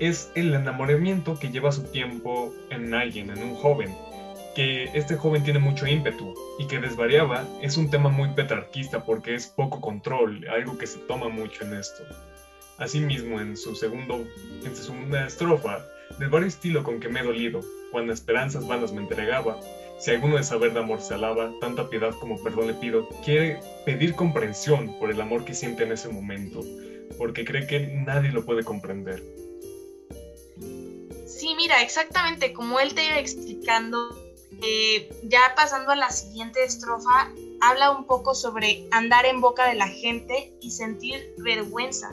es 0.00 0.30
el 0.34 0.52
enamoramiento 0.52 1.38
que 1.38 1.50
lleva 1.50 1.70
su 1.70 1.84
tiempo 1.84 2.52
en 2.70 2.92
alguien, 2.92 3.30
en 3.30 3.42
un 3.42 3.54
joven, 3.54 3.94
que 4.54 4.84
este 4.94 5.16
joven 5.16 5.42
tiene 5.42 5.58
mucho 5.58 5.86
ímpetu 5.86 6.34
y 6.58 6.66
que 6.66 6.78
desvariaba 6.78 7.46
es 7.60 7.76
un 7.76 7.90
tema 7.90 8.08
muy 8.08 8.30
petrarquista 8.30 9.04
porque 9.04 9.34
es 9.34 9.46
poco 9.46 9.80
control, 9.80 10.46
algo 10.48 10.78
que 10.78 10.86
se 10.86 10.98
toma 11.00 11.28
mucho 11.28 11.64
en 11.64 11.74
esto. 11.74 12.04
Asimismo, 12.78 13.40
en 13.40 13.56
su 13.56 13.74
segundo, 13.74 14.24
en 14.64 14.76
su 14.76 14.84
segunda 14.84 15.26
estrofa, 15.26 15.84
del 16.18 16.28
vario 16.28 16.48
estilo 16.48 16.82
con 16.82 17.00
que 17.00 17.08
me 17.08 17.20
he 17.20 17.24
dolido, 17.24 17.60
cuando 17.90 18.12
esperanzas 18.12 18.66
vanas 18.66 18.92
me 18.92 19.02
entregaba, 19.02 19.58
si 19.98 20.10
alguno 20.10 20.36
de 20.36 20.44
saber 20.44 20.72
de 20.72 20.80
amor 20.80 21.00
se 21.00 21.14
alaba, 21.14 21.52
tanta 21.60 21.88
piedad 21.88 22.12
como 22.20 22.42
perdón 22.42 22.66
le 22.66 22.74
pido, 22.74 23.08
quiere 23.24 23.60
pedir 23.84 24.14
comprensión 24.14 24.98
por 24.98 25.10
el 25.10 25.20
amor 25.20 25.44
que 25.44 25.54
siente 25.54 25.84
en 25.84 25.92
ese 25.92 26.08
momento, 26.08 26.60
porque 27.16 27.44
cree 27.44 27.66
que 27.66 27.86
nadie 27.86 28.30
lo 28.30 28.44
puede 28.44 28.64
comprender. 28.64 29.22
Sí, 31.26 31.54
mira, 31.56 31.82
exactamente 31.82 32.52
como 32.52 32.80
él 32.80 32.94
te 32.94 33.06
iba 33.06 33.18
explicando, 33.18 34.23
eh, 34.62 35.08
ya 35.24 35.54
pasando 35.56 35.92
a 35.92 35.96
la 35.96 36.10
siguiente 36.10 36.64
estrofa, 36.64 37.30
habla 37.60 37.90
un 37.90 38.06
poco 38.06 38.34
sobre 38.34 38.86
andar 38.90 39.26
en 39.26 39.40
boca 39.40 39.66
de 39.66 39.74
la 39.74 39.88
gente 39.88 40.54
y 40.60 40.70
sentir 40.70 41.34
vergüenza. 41.38 42.10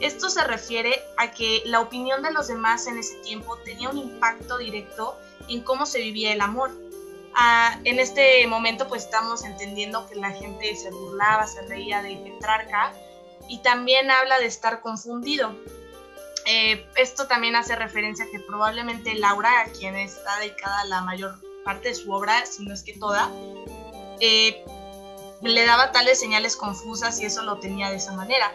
Esto 0.00 0.28
se 0.28 0.44
refiere 0.44 1.00
a 1.16 1.30
que 1.30 1.62
la 1.66 1.80
opinión 1.80 2.22
de 2.22 2.32
los 2.32 2.48
demás 2.48 2.86
en 2.86 2.98
ese 2.98 3.16
tiempo 3.18 3.56
tenía 3.64 3.88
un 3.90 3.98
impacto 3.98 4.58
directo 4.58 5.16
en 5.48 5.62
cómo 5.62 5.86
se 5.86 6.00
vivía 6.00 6.32
el 6.32 6.40
amor. 6.40 6.70
Ah, 7.34 7.78
en 7.84 7.98
este 7.98 8.46
momento 8.46 8.86
pues 8.86 9.04
estamos 9.04 9.44
entendiendo 9.44 10.08
que 10.08 10.16
la 10.16 10.30
gente 10.30 10.74
se 10.76 10.90
burlaba, 10.90 11.46
se 11.46 11.62
reía 11.62 12.02
de 12.02 12.16
Petrarca 12.16 12.92
y 13.48 13.58
también 13.58 14.10
habla 14.10 14.38
de 14.38 14.46
estar 14.46 14.80
confundido. 14.80 15.54
Eh, 16.46 16.86
esto 16.96 17.26
también 17.26 17.56
hace 17.56 17.74
referencia 17.74 18.26
a 18.26 18.28
que 18.30 18.38
probablemente 18.40 19.14
Laura, 19.14 19.62
a 19.62 19.64
quien 19.70 19.96
está 19.96 20.38
dedicada 20.40 20.84
la 20.84 21.00
mayor 21.00 21.40
parte 21.64 21.88
de 21.88 21.94
su 21.94 22.12
obra, 22.12 22.44
si 22.46 22.64
no 22.64 22.74
es 22.74 22.82
que 22.82 22.92
toda, 22.94 23.30
eh, 24.20 24.64
le 25.42 25.64
daba 25.64 25.92
tales 25.92 26.20
señales 26.20 26.56
confusas 26.56 27.20
y 27.20 27.26
eso 27.26 27.42
lo 27.42 27.58
tenía 27.58 27.90
de 27.90 27.96
esa 27.96 28.12
manera. 28.12 28.52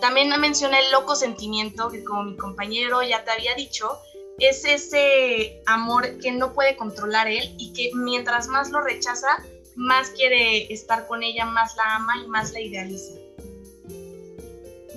También 0.00 0.28
menciona 0.40 0.78
el 0.78 0.90
loco 0.92 1.16
sentimiento 1.16 1.90
que 1.90 2.04
como 2.04 2.22
mi 2.22 2.36
compañero 2.36 3.02
ya 3.02 3.24
te 3.24 3.30
había 3.30 3.54
dicho, 3.54 3.98
es 4.38 4.64
ese 4.64 5.62
amor 5.66 6.18
que 6.18 6.32
no 6.32 6.52
puede 6.52 6.76
controlar 6.76 7.26
él 7.26 7.54
y 7.58 7.72
que 7.72 7.90
mientras 7.94 8.48
más 8.48 8.70
lo 8.70 8.82
rechaza, 8.82 9.28
más 9.74 10.10
quiere 10.10 10.72
estar 10.72 11.06
con 11.06 11.22
ella, 11.22 11.46
más 11.46 11.76
la 11.76 11.96
ama 11.96 12.12
y 12.24 12.28
más 12.28 12.52
la 12.52 12.60
idealiza. 12.60 13.14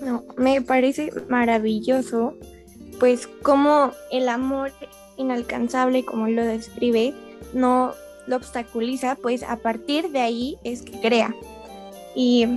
No, 0.01 0.25
me 0.37 0.61
parece 0.61 1.11
maravilloso, 1.27 2.33
pues 2.99 3.27
como 3.27 3.91
el 4.11 4.29
amor 4.29 4.71
inalcanzable, 5.17 6.05
como 6.05 6.27
lo 6.27 6.43
describe, 6.43 7.13
no 7.53 7.93
lo 8.27 8.35
obstaculiza, 8.35 9.15
pues 9.15 9.43
a 9.43 9.57
partir 9.57 10.11
de 10.11 10.19
ahí 10.19 10.57
es 10.63 10.81
que 10.81 10.99
crea. 10.99 11.33
Y 12.15 12.47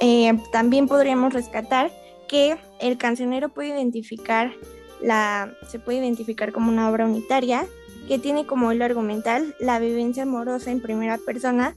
eh, 0.00 0.38
también 0.52 0.88
podríamos 0.88 1.32
rescatar 1.32 1.90
que 2.28 2.56
el 2.80 2.98
cancionero 2.98 3.48
puede 3.50 3.68
identificar 3.68 4.52
la, 5.02 5.52
se 5.68 5.78
puede 5.78 5.98
identificar 5.98 6.52
como 6.52 6.70
una 6.70 6.88
obra 6.88 7.04
unitaria 7.04 7.66
que 8.08 8.18
tiene 8.18 8.46
como 8.46 8.72
hilo 8.72 8.84
argumental 8.84 9.54
la 9.58 9.78
vivencia 9.78 10.22
amorosa 10.22 10.70
en 10.70 10.80
primera 10.80 11.18
persona 11.18 11.76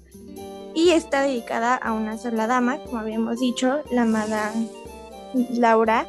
y 0.73 0.91
está 0.91 1.23
dedicada 1.23 1.75
a 1.75 1.93
una 1.93 2.17
sola 2.17 2.47
dama, 2.47 2.77
como 2.83 2.99
habíamos 2.99 3.39
dicho, 3.39 3.81
la 3.91 4.03
amada 4.03 4.53
Laura. 5.51 6.05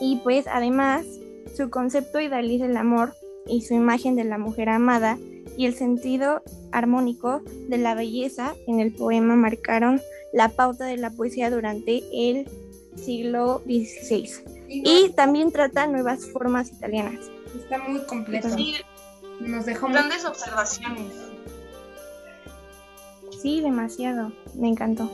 Y 0.00 0.16
pues 0.24 0.46
además 0.46 1.06
su 1.56 1.70
concepto 1.70 2.20
idealiza 2.20 2.66
el 2.66 2.76
amor 2.76 3.14
y 3.48 3.62
su 3.62 3.74
imagen 3.74 4.14
de 4.16 4.24
la 4.24 4.38
mujer 4.38 4.68
amada 4.68 5.18
y 5.56 5.66
el 5.66 5.74
sentido 5.74 6.42
armónico 6.72 7.42
de 7.68 7.78
la 7.78 7.94
belleza 7.94 8.54
en 8.66 8.80
el 8.80 8.92
poema 8.92 9.34
marcaron 9.34 10.00
la 10.32 10.50
pauta 10.50 10.84
de 10.84 10.96
la 10.98 11.10
poesía 11.10 11.50
durante 11.50 12.02
el 12.12 12.46
siglo 12.96 13.62
XVI. 13.64 14.28
Y 14.68 15.10
también 15.10 15.50
trata 15.50 15.86
nuevas 15.86 16.26
formas 16.26 16.68
italianas. 16.70 17.30
Está 17.56 17.78
muy 17.78 18.00
completo. 18.04 18.50
Sí, 18.50 18.74
Nos 19.40 19.64
dejó 19.66 19.86
muy- 19.88 19.94
grandes 19.96 20.24
observaciones. 20.24 21.12
Sí, 23.40 23.60
demasiado. 23.60 24.32
Me 24.54 24.68
encantó. 24.68 25.10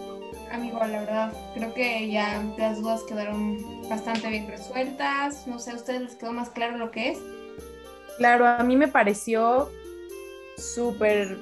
Amigo, 0.51 0.79
la 0.79 1.01
verdad, 1.01 1.33
creo 1.55 1.75
que 1.75 2.11
ya 2.11 2.43
las 2.59 2.81
dudas 2.81 3.03
quedaron 3.09 3.59
bastante 3.89 4.29
bien 4.29 4.47
resueltas. 4.49 5.47
No 5.47 5.59
sé, 5.59 5.73
¿a 5.73 5.75
ustedes 5.75 6.01
les 6.03 6.15
quedó 6.15 6.33
más 6.33 6.51
claro 6.51 6.79
lo 6.79 6.91
que 6.91 7.11
es? 7.11 7.19
Claro, 8.19 8.47
a 8.47 8.63
mí 8.63 8.77
me 8.77 8.89
pareció 8.89 9.71
súper 10.57 11.37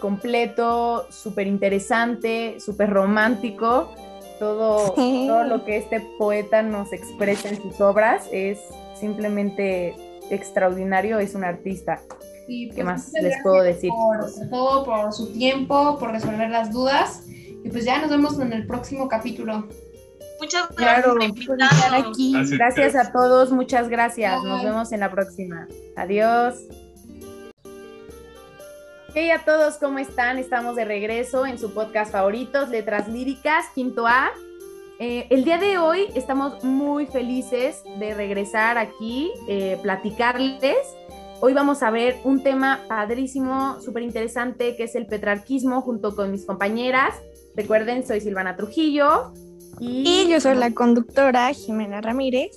completo, 0.00 1.06
súper 1.10 1.46
interesante, 1.46 2.58
súper 2.60 2.90
romántico. 2.90 3.92
Todo, 4.38 4.94
Sí. 4.94 5.24
todo 5.28 5.44
lo 5.44 5.64
que 5.64 5.78
este 5.78 6.00
poeta 6.18 6.62
nos 6.62 6.92
expresa 6.92 7.48
en 7.48 7.62
sus 7.62 7.80
obras 7.80 8.28
es 8.32 8.58
simplemente 8.98 9.94
extraordinario, 10.30 11.18
es 11.18 11.34
un 11.34 11.44
artista. 11.44 12.00
Y, 12.46 12.68
¿Qué 12.68 12.74
pues, 12.74 12.84
más 12.84 13.12
les 13.20 13.34
puedo 13.42 13.62
decir? 13.62 13.90
Por 13.90 14.48
todo, 14.50 14.84
por 14.84 15.12
su 15.12 15.32
tiempo, 15.32 15.96
por 15.98 16.12
resolver 16.12 16.50
las 16.50 16.70
dudas. 16.70 17.22
Y 17.64 17.70
pues 17.70 17.84
ya 17.84 18.00
nos 18.00 18.10
vemos 18.10 18.38
en 18.38 18.52
el 18.52 18.66
próximo 18.66 19.08
capítulo. 19.08 19.66
Muchas 20.40 20.68
gracias 20.76 21.04
por 21.06 21.18
Por 21.18 21.28
estar 21.28 21.40
invitarnos. 21.40 22.10
aquí. 22.10 22.36
Así 22.36 22.56
Gracias 22.56 22.94
es. 22.94 22.96
a 22.96 23.12
todos, 23.12 23.50
muchas 23.52 23.88
gracias. 23.88 24.42
Nos 24.42 24.62
vemos 24.62 24.92
en 24.92 25.00
la 25.00 25.10
próxima. 25.10 25.66
Adiós. 25.96 26.56
Hey 29.14 29.30
a 29.30 29.44
todos, 29.44 29.76
¿cómo 29.78 29.98
están? 29.98 30.38
Estamos 30.38 30.76
de 30.76 30.84
regreso 30.84 31.46
en 31.46 31.58
su 31.58 31.72
podcast 31.72 32.12
favoritos, 32.12 32.68
Letras 32.68 33.08
Líricas, 33.08 33.64
quinto 33.74 34.06
A. 34.06 34.30
Eh, 34.98 35.26
el 35.30 35.44
día 35.44 35.56
de 35.58 35.78
hoy 35.78 36.06
estamos 36.14 36.62
muy 36.64 37.06
felices 37.06 37.82
de 37.98 38.12
regresar 38.14 38.76
aquí, 38.76 39.30
eh, 39.48 39.78
platicarles. 39.82 40.76
Hoy 41.40 41.54
vamos 41.54 41.82
a 41.82 41.90
ver 41.90 42.16
un 42.24 42.42
tema 42.42 42.80
padrísimo, 42.88 43.78
súper 43.80 44.02
interesante, 44.02 44.76
que 44.76 44.84
es 44.84 44.94
el 44.94 45.06
petrarquismo, 45.06 45.80
junto 45.82 46.14
con 46.14 46.30
mis 46.30 46.44
compañeras. 46.44 47.14
Recuerden, 47.54 48.06
soy 48.06 48.20
Silvana 48.20 48.56
Trujillo. 48.56 49.32
Y, 49.78 50.24
y 50.24 50.28
yo 50.28 50.40
soy 50.40 50.56
la 50.56 50.72
conductora 50.72 51.52
Jimena 51.52 52.00
Ramírez. 52.00 52.56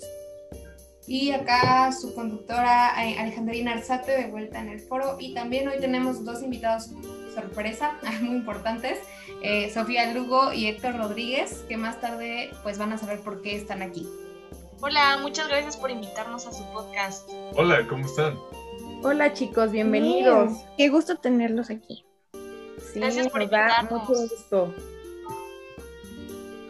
Y 1.08 1.32
acá 1.32 1.92
su 1.92 2.14
conductora 2.14 2.94
eh, 3.04 3.18
Alejandrina 3.18 3.74
Arzate 3.74 4.12
de 4.12 4.28
vuelta 4.28 4.60
en 4.60 4.70
el 4.70 4.80
foro. 4.80 5.18
Y 5.20 5.34
también 5.34 5.68
hoy 5.68 5.80
tenemos 5.80 6.24
dos 6.24 6.44
invitados 6.44 6.92
sorpresa, 7.34 7.98
muy 8.22 8.36
importantes, 8.36 9.00
eh, 9.42 9.72
Sofía 9.74 10.14
Lugo 10.14 10.54
y 10.54 10.68
Héctor 10.68 10.98
Rodríguez, 10.98 11.64
que 11.68 11.78
más 11.78 12.00
tarde 12.00 12.52
pues 12.64 12.78
van 12.78 12.94
a 12.94 12.98
saber 12.98 13.20
por 13.22 13.42
qué 13.42 13.56
están 13.56 13.82
aquí. 13.82 14.08
Hola, 14.82 15.18
muchas 15.22 15.48
gracias 15.48 15.78
por 15.78 15.92
invitarnos 15.92 16.48
a 16.48 16.54
su 16.54 16.64
podcast. 16.72 17.30
Hola, 17.56 17.86
¿cómo 17.88 18.06
están? 18.06 18.38
Hola 19.04 19.34
chicos, 19.34 19.72
bienvenidos. 19.72 20.52
Qué 20.78 20.90
gusto 20.90 21.18
tenerlos 21.18 21.70
aquí. 21.70 22.06
Sí, 22.94 23.00
Gracias 23.00 23.28
por 23.30 23.42
invitarnos. 23.42 24.08
mucho 24.08 24.22
gusto. 24.22 24.74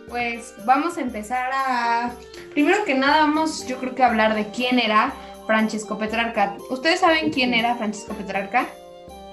Pues 0.10 0.54
vamos 0.66 0.98
a 0.98 1.02
empezar 1.02 1.50
a... 1.54 2.12
Primero 2.52 2.84
que 2.84 2.96
nada 2.96 3.22
vamos 3.22 3.66
yo 3.68 3.78
creo 3.78 3.96
que 3.96 4.04
a 4.04 4.08
hablar 4.08 4.36
de 4.36 4.50
quién 4.50 4.80
era 4.80 5.14
Francesco 5.46 5.98
Petrarca. 5.98 6.58
¿Ustedes 6.70 7.00
saben 7.00 7.32
quién 7.32 7.54
era 7.54 7.76
Francesco 7.76 8.14
Petrarca? 8.14 8.68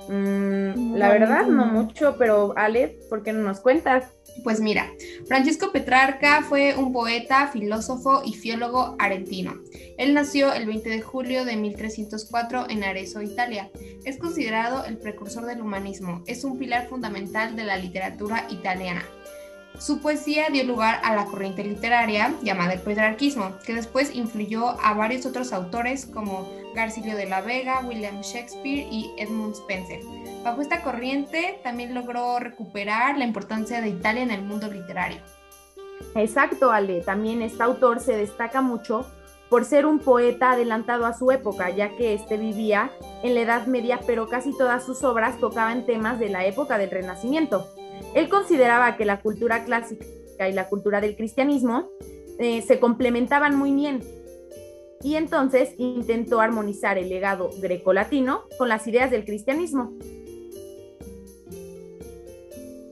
Mm, 0.09 0.95
la 0.95 1.09
verdad, 1.09 1.47
no 1.47 1.67
mucho, 1.67 2.17
pero 2.17 2.55
Ale, 2.57 2.97
¿por 3.09 3.23
qué 3.23 3.33
no 3.33 3.43
nos 3.43 3.61
cuentas? 3.61 4.13
Pues 4.45 4.61
mira, 4.61 4.93
Francesco 5.27 5.73
Petrarca 5.73 6.43
fue 6.43 6.77
un 6.77 6.93
poeta, 6.93 7.49
filósofo 7.49 8.23
y 8.25 8.35
filólogo 8.35 8.97
argentino. 8.99 9.55
Él 9.99 10.15
nació 10.15 10.53
el 10.53 10.67
20 10.67 10.89
de 10.89 11.03
julio 11.03 11.45
de 11.45 11.57
1304 11.57 12.67
en 12.69 12.85
Arezzo, 12.85 13.23
Italia. 13.23 13.71
Es 14.05 14.19
considerado 14.19 14.85
el 14.85 14.99
precursor 14.99 15.47
del 15.47 15.61
humanismo. 15.61 16.23
Es 16.27 16.45
un 16.45 16.59
pilar 16.59 16.87
fundamental 16.89 17.57
de 17.57 17.65
la 17.65 17.77
literatura 17.77 18.47
italiana. 18.51 19.03
Su 19.79 20.01
poesía 20.01 20.49
dio 20.51 20.65
lugar 20.65 21.01
a 21.05 21.15
la 21.15 21.27
corriente 21.27 21.63
literaria 21.63 22.35
llamada 22.43 22.73
el 22.73 22.81
petrarquismo, 22.81 23.53
que 23.65 23.75
después 23.75 24.15
influyó 24.15 24.71
a 24.81 24.95
varios 24.95 25.27
otros 25.27 25.53
autores 25.53 26.07
como 26.07 26.49
Garcilio 26.75 27.15
de 27.17 27.27
la 27.27 27.43
Vega, 27.43 27.83
William 27.87 28.21
Shakespeare 28.23 28.89
y 28.91 29.13
Edmund 29.19 29.55
Spencer. 29.55 30.01
Bajo 30.43 30.63
esta 30.63 30.83
corriente 30.83 31.61
también 31.63 31.95
logró 31.95 32.39
recuperar 32.39 33.19
la 33.19 33.25
importancia 33.25 33.81
de 33.81 33.89
Italia 33.89 34.23
en 34.23 34.31
el 34.31 34.43
mundo 34.43 34.69
literario. 34.69 35.19
Exacto, 36.15 36.71
Ale. 36.71 37.03
También 37.03 37.43
este 37.43 37.63
autor 37.63 38.01
se 38.01 38.17
destaca 38.17 38.63
mucho 38.63 39.07
por 39.49 39.65
ser 39.65 39.87
un 39.87 39.99
poeta 39.99 40.53
adelantado 40.53 41.07
a 41.07 41.17
su 41.17 41.31
época, 41.31 41.71
ya 41.71 41.91
que 41.91 42.15
este 42.15 42.37
vivía 42.37 42.91
en 43.23 43.35
la 43.35 43.43
Edad 43.43 43.67
Media, 43.67 44.01
pero 44.07 44.29
casi 44.29 44.57
todas 44.57 44.85
sus 44.85 45.05
obras 45.05 45.39
tocaban 45.39 45.87
temas 45.87 46.19
de 46.19 46.31
la 46.31 46.47
época 46.47 46.79
del 46.79 46.91
Renacimiento. 46.91 47.69
Él 48.17 48.31
consideraba 48.31 48.97
que 48.97 49.05
la 49.05 49.21
cultura 49.21 49.67
clásica 49.67 50.49
y 50.49 50.53
la 50.55 50.71
cultura 50.71 51.03
del 51.03 51.17
cristianismo 51.17 51.91
eh, 52.39 52.63
se 52.63 52.81
complementaban 52.81 53.55
muy 53.55 53.75
bien 53.75 54.03
y 55.03 55.17
entonces 55.17 55.75
intentó 55.77 56.41
armonizar 56.41 56.97
el 56.97 57.11
legado 57.11 57.51
grecolatino 57.59 58.45
con 58.57 58.71
las 58.71 58.87
ideas 58.87 59.11
del 59.11 59.27
cristianismo. 59.27 59.93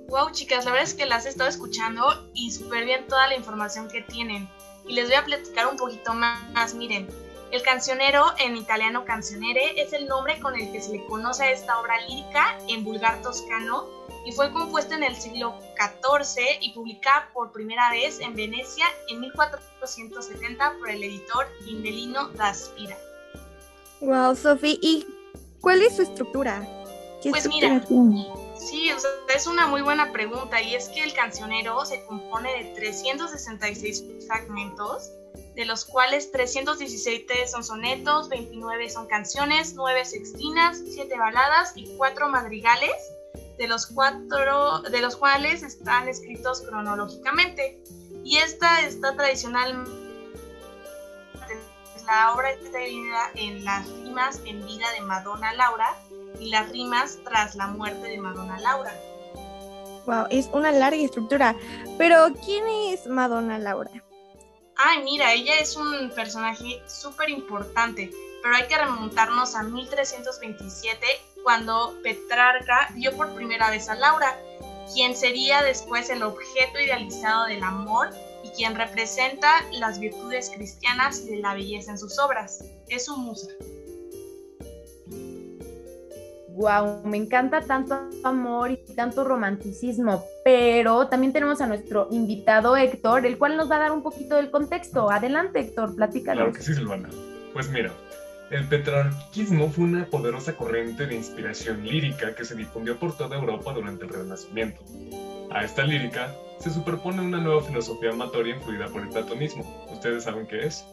Wow, 0.08 0.30
chicas, 0.32 0.66
la 0.66 0.72
verdad 0.72 0.88
es 0.88 0.92
que 0.92 1.06
las 1.06 1.24
he 1.24 1.30
estado 1.30 1.48
escuchando 1.48 2.04
y 2.34 2.50
súper 2.50 2.84
bien 2.84 3.06
toda 3.08 3.26
la 3.26 3.34
información 3.34 3.88
que 3.88 4.02
tienen. 4.02 4.46
Y 4.86 4.92
les 4.92 5.06
voy 5.06 5.14
a 5.14 5.24
platicar 5.24 5.68
un 5.68 5.78
poquito 5.78 6.12
más. 6.12 6.74
Miren, 6.74 7.08
el 7.50 7.62
cancionero, 7.62 8.26
en 8.38 8.56
italiano 8.56 9.06
cancionere, 9.06 9.80
es 9.80 9.94
el 9.94 10.06
nombre 10.06 10.38
con 10.40 10.54
el 10.54 10.70
que 10.70 10.82
se 10.82 10.92
le 10.92 11.06
conoce 11.06 11.44
a 11.44 11.50
esta 11.50 11.80
obra 11.80 11.98
lírica 12.06 12.58
en 12.68 12.84
vulgar 12.84 13.22
toscano 13.22 14.03
y 14.24 14.32
fue 14.32 14.52
compuesta 14.52 14.94
en 14.94 15.02
el 15.02 15.16
siglo 15.16 15.54
XIV 15.76 16.42
y 16.60 16.72
publicada 16.72 17.30
por 17.32 17.52
primera 17.52 17.90
vez 17.90 18.20
en 18.20 18.34
Venecia 18.34 18.86
en 19.08 19.20
1470 19.20 20.76
por 20.78 20.90
el 20.90 21.02
editor 21.04 21.46
Indelino 21.66 22.28
da 22.30 22.54
Spira. 22.54 22.96
Wow, 24.00 24.34
Sofi, 24.34 24.78
¿y 24.82 25.06
cuál 25.60 25.82
es 25.82 25.96
su 25.96 26.02
estructura? 26.02 26.60
¿Qué 27.22 27.30
Pues 27.30 27.44
estructura 27.44 27.74
mira, 27.74 27.86
tiene? 27.86 28.44
Sí, 28.58 28.90
o 28.92 28.98
sea, 28.98 29.10
es 29.34 29.46
una 29.46 29.66
muy 29.66 29.82
buena 29.82 30.12
pregunta 30.12 30.60
y 30.60 30.74
es 30.74 30.88
que 30.88 31.02
el 31.02 31.12
cancionero 31.12 31.84
se 31.84 32.04
compone 32.06 32.64
de 32.64 32.74
366 32.74 34.04
fragmentos, 34.26 35.10
de 35.54 35.64
los 35.64 35.84
cuales 35.84 36.32
317 36.32 37.46
son 37.48 37.64
sonetos, 37.64 38.28
29 38.28 38.88
son 38.90 39.06
canciones, 39.06 39.74
9 39.74 40.04
sextinas, 40.04 40.80
7 40.86 41.18
baladas 41.18 41.72
y 41.76 41.94
4 41.96 42.28
madrigales, 42.28 42.92
de 43.58 43.68
los, 43.68 43.86
cuatro, 43.86 44.80
de 44.82 45.00
los 45.00 45.16
cuales 45.16 45.62
están 45.62 46.08
escritos 46.08 46.62
cronológicamente. 46.62 47.82
Y 48.24 48.38
esta 48.38 48.80
está 48.80 49.14
tradicional. 49.16 49.84
La 52.06 52.34
obra 52.34 52.50
está 52.52 52.78
dividida 52.78 53.30
en 53.34 53.64
las 53.64 53.88
rimas 53.88 54.40
en 54.44 54.64
vida 54.66 54.90
de 54.92 55.00
Madonna 55.00 55.54
Laura 55.54 55.96
y 56.38 56.50
las 56.50 56.70
rimas 56.70 57.18
tras 57.24 57.54
la 57.54 57.68
muerte 57.68 58.08
de 58.08 58.18
Madonna 58.18 58.58
Laura. 58.60 58.92
Wow, 60.06 60.26
es 60.30 60.48
una 60.52 60.70
larga 60.70 60.98
estructura. 60.98 61.56
Pero, 61.96 62.26
¿quién 62.44 62.64
es 62.68 63.06
Madonna 63.06 63.58
Laura? 63.58 63.90
Ay, 64.76 65.02
mira, 65.02 65.32
ella 65.32 65.54
es 65.60 65.76
un 65.76 66.10
personaje 66.10 66.82
súper 66.86 67.30
importante, 67.30 68.10
pero 68.44 68.56
hay 68.56 68.64
que 68.64 68.76
remontarnos 68.76 69.54
a 69.54 69.62
1327, 69.62 71.06
cuando 71.42 71.94
Petrarca 72.02 72.90
vio 72.94 73.16
por 73.16 73.34
primera 73.34 73.70
vez 73.70 73.88
a 73.88 73.94
Laura, 73.94 74.38
quien 74.92 75.16
sería 75.16 75.62
después 75.62 76.10
el 76.10 76.22
objeto 76.22 76.78
idealizado 76.78 77.46
del 77.46 77.62
amor 77.62 78.10
y 78.42 78.50
quien 78.50 78.74
representa 78.74 79.48
las 79.72 79.98
virtudes 79.98 80.50
cristianas 80.54 81.22
y 81.22 81.30
de 81.30 81.36
la 81.38 81.54
belleza 81.54 81.92
en 81.92 81.98
sus 81.98 82.18
obras. 82.18 82.62
Es 82.88 83.06
su 83.06 83.16
musa. 83.16 83.48
Wow, 86.50 87.00
me 87.06 87.16
encanta 87.16 87.62
tanto 87.62 87.98
amor 88.24 88.72
y 88.72 88.76
tanto 88.94 89.24
romanticismo, 89.24 90.22
pero 90.44 91.08
también 91.08 91.32
tenemos 91.32 91.62
a 91.62 91.66
nuestro 91.66 92.08
invitado 92.10 92.76
Héctor, 92.76 93.24
el 93.24 93.38
cual 93.38 93.56
nos 93.56 93.70
va 93.70 93.76
a 93.76 93.80
dar 93.80 93.92
un 93.92 94.02
poquito 94.02 94.36
del 94.36 94.50
contexto. 94.50 95.10
Adelante, 95.10 95.60
Héctor, 95.60 95.96
platícanos. 95.96 96.42
Claro 96.42 96.52
que 96.52 96.62
sí, 96.62 96.74
Silvana. 96.74 97.08
Pues 97.54 97.70
mira, 97.70 97.92
el 98.50 98.68
petrarquismo 98.68 99.70
fue 99.70 99.84
una 99.84 100.06
poderosa 100.06 100.56
corriente 100.56 101.06
de 101.06 101.14
inspiración 101.14 101.86
lírica 101.86 102.34
que 102.34 102.44
se 102.44 102.54
difundió 102.54 102.98
por 102.98 103.16
toda 103.16 103.36
Europa 103.36 103.72
durante 103.72 104.04
el 104.04 104.10
Renacimiento. 104.10 104.82
A 105.50 105.64
esta 105.64 105.84
lírica 105.84 106.34
se 106.58 106.70
superpone 106.70 107.22
una 107.22 107.38
nueva 107.38 107.62
filosofía 107.62 108.10
amatoria 108.10 108.56
influida 108.56 108.88
por 108.88 109.02
el 109.02 109.08
platonismo. 109.08 109.64
¿Ustedes 109.92 110.24
saben 110.24 110.46
qué 110.46 110.66
es? 110.66 110.84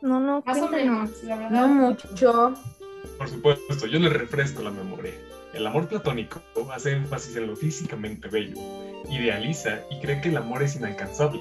No, 0.00 0.18
no, 0.20 0.42
Más 0.44 0.58
o 0.58 0.68
menos, 0.68 1.22
la 1.24 1.36
verdad. 1.36 1.50
No 1.50 1.68
mucho. 1.68 2.54
Por 3.18 3.28
supuesto, 3.28 3.86
yo 3.86 3.98
les 3.98 4.12
refresco 4.12 4.62
la 4.62 4.70
memoria. 4.70 5.12
El 5.54 5.66
amor 5.66 5.86
platónico 5.86 6.40
hace 6.72 6.92
énfasis 6.92 7.36
en 7.36 7.46
lo 7.48 7.56
físicamente 7.56 8.28
bello, 8.28 8.56
idealiza 9.10 9.80
y 9.90 10.00
cree 10.00 10.20
que 10.20 10.30
el 10.30 10.38
amor 10.38 10.62
es 10.62 10.76
inalcanzable. 10.76 11.40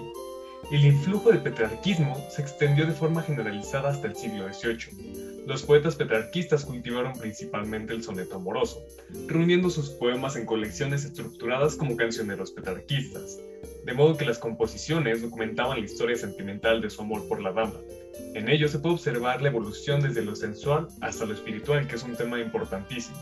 El 0.70 0.86
influjo 0.86 1.30
del 1.30 1.42
petrarquismo 1.42 2.16
se 2.30 2.42
extendió 2.42 2.86
de 2.86 2.94
forma 2.94 3.24
generalizada 3.24 3.90
hasta 3.90 4.08
el 4.08 4.16
siglo 4.16 4.48
XVIII. 4.54 5.44
Los 5.48 5.64
poetas 5.64 5.96
petrarquistas 5.96 6.64
cultivaron 6.64 7.14
principalmente 7.14 7.94
el 7.94 8.04
soneto 8.04 8.36
amoroso, 8.36 8.86
reuniendo 9.28 9.70
sus 9.70 9.90
poemas 9.90 10.36
en 10.36 10.46
colecciones 10.46 11.04
estructuradas 11.04 11.76
como 11.76 11.98
cancioneros 11.98 12.52
petrarquistas, 12.52 13.40
de 13.84 13.94
modo 13.94 14.16
que 14.16 14.26
las 14.26 14.38
composiciones 14.38 15.22
documentaban 15.22 15.80
la 15.80 15.86
historia 15.86 16.16
sentimental 16.16 16.80
de 16.80 16.90
su 16.90 17.02
amor 17.02 17.28
por 17.28 17.42
la 17.42 17.52
dama. 17.52 17.80
En 18.34 18.48
ello 18.48 18.70
se 18.70 18.80
puede 18.80 18.96
observar 18.96 19.42
la 19.42 19.50
evolución 19.50 20.02
desde 20.02 20.24
lo 20.24 20.36
sensual 20.36 20.88
hasta 21.02 21.26
lo 21.26 21.34
espiritual, 21.34 21.88
que 21.88 21.96
es 21.96 22.04
un 22.04 22.16
tema 22.16 22.40
importantísimo. 22.40 23.18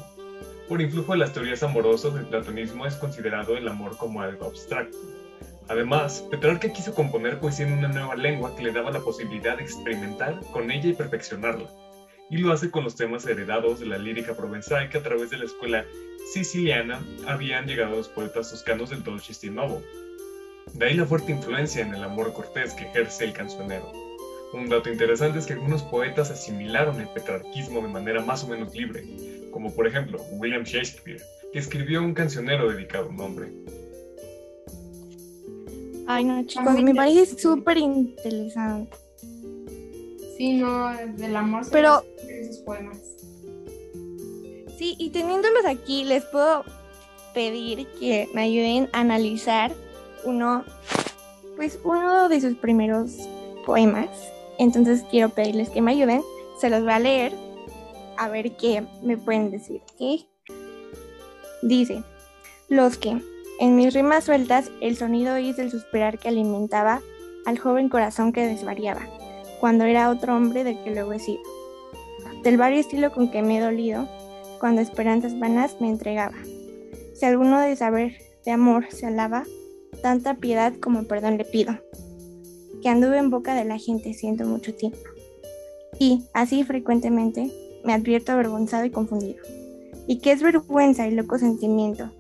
Por 0.68 0.82
influjo 0.82 1.14
de 1.14 1.20
las 1.20 1.34
teorías 1.34 1.64
amorosas, 1.64 2.14
el 2.16 2.28
platonismo 2.28 2.86
es 2.86 2.94
considerado 2.96 3.58
el 3.58 3.68
amor 3.68 3.98
como 3.98 4.22
algo 4.22 4.46
abstracto. 4.46 4.98
Además, 5.70 6.26
Petrarca 6.32 6.74
quiso 6.74 6.96
componer 6.96 7.40
poesía 7.40 7.68
en 7.68 7.74
una 7.74 7.90
nueva 7.90 8.16
lengua 8.16 8.56
que 8.56 8.64
le 8.64 8.72
daba 8.72 8.90
la 8.90 9.02
posibilidad 9.02 9.56
de 9.56 9.64
experimentar 9.64 10.40
con 10.52 10.72
ella 10.72 10.90
y 10.90 10.94
perfeccionarla. 10.94 11.70
Y 12.32 12.38
lo 12.38 12.52
hace 12.52 12.72
con 12.72 12.84
los 12.84 12.96
temas 12.96 13.28
heredados 13.28 13.80
de 13.80 13.86
la 13.86 14.00
lírica 14.00 14.36
provenzal 14.36 14.90
que 14.90 14.98
a 14.98 15.04
través 15.04 15.30
de 15.30 15.38
la 15.38 15.46
escuela 15.46 15.86
siciliana 16.34 17.06
habían 17.28 17.68
llegado 17.68 17.96
los 17.98 18.10
poetas 18.10 18.50
toscanos 18.50 18.90
del 18.90 19.04
Dolce 19.04 19.50
Novo. 19.52 19.84
De 20.74 20.88
ahí 20.88 20.96
la 20.96 21.06
fuerte 21.06 21.32
influencia 21.32 21.84
en 21.84 21.94
el 21.94 22.04
amor 22.04 22.34
cortés 22.34 22.74
que 22.74 22.86
ejerce 22.86 23.26
el 23.26 23.34
cancionero. 23.34 23.92
Un 24.54 24.70
dato 24.70 24.90
interesante 24.90 25.38
es 25.38 25.46
que 25.46 25.54
algunos 25.54 25.84
poetas 25.84 26.32
asimilaron 26.32 27.00
el 27.00 27.10
petrarquismo 27.10 27.82
de 27.82 27.88
manera 27.90 28.24
más 28.24 28.44
o 28.44 28.48
menos 28.48 28.74
libre, 28.74 29.06
como 29.52 29.74
por 29.76 29.86
ejemplo 29.86 30.20
William 30.32 30.64
Shakespeare, 30.64 31.22
que 31.54 31.60
escribió 31.60 32.02
un 32.02 32.16
cancionero 32.16 32.70
dedicado 32.70 33.06
a 33.06 33.10
un 33.10 33.22
hombre. 33.22 33.50
Ay, 36.12 36.26
no, 36.26 36.44
chicos, 36.44 36.82
me 36.82 36.96
parece 36.96 37.38
súper 37.38 37.78
interesante. 37.78 38.98
Sí, 40.36 40.54
no, 40.54 40.90
del 40.98 41.36
amor. 41.36 41.62
Pero- 41.72 42.04
esos 42.28 42.58
poemas. 42.64 42.98
Sí, 44.76 44.96
y 44.98 45.12
teniéndolos 45.12 45.66
aquí, 45.68 46.06
les 46.06 46.26
puedo 46.26 46.64
pedir 47.36 47.86
que 48.00 48.28
me 48.34 48.42
ayuden 48.42 48.90
a 48.92 49.02
analizar 49.02 49.72
uno, 50.24 50.64
pues 51.56 51.78
uno 51.84 52.28
de 52.28 52.42
sus 52.42 52.56
primeros 52.56 53.12
poemas. 53.68 54.10
Entonces 54.58 55.04
quiero 55.12 55.30
pedirles 55.30 55.70
que 55.70 55.84
me 55.84 55.92
ayuden. 55.92 56.24
Se 56.60 56.72
los 56.72 56.82
voy 56.82 56.94
a 56.94 57.00
leer 57.00 57.34
a 58.18 58.30
ver 58.30 58.58
qué 58.58 58.84
me 59.04 59.16
pueden 59.16 59.52
decir, 59.52 59.82
¿ok? 59.94 60.26
Dice, 61.62 62.02
los 62.68 62.98
que, 62.98 63.22
en 63.60 63.76
mis 63.76 63.94
rimas 63.94 64.24
sueltas, 64.24 64.72
el 64.80 64.96
sonido 64.96 65.34
oís 65.34 65.58
del 65.58 65.70
suspirar 65.70 66.18
que 66.18 66.30
alimentaba 66.30 67.02
al 67.46 67.60
joven 67.60 67.90
corazón 67.90 68.32
que 68.32 68.48
desvariaba, 68.48 69.02
cuando 69.60 69.84
era 69.84 70.10
otro 70.10 70.36
hombre 70.36 70.64
del 70.64 70.82
que 70.82 70.92
luego 70.92 71.12
he 71.12 71.20
sido. 71.20 71.42
Del 72.42 72.56
vario 72.56 72.80
estilo 72.80 73.12
con 73.12 73.30
que 73.30 73.42
me 73.42 73.58
he 73.58 73.62
dolido, 73.62 74.08
cuando 74.62 74.80
esperanzas 74.80 75.38
vanas 75.38 75.76
me 75.82 75.90
entregaba. 75.90 76.38
Si 77.14 77.26
alguno 77.26 77.60
de 77.60 77.76
saber 77.76 78.14
de 78.46 78.52
amor 78.52 78.86
se 78.92 79.08
alaba, 79.08 79.44
tanta 80.02 80.36
piedad 80.36 80.74
como 80.82 81.04
perdón 81.04 81.38
le 81.38 81.44
pido, 81.44 81.74
que 82.82 82.88
anduve 82.88 83.18
en 83.18 83.30
boca 83.30 83.56
de 83.56 83.66
la 83.66 83.78
gente 83.78 84.14
siento 84.14 84.46
mucho 84.46 84.74
tiempo. 84.74 85.00
Y, 86.00 86.24
así 86.34 86.64
frecuentemente, 86.64 87.52
me 87.84 87.92
advierto 87.92 88.32
avergonzado 88.32 88.86
y 88.86 88.92
confundido. 88.92 89.44
Y 90.08 90.20
que 90.20 90.32
es 90.32 90.42
vergüenza 90.42 91.08
y 91.08 91.12
loco 91.12 91.38
sentimiento, 91.38 92.12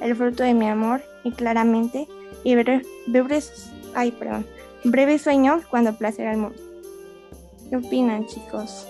el 0.00 0.14
fruto 0.16 0.42
de 0.42 0.54
mi 0.54 0.68
amor, 0.68 1.02
y 1.24 1.32
claramente, 1.32 2.06
y 2.44 2.54
bre- 2.54 2.86
breves, 3.06 3.70
ay, 3.94 4.12
perdón, 4.12 4.46
breve 4.84 5.18
sueño 5.18 5.62
cuando 5.70 5.94
placer 5.96 6.26
al 6.28 6.36
mundo. 6.38 6.58
¿Qué 7.68 7.76
opinan, 7.76 8.26
chicos? 8.26 8.86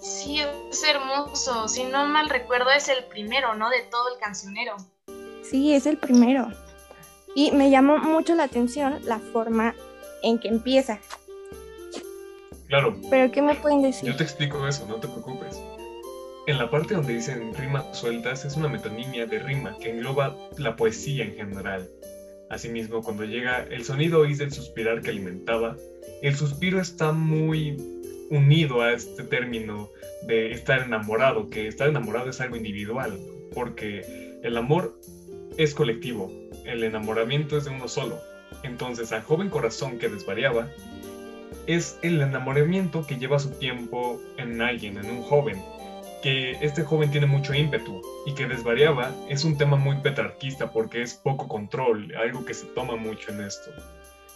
Sí, 0.00 0.40
es 0.40 0.82
hermoso. 0.84 1.68
Si 1.68 1.84
no 1.84 2.06
mal 2.06 2.28
recuerdo, 2.28 2.70
es 2.70 2.88
el 2.88 3.04
primero, 3.04 3.54
¿no? 3.54 3.70
De 3.70 3.82
todo 3.82 4.12
el 4.12 4.18
cancionero. 4.20 4.76
Sí, 5.48 5.72
es 5.74 5.86
el 5.86 5.96
primero. 5.96 6.48
Y 7.36 7.52
me 7.52 7.70
llamó 7.70 7.98
mucho 7.98 8.34
la 8.34 8.44
atención 8.44 8.98
la 9.04 9.18
forma 9.20 9.74
en 10.22 10.38
que 10.40 10.48
empieza. 10.48 10.98
Claro, 12.68 12.96
Pero 13.10 13.30
¿qué 13.30 13.42
me 13.42 13.54
pueden 13.54 13.82
decir? 13.82 14.08
yo 14.10 14.16
te 14.16 14.24
explico 14.24 14.66
eso, 14.66 14.86
no 14.86 14.96
te 14.96 15.06
preocupes. 15.06 15.60
En 16.44 16.58
la 16.58 16.68
parte 16.70 16.94
donde 16.94 17.14
dicen 17.14 17.54
rimas 17.54 17.96
sueltas 17.96 18.44
es 18.44 18.56
una 18.56 18.66
metonimia 18.66 19.26
de 19.26 19.38
rima 19.38 19.76
que 19.78 19.90
engloba 19.90 20.36
la 20.58 20.74
poesía 20.74 21.24
en 21.24 21.36
general. 21.36 21.88
Asimismo, 22.50 23.00
cuando 23.00 23.24
llega 23.24 23.62
el 23.70 23.84
sonido 23.84 24.20
oís 24.20 24.38
del 24.38 24.52
suspirar 24.52 25.02
que 25.02 25.10
alimentaba, 25.10 25.76
el 26.20 26.34
suspiro 26.34 26.80
está 26.80 27.12
muy 27.12 27.76
unido 28.30 28.82
a 28.82 28.92
este 28.92 29.22
término 29.22 29.88
de 30.26 30.50
estar 30.50 30.82
enamorado, 30.82 31.48
que 31.48 31.68
estar 31.68 31.88
enamorado 31.88 32.30
es 32.30 32.40
algo 32.40 32.56
individual, 32.56 33.20
porque 33.54 34.04
el 34.42 34.56
amor 34.56 34.98
es 35.58 35.74
colectivo, 35.74 36.32
el 36.64 36.82
enamoramiento 36.82 37.56
es 37.56 37.66
de 37.66 37.70
uno 37.70 37.86
solo. 37.86 38.18
Entonces, 38.64 39.12
al 39.12 39.22
joven 39.22 39.48
corazón 39.48 39.96
que 40.00 40.08
desvariaba, 40.08 40.68
es 41.68 41.98
el 42.02 42.20
enamoramiento 42.20 43.06
que 43.06 43.16
lleva 43.16 43.38
su 43.38 43.50
tiempo 43.50 44.20
en 44.38 44.60
alguien, 44.60 44.98
en 44.98 45.08
un 45.08 45.22
joven, 45.22 45.62
que 46.22 46.52
este 46.60 46.84
joven 46.84 47.10
tiene 47.10 47.26
mucho 47.26 47.52
ímpetu 47.52 48.00
y 48.24 48.34
que 48.34 48.46
desvariaba 48.46 49.14
es 49.28 49.44
un 49.44 49.58
tema 49.58 49.76
muy 49.76 49.96
petrarquista 49.96 50.70
porque 50.70 51.02
es 51.02 51.14
poco 51.14 51.48
control, 51.48 52.14
algo 52.14 52.44
que 52.44 52.54
se 52.54 52.66
toma 52.66 52.96
mucho 52.96 53.32
en 53.32 53.42
esto. 53.42 53.70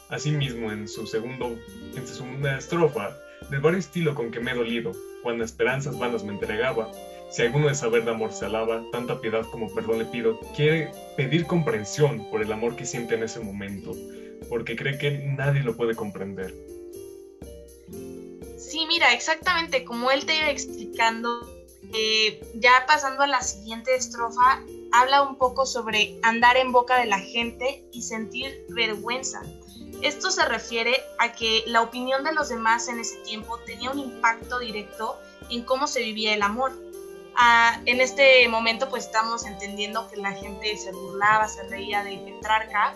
Asimismo, 0.09 0.71
en 0.71 0.87
su 0.89 1.07
segundo, 1.07 1.57
en 1.97 2.07
su 2.07 2.15
segunda 2.15 2.59
estrofa, 2.59 3.17
del 3.51 3.61
vario 3.61 3.79
estilo 3.79 4.15
con 4.15 4.31
que 4.31 4.41
me 4.41 4.53
he 4.53 4.55
dolido, 4.55 4.93
cuando 5.23 5.45
esperanzas 5.45 5.99
vanas 5.99 6.25
me 6.25 6.33
entregaba, 6.33 6.91
si 7.31 7.43
alguno 7.43 7.69
de 7.69 7.75
saber 7.75 8.05
de 8.05 8.13
amor 8.13 8.33
se 8.33 8.45
alaba, 8.45 8.83
tanta 8.93 9.21
piedad 9.21 9.45
como 9.51 9.73
perdón 9.75 9.99
le 9.99 10.05
pido, 10.05 10.39
quiere 10.55 10.91
pedir 11.17 11.47
comprensión 11.47 12.29
por 12.31 12.43
el 12.43 12.53
amor 12.53 12.77
que 12.77 12.85
siente 12.85 13.15
en 13.15 13.25
ese 13.25 13.41
momento, 13.41 13.93
porque 14.49 14.77
cree 14.77 14.99
que 14.99 15.19
nadie 15.19 15.63
lo 15.63 15.77
puede 15.77 15.95
comprender. 15.95 16.55
Sí, 18.59 18.85
mira, 18.89 19.13
exactamente 19.13 19.85
como 19.85 20.11
él 20.11 20.25
te 20.25 20.37
iba 20.37 20.51
explicando, 20.51 21.56
eh, 21.95 22.41
ya 22.55 22.85
pasando 22.87 23.23
a 23.23 23.27
la 23.27 23.43
siguiente 23.43 23.95
estrofa, 23.95 24.63
habla 24.93 25.23
un 25.23 25.37
poco 25.37 25.67
sobre 25.67 26.19
andar 26.23 26.57
en 26.57 26.73
boca 26.73 26.99
de 26.99 27.07
la 27.07 27.19
gente 27.19 27.85
y 27.93 28.03
sentir 28.03 28.65
vergüenza. 28.71 29.43
Esto 30.03 30.31
se 30.31 30.45
refiere 30.45 31.03
a 31.19 31.33
que 31.33 31.65
la 31.67 31.83
opinión 31.83 32.23
de 32.25 32.33
los 32.33 32.49
demás 32.49 32.89
en 32.89 33.01
ese 33.01 33.17
tiempo 33.21 33.59
tenía 33.61 33.91
un 33.91 33.99
impacto 33.99 34.59
directo 34.59 35.19
en 35.51 35.65
cómo 35.65 35.87
se 35.87 36.01
vivía 36.01 36.35
el 36.35 36.43
amor. 36.43 36.73
Ah, 37.35 37.81
en 37.87 38.01
este 38.01 38.47
momento 38.49 38.89
pues 38.89 39.07
estamos 39.07 39.45
entendiendo 39.45 40.09
que 40.11 40.17
la 40.17 40.33
gente 40.33 40.77
se 40.77 40.93
burlaba, 40.93 41.49
se 41.49 41.63
reía 41.69 42.03
de 42.03 42.19
Petrarca 42.19 42.95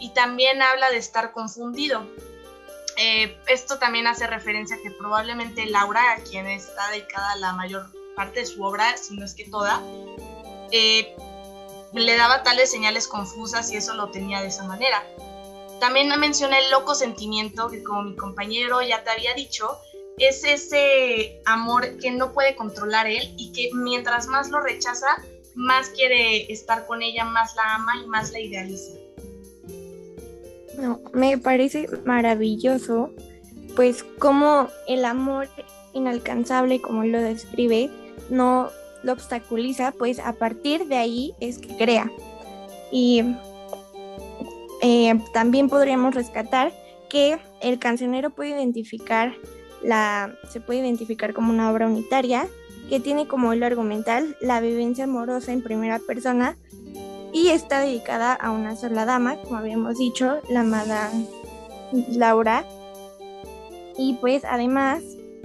y 0.00 0.10
también 0.10 0.62
habla 0.62 0.90
de 0.90 0.98
estar 0.98 1.32
confundido. 1.32 2.06
Eh, 2.96 3.38
esto 3.46 3.78
también 3.78 4.06
hace 4.06 4.26
referencia 4.26 4.76
a 4.76 4.78
que 4.80 4.90
probablemente 4.90 5.66
Laura, 5.66 6.12
a 6.12 6.16
quien 6.16 6.46
está 6.46 6.90
dedicada 6.90 7.36
la 7.36 7.52
mayor 7.52 7.90
parte 8.16 8.40
de 8.40 8.46
su 8.46 8.62
obra, 8.64 8.96
si 8.96 9.16
no 9.16 9.24
es 9.24 9.34
que 9.34 9.44
toda, 9.44 9.80
eh, 10.72 11.14
le 11.92 12.16
daba 12.16 12.42
tales 12.42 12.70
señales 12.70 13.06
confusas 13.06 13.70
y 13.70 13.76
eso 13.76 13.94
lo 13.94 14.10
tenía 14.10 14.40
de 14.40 14.48
esa 14.48 14.64
manera. 14.64 15.06
También 15.78 16.08
menciona 16.18 16.58
el 16.58 16.70
loco 16.70 16.94
sentimiento 16.94 17.68
que 17.68 17.82
como 17.82 18.02
mi 18.02 18.16
compañero 18.16 18.82
ya 18.82 19.04
te 19.04 19.10
había 19.10 19.34
dicho, 19.34 19.78
es 20.18 20.42
ese 20.44 21.40
amor 21.44 21.98
que 21.98 22.10
no 22.10 22.32
puede 22.32 22.56
controlar 22.56 23.06
él 23.06 23.34
y 23.36 23.52
que 23.52 23.70
mientras 23.74 24.26
más 24.26 24.48
lo 24.48 24.60
rechaza, 24.60 25.06
más 25.54 25.90
quiere 25.90 26.50
estar 26.50 26.86
con 26.86 27.02
ella, 27.02 27.24
más 27.24 27.54
la 27.54 27.74
ama 27.74 27.92
y 28.02 28.06
más 28.06 28.32
la 28.32 28.40
idealiza. 28.40 28.92
No, 30.78 31.00
me 31.12 31.38
parece 31.38 31.86
maravilloso, 32.04 33.10
pues 33.74 34.04
como 34.18 34.68
el 34.88 35.04
amor 35.04 35.48
inalcanzable, 35.92 36.80
como 36.80 37.04
lo 37.04 37.20
describe, 37.20 37.90
no 38.30 38.70
lo 39.02 39.12
obstaculiza, 39.12 39.92
pues 39.92 40.18
a 40.18 40.32
partir 40.32 40.86
de 40.86 40.96
ahí 40.96 41.34
es 41.40 41.58
que 41.58 41.76
crea. 41.76 42.10
Y 42.90 43.22
eh, 44.82 45.18
también 45.32 45.68
podríamos 45.68 46.14
rescatar 46.14 46.72
que 47.08 47.38
el 47.60 47.78
cancionero 47.78 48.30
puede 48.30 48.50
identificar 48.50 49.34
la, 49.82 50.34
se 50.48 50.60
puede 50.60 50.80
identificar 50.80 51.32
como 51.32 51.52
una 51.52 51.70
obra 51.70 51.86
unitaria 51.86 52.48
que 52.88 53.00
tiene 53.00 53.26
como 53.26 53.52
hilo 53.52 53.66
argumental 53.66 54.36
la 54.40 54.60
vivencia 54.60 55.04
amorosa 55.04 55.52
en 55.52 55.62
primera 55.62 55.98
persona 55.98 56.56
y 57.32 57.48
está 57.48 57.80
dedicada 57.80 58.32
a 58.32 58.50
una 58.50 58.76
sola 58.76 59.04
dama, 59.04 59.36
como 59.36 59.56
habíamos 59.56 59.98
dicho, 59.98 60.40
la 60.48 60.60
amada 60.60 61.10
Laura. 62.10 62.64
Y 63.98 64.14
pues 64.20 64.44
además 64.44 65.02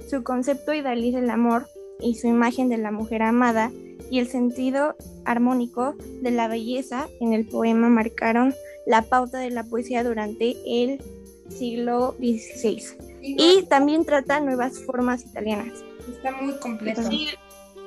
su 0.08 0.22
concepto 0.22 0.72
idealiza 0.72 1.18
el 1.18 1.30
amor 1.30 1.66
y 2.02 2.14
su 2.16 2.26
imagen 2.26 2.68
de 2.68 2.78
la 2.78 2.90
mujer 2.90 3.22
amada 3.22 3.70
y 4.10 4.18
el 4.18 4.28
sentido 4.28 4.96
armónico 5.24 5.94
de 6.20 6.30
la 6.30 6.48
belleza 6.48 7.08
en 7.20 7.32
el 7.32 7.46
poema 7.46 7.88
marcaron 7.88 8.54
la 8.86 9.02
pauta 9.02 9.38
de 9.38 9.50
la 9.50 9.64
poesía 9.64 10.04
durante 10.04 10.56
el 10.66 11.00
siglo 11.48 12.14
XVI. 12.18 12.82
Y 13.22 13.62
también 13.68 14.04
trata 14.04 14.40
nuevas 14.40 14.80
formas 14.80 15.22
italianas. 15.22 15.82
Está 16.10 16.32
muy 16.32 16.54
completo. 16.58 17.02
Sí, 17.08 17.28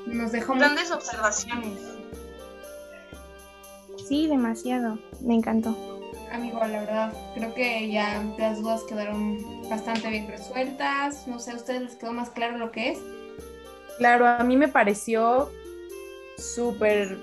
Nos 0.08 0.32
dejó 0.32 0.54
muy- 0.54 0.62
grandes 0.64 0.92
observaciones. 0.92 1.80
Sí, 4.08 4.28
demasiado. 4.28 5.00
Me 5.22 5.36
encantó. 5.36 5.76
Amigo, 6.32 6.60
la 6.60 6.80
verdad, 6.82 7.14
creo 7.34 7.54
que 7.54 7.90
ya 7.92 8.24
las 8.38 8.62
dudas 8.62 8.84
quedaron 8.84 9.40
bastante 9.70 10.10
bien 10.10 10.28
resueltas. 10.28 11.28
No 11.28 11.40
sé, 11.40 11.52
¿a 11.52 11.56
ustedes 11.56 11.82
les 11.82 11.96
quedó 11.96 12.12
más 12.14 12.30
claro 12.30 12.58
lo 12.58 12.72
que 12.72 12.92
es? 12.92 13.00
Claro, 13.98 14.28
a 14.28 14.44
mí 14.44 14.58
me 14.58 14.68
pareció 14.68 15.50
súper 16.38 17.18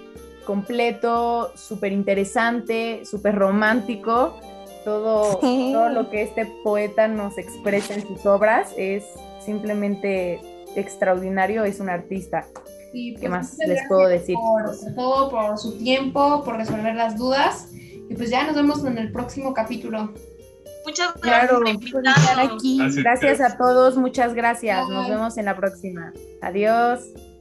completo, 0.47 1.53
súper 1.55 1.93
interesante, 1.93 3.05
súper 3.05 3.35
romántico. 3.35 4.39
Todo, 4.85 5.39
Sí. 5.41 5.71
todo 5.73 5.91
lo 5.91 6.11
que 6.11 6.23
este 6.23 6.47
poeta 6.65 7.07
nos 7.07 7.39
expresa 7.39 7.95
en 7.95 8.07
sus 8.07 8.27
obras 8.27 8.73
es 8.77 9.05
simplemente 9.45 10.41
extraordinario, 10.75 11.65
es 11.65 11.79
un 11.79 11.89
artista. 11.89 12.47
Y, 12.93 13.15
¿Qué 13.15 13.21
pues, 13.21 13.31
más 13.31 13.59
les 13.59 13.81
puedo 13.89 14.09
decir? 14.09 14.35
Por 14.35 14.95
todo, 14.95 15.31
por 15.31 15.59
su 15.59 15.79
tiempo, 15.79 16.43
por 16.45 16.57
resolver 16.57 16.95
las 16.95 17.17
dudas. 17.17 17.69
Y 17.73 18.15
pues 18.15 18.31
ya 18.31 18.45
nos 18.45 18.57
vemos 18.57 18.85
en 18.85 18.99
el 18.99 19.13
próximo 19.13 19.55
capítulo. 19.55 20.13
Muchas 20.85 21.13
Claro, 21.21 21.61
gracias 21.61 21.83
por 21.93 21.93
Por 21.93 22.07
estar 22.09 22.19
invitarnos. 22.39 22.55
aquí. 22.57 22.83
Así 22.83 23.03
Gracias 23.03 23.41
es. 23.41 23.41
a 23.41 23.57
todos, 23.57 23.97
muchas 23.97 24.35
gracias. 24.35 24.89
Nos 24.89 25.07
Bye. 25.07 25.15
vemos 25.17 25.37
en 25.39 25.45
la 25.45 25.57
próxima. 25.57 26.13
Adiós. 26.41 27.32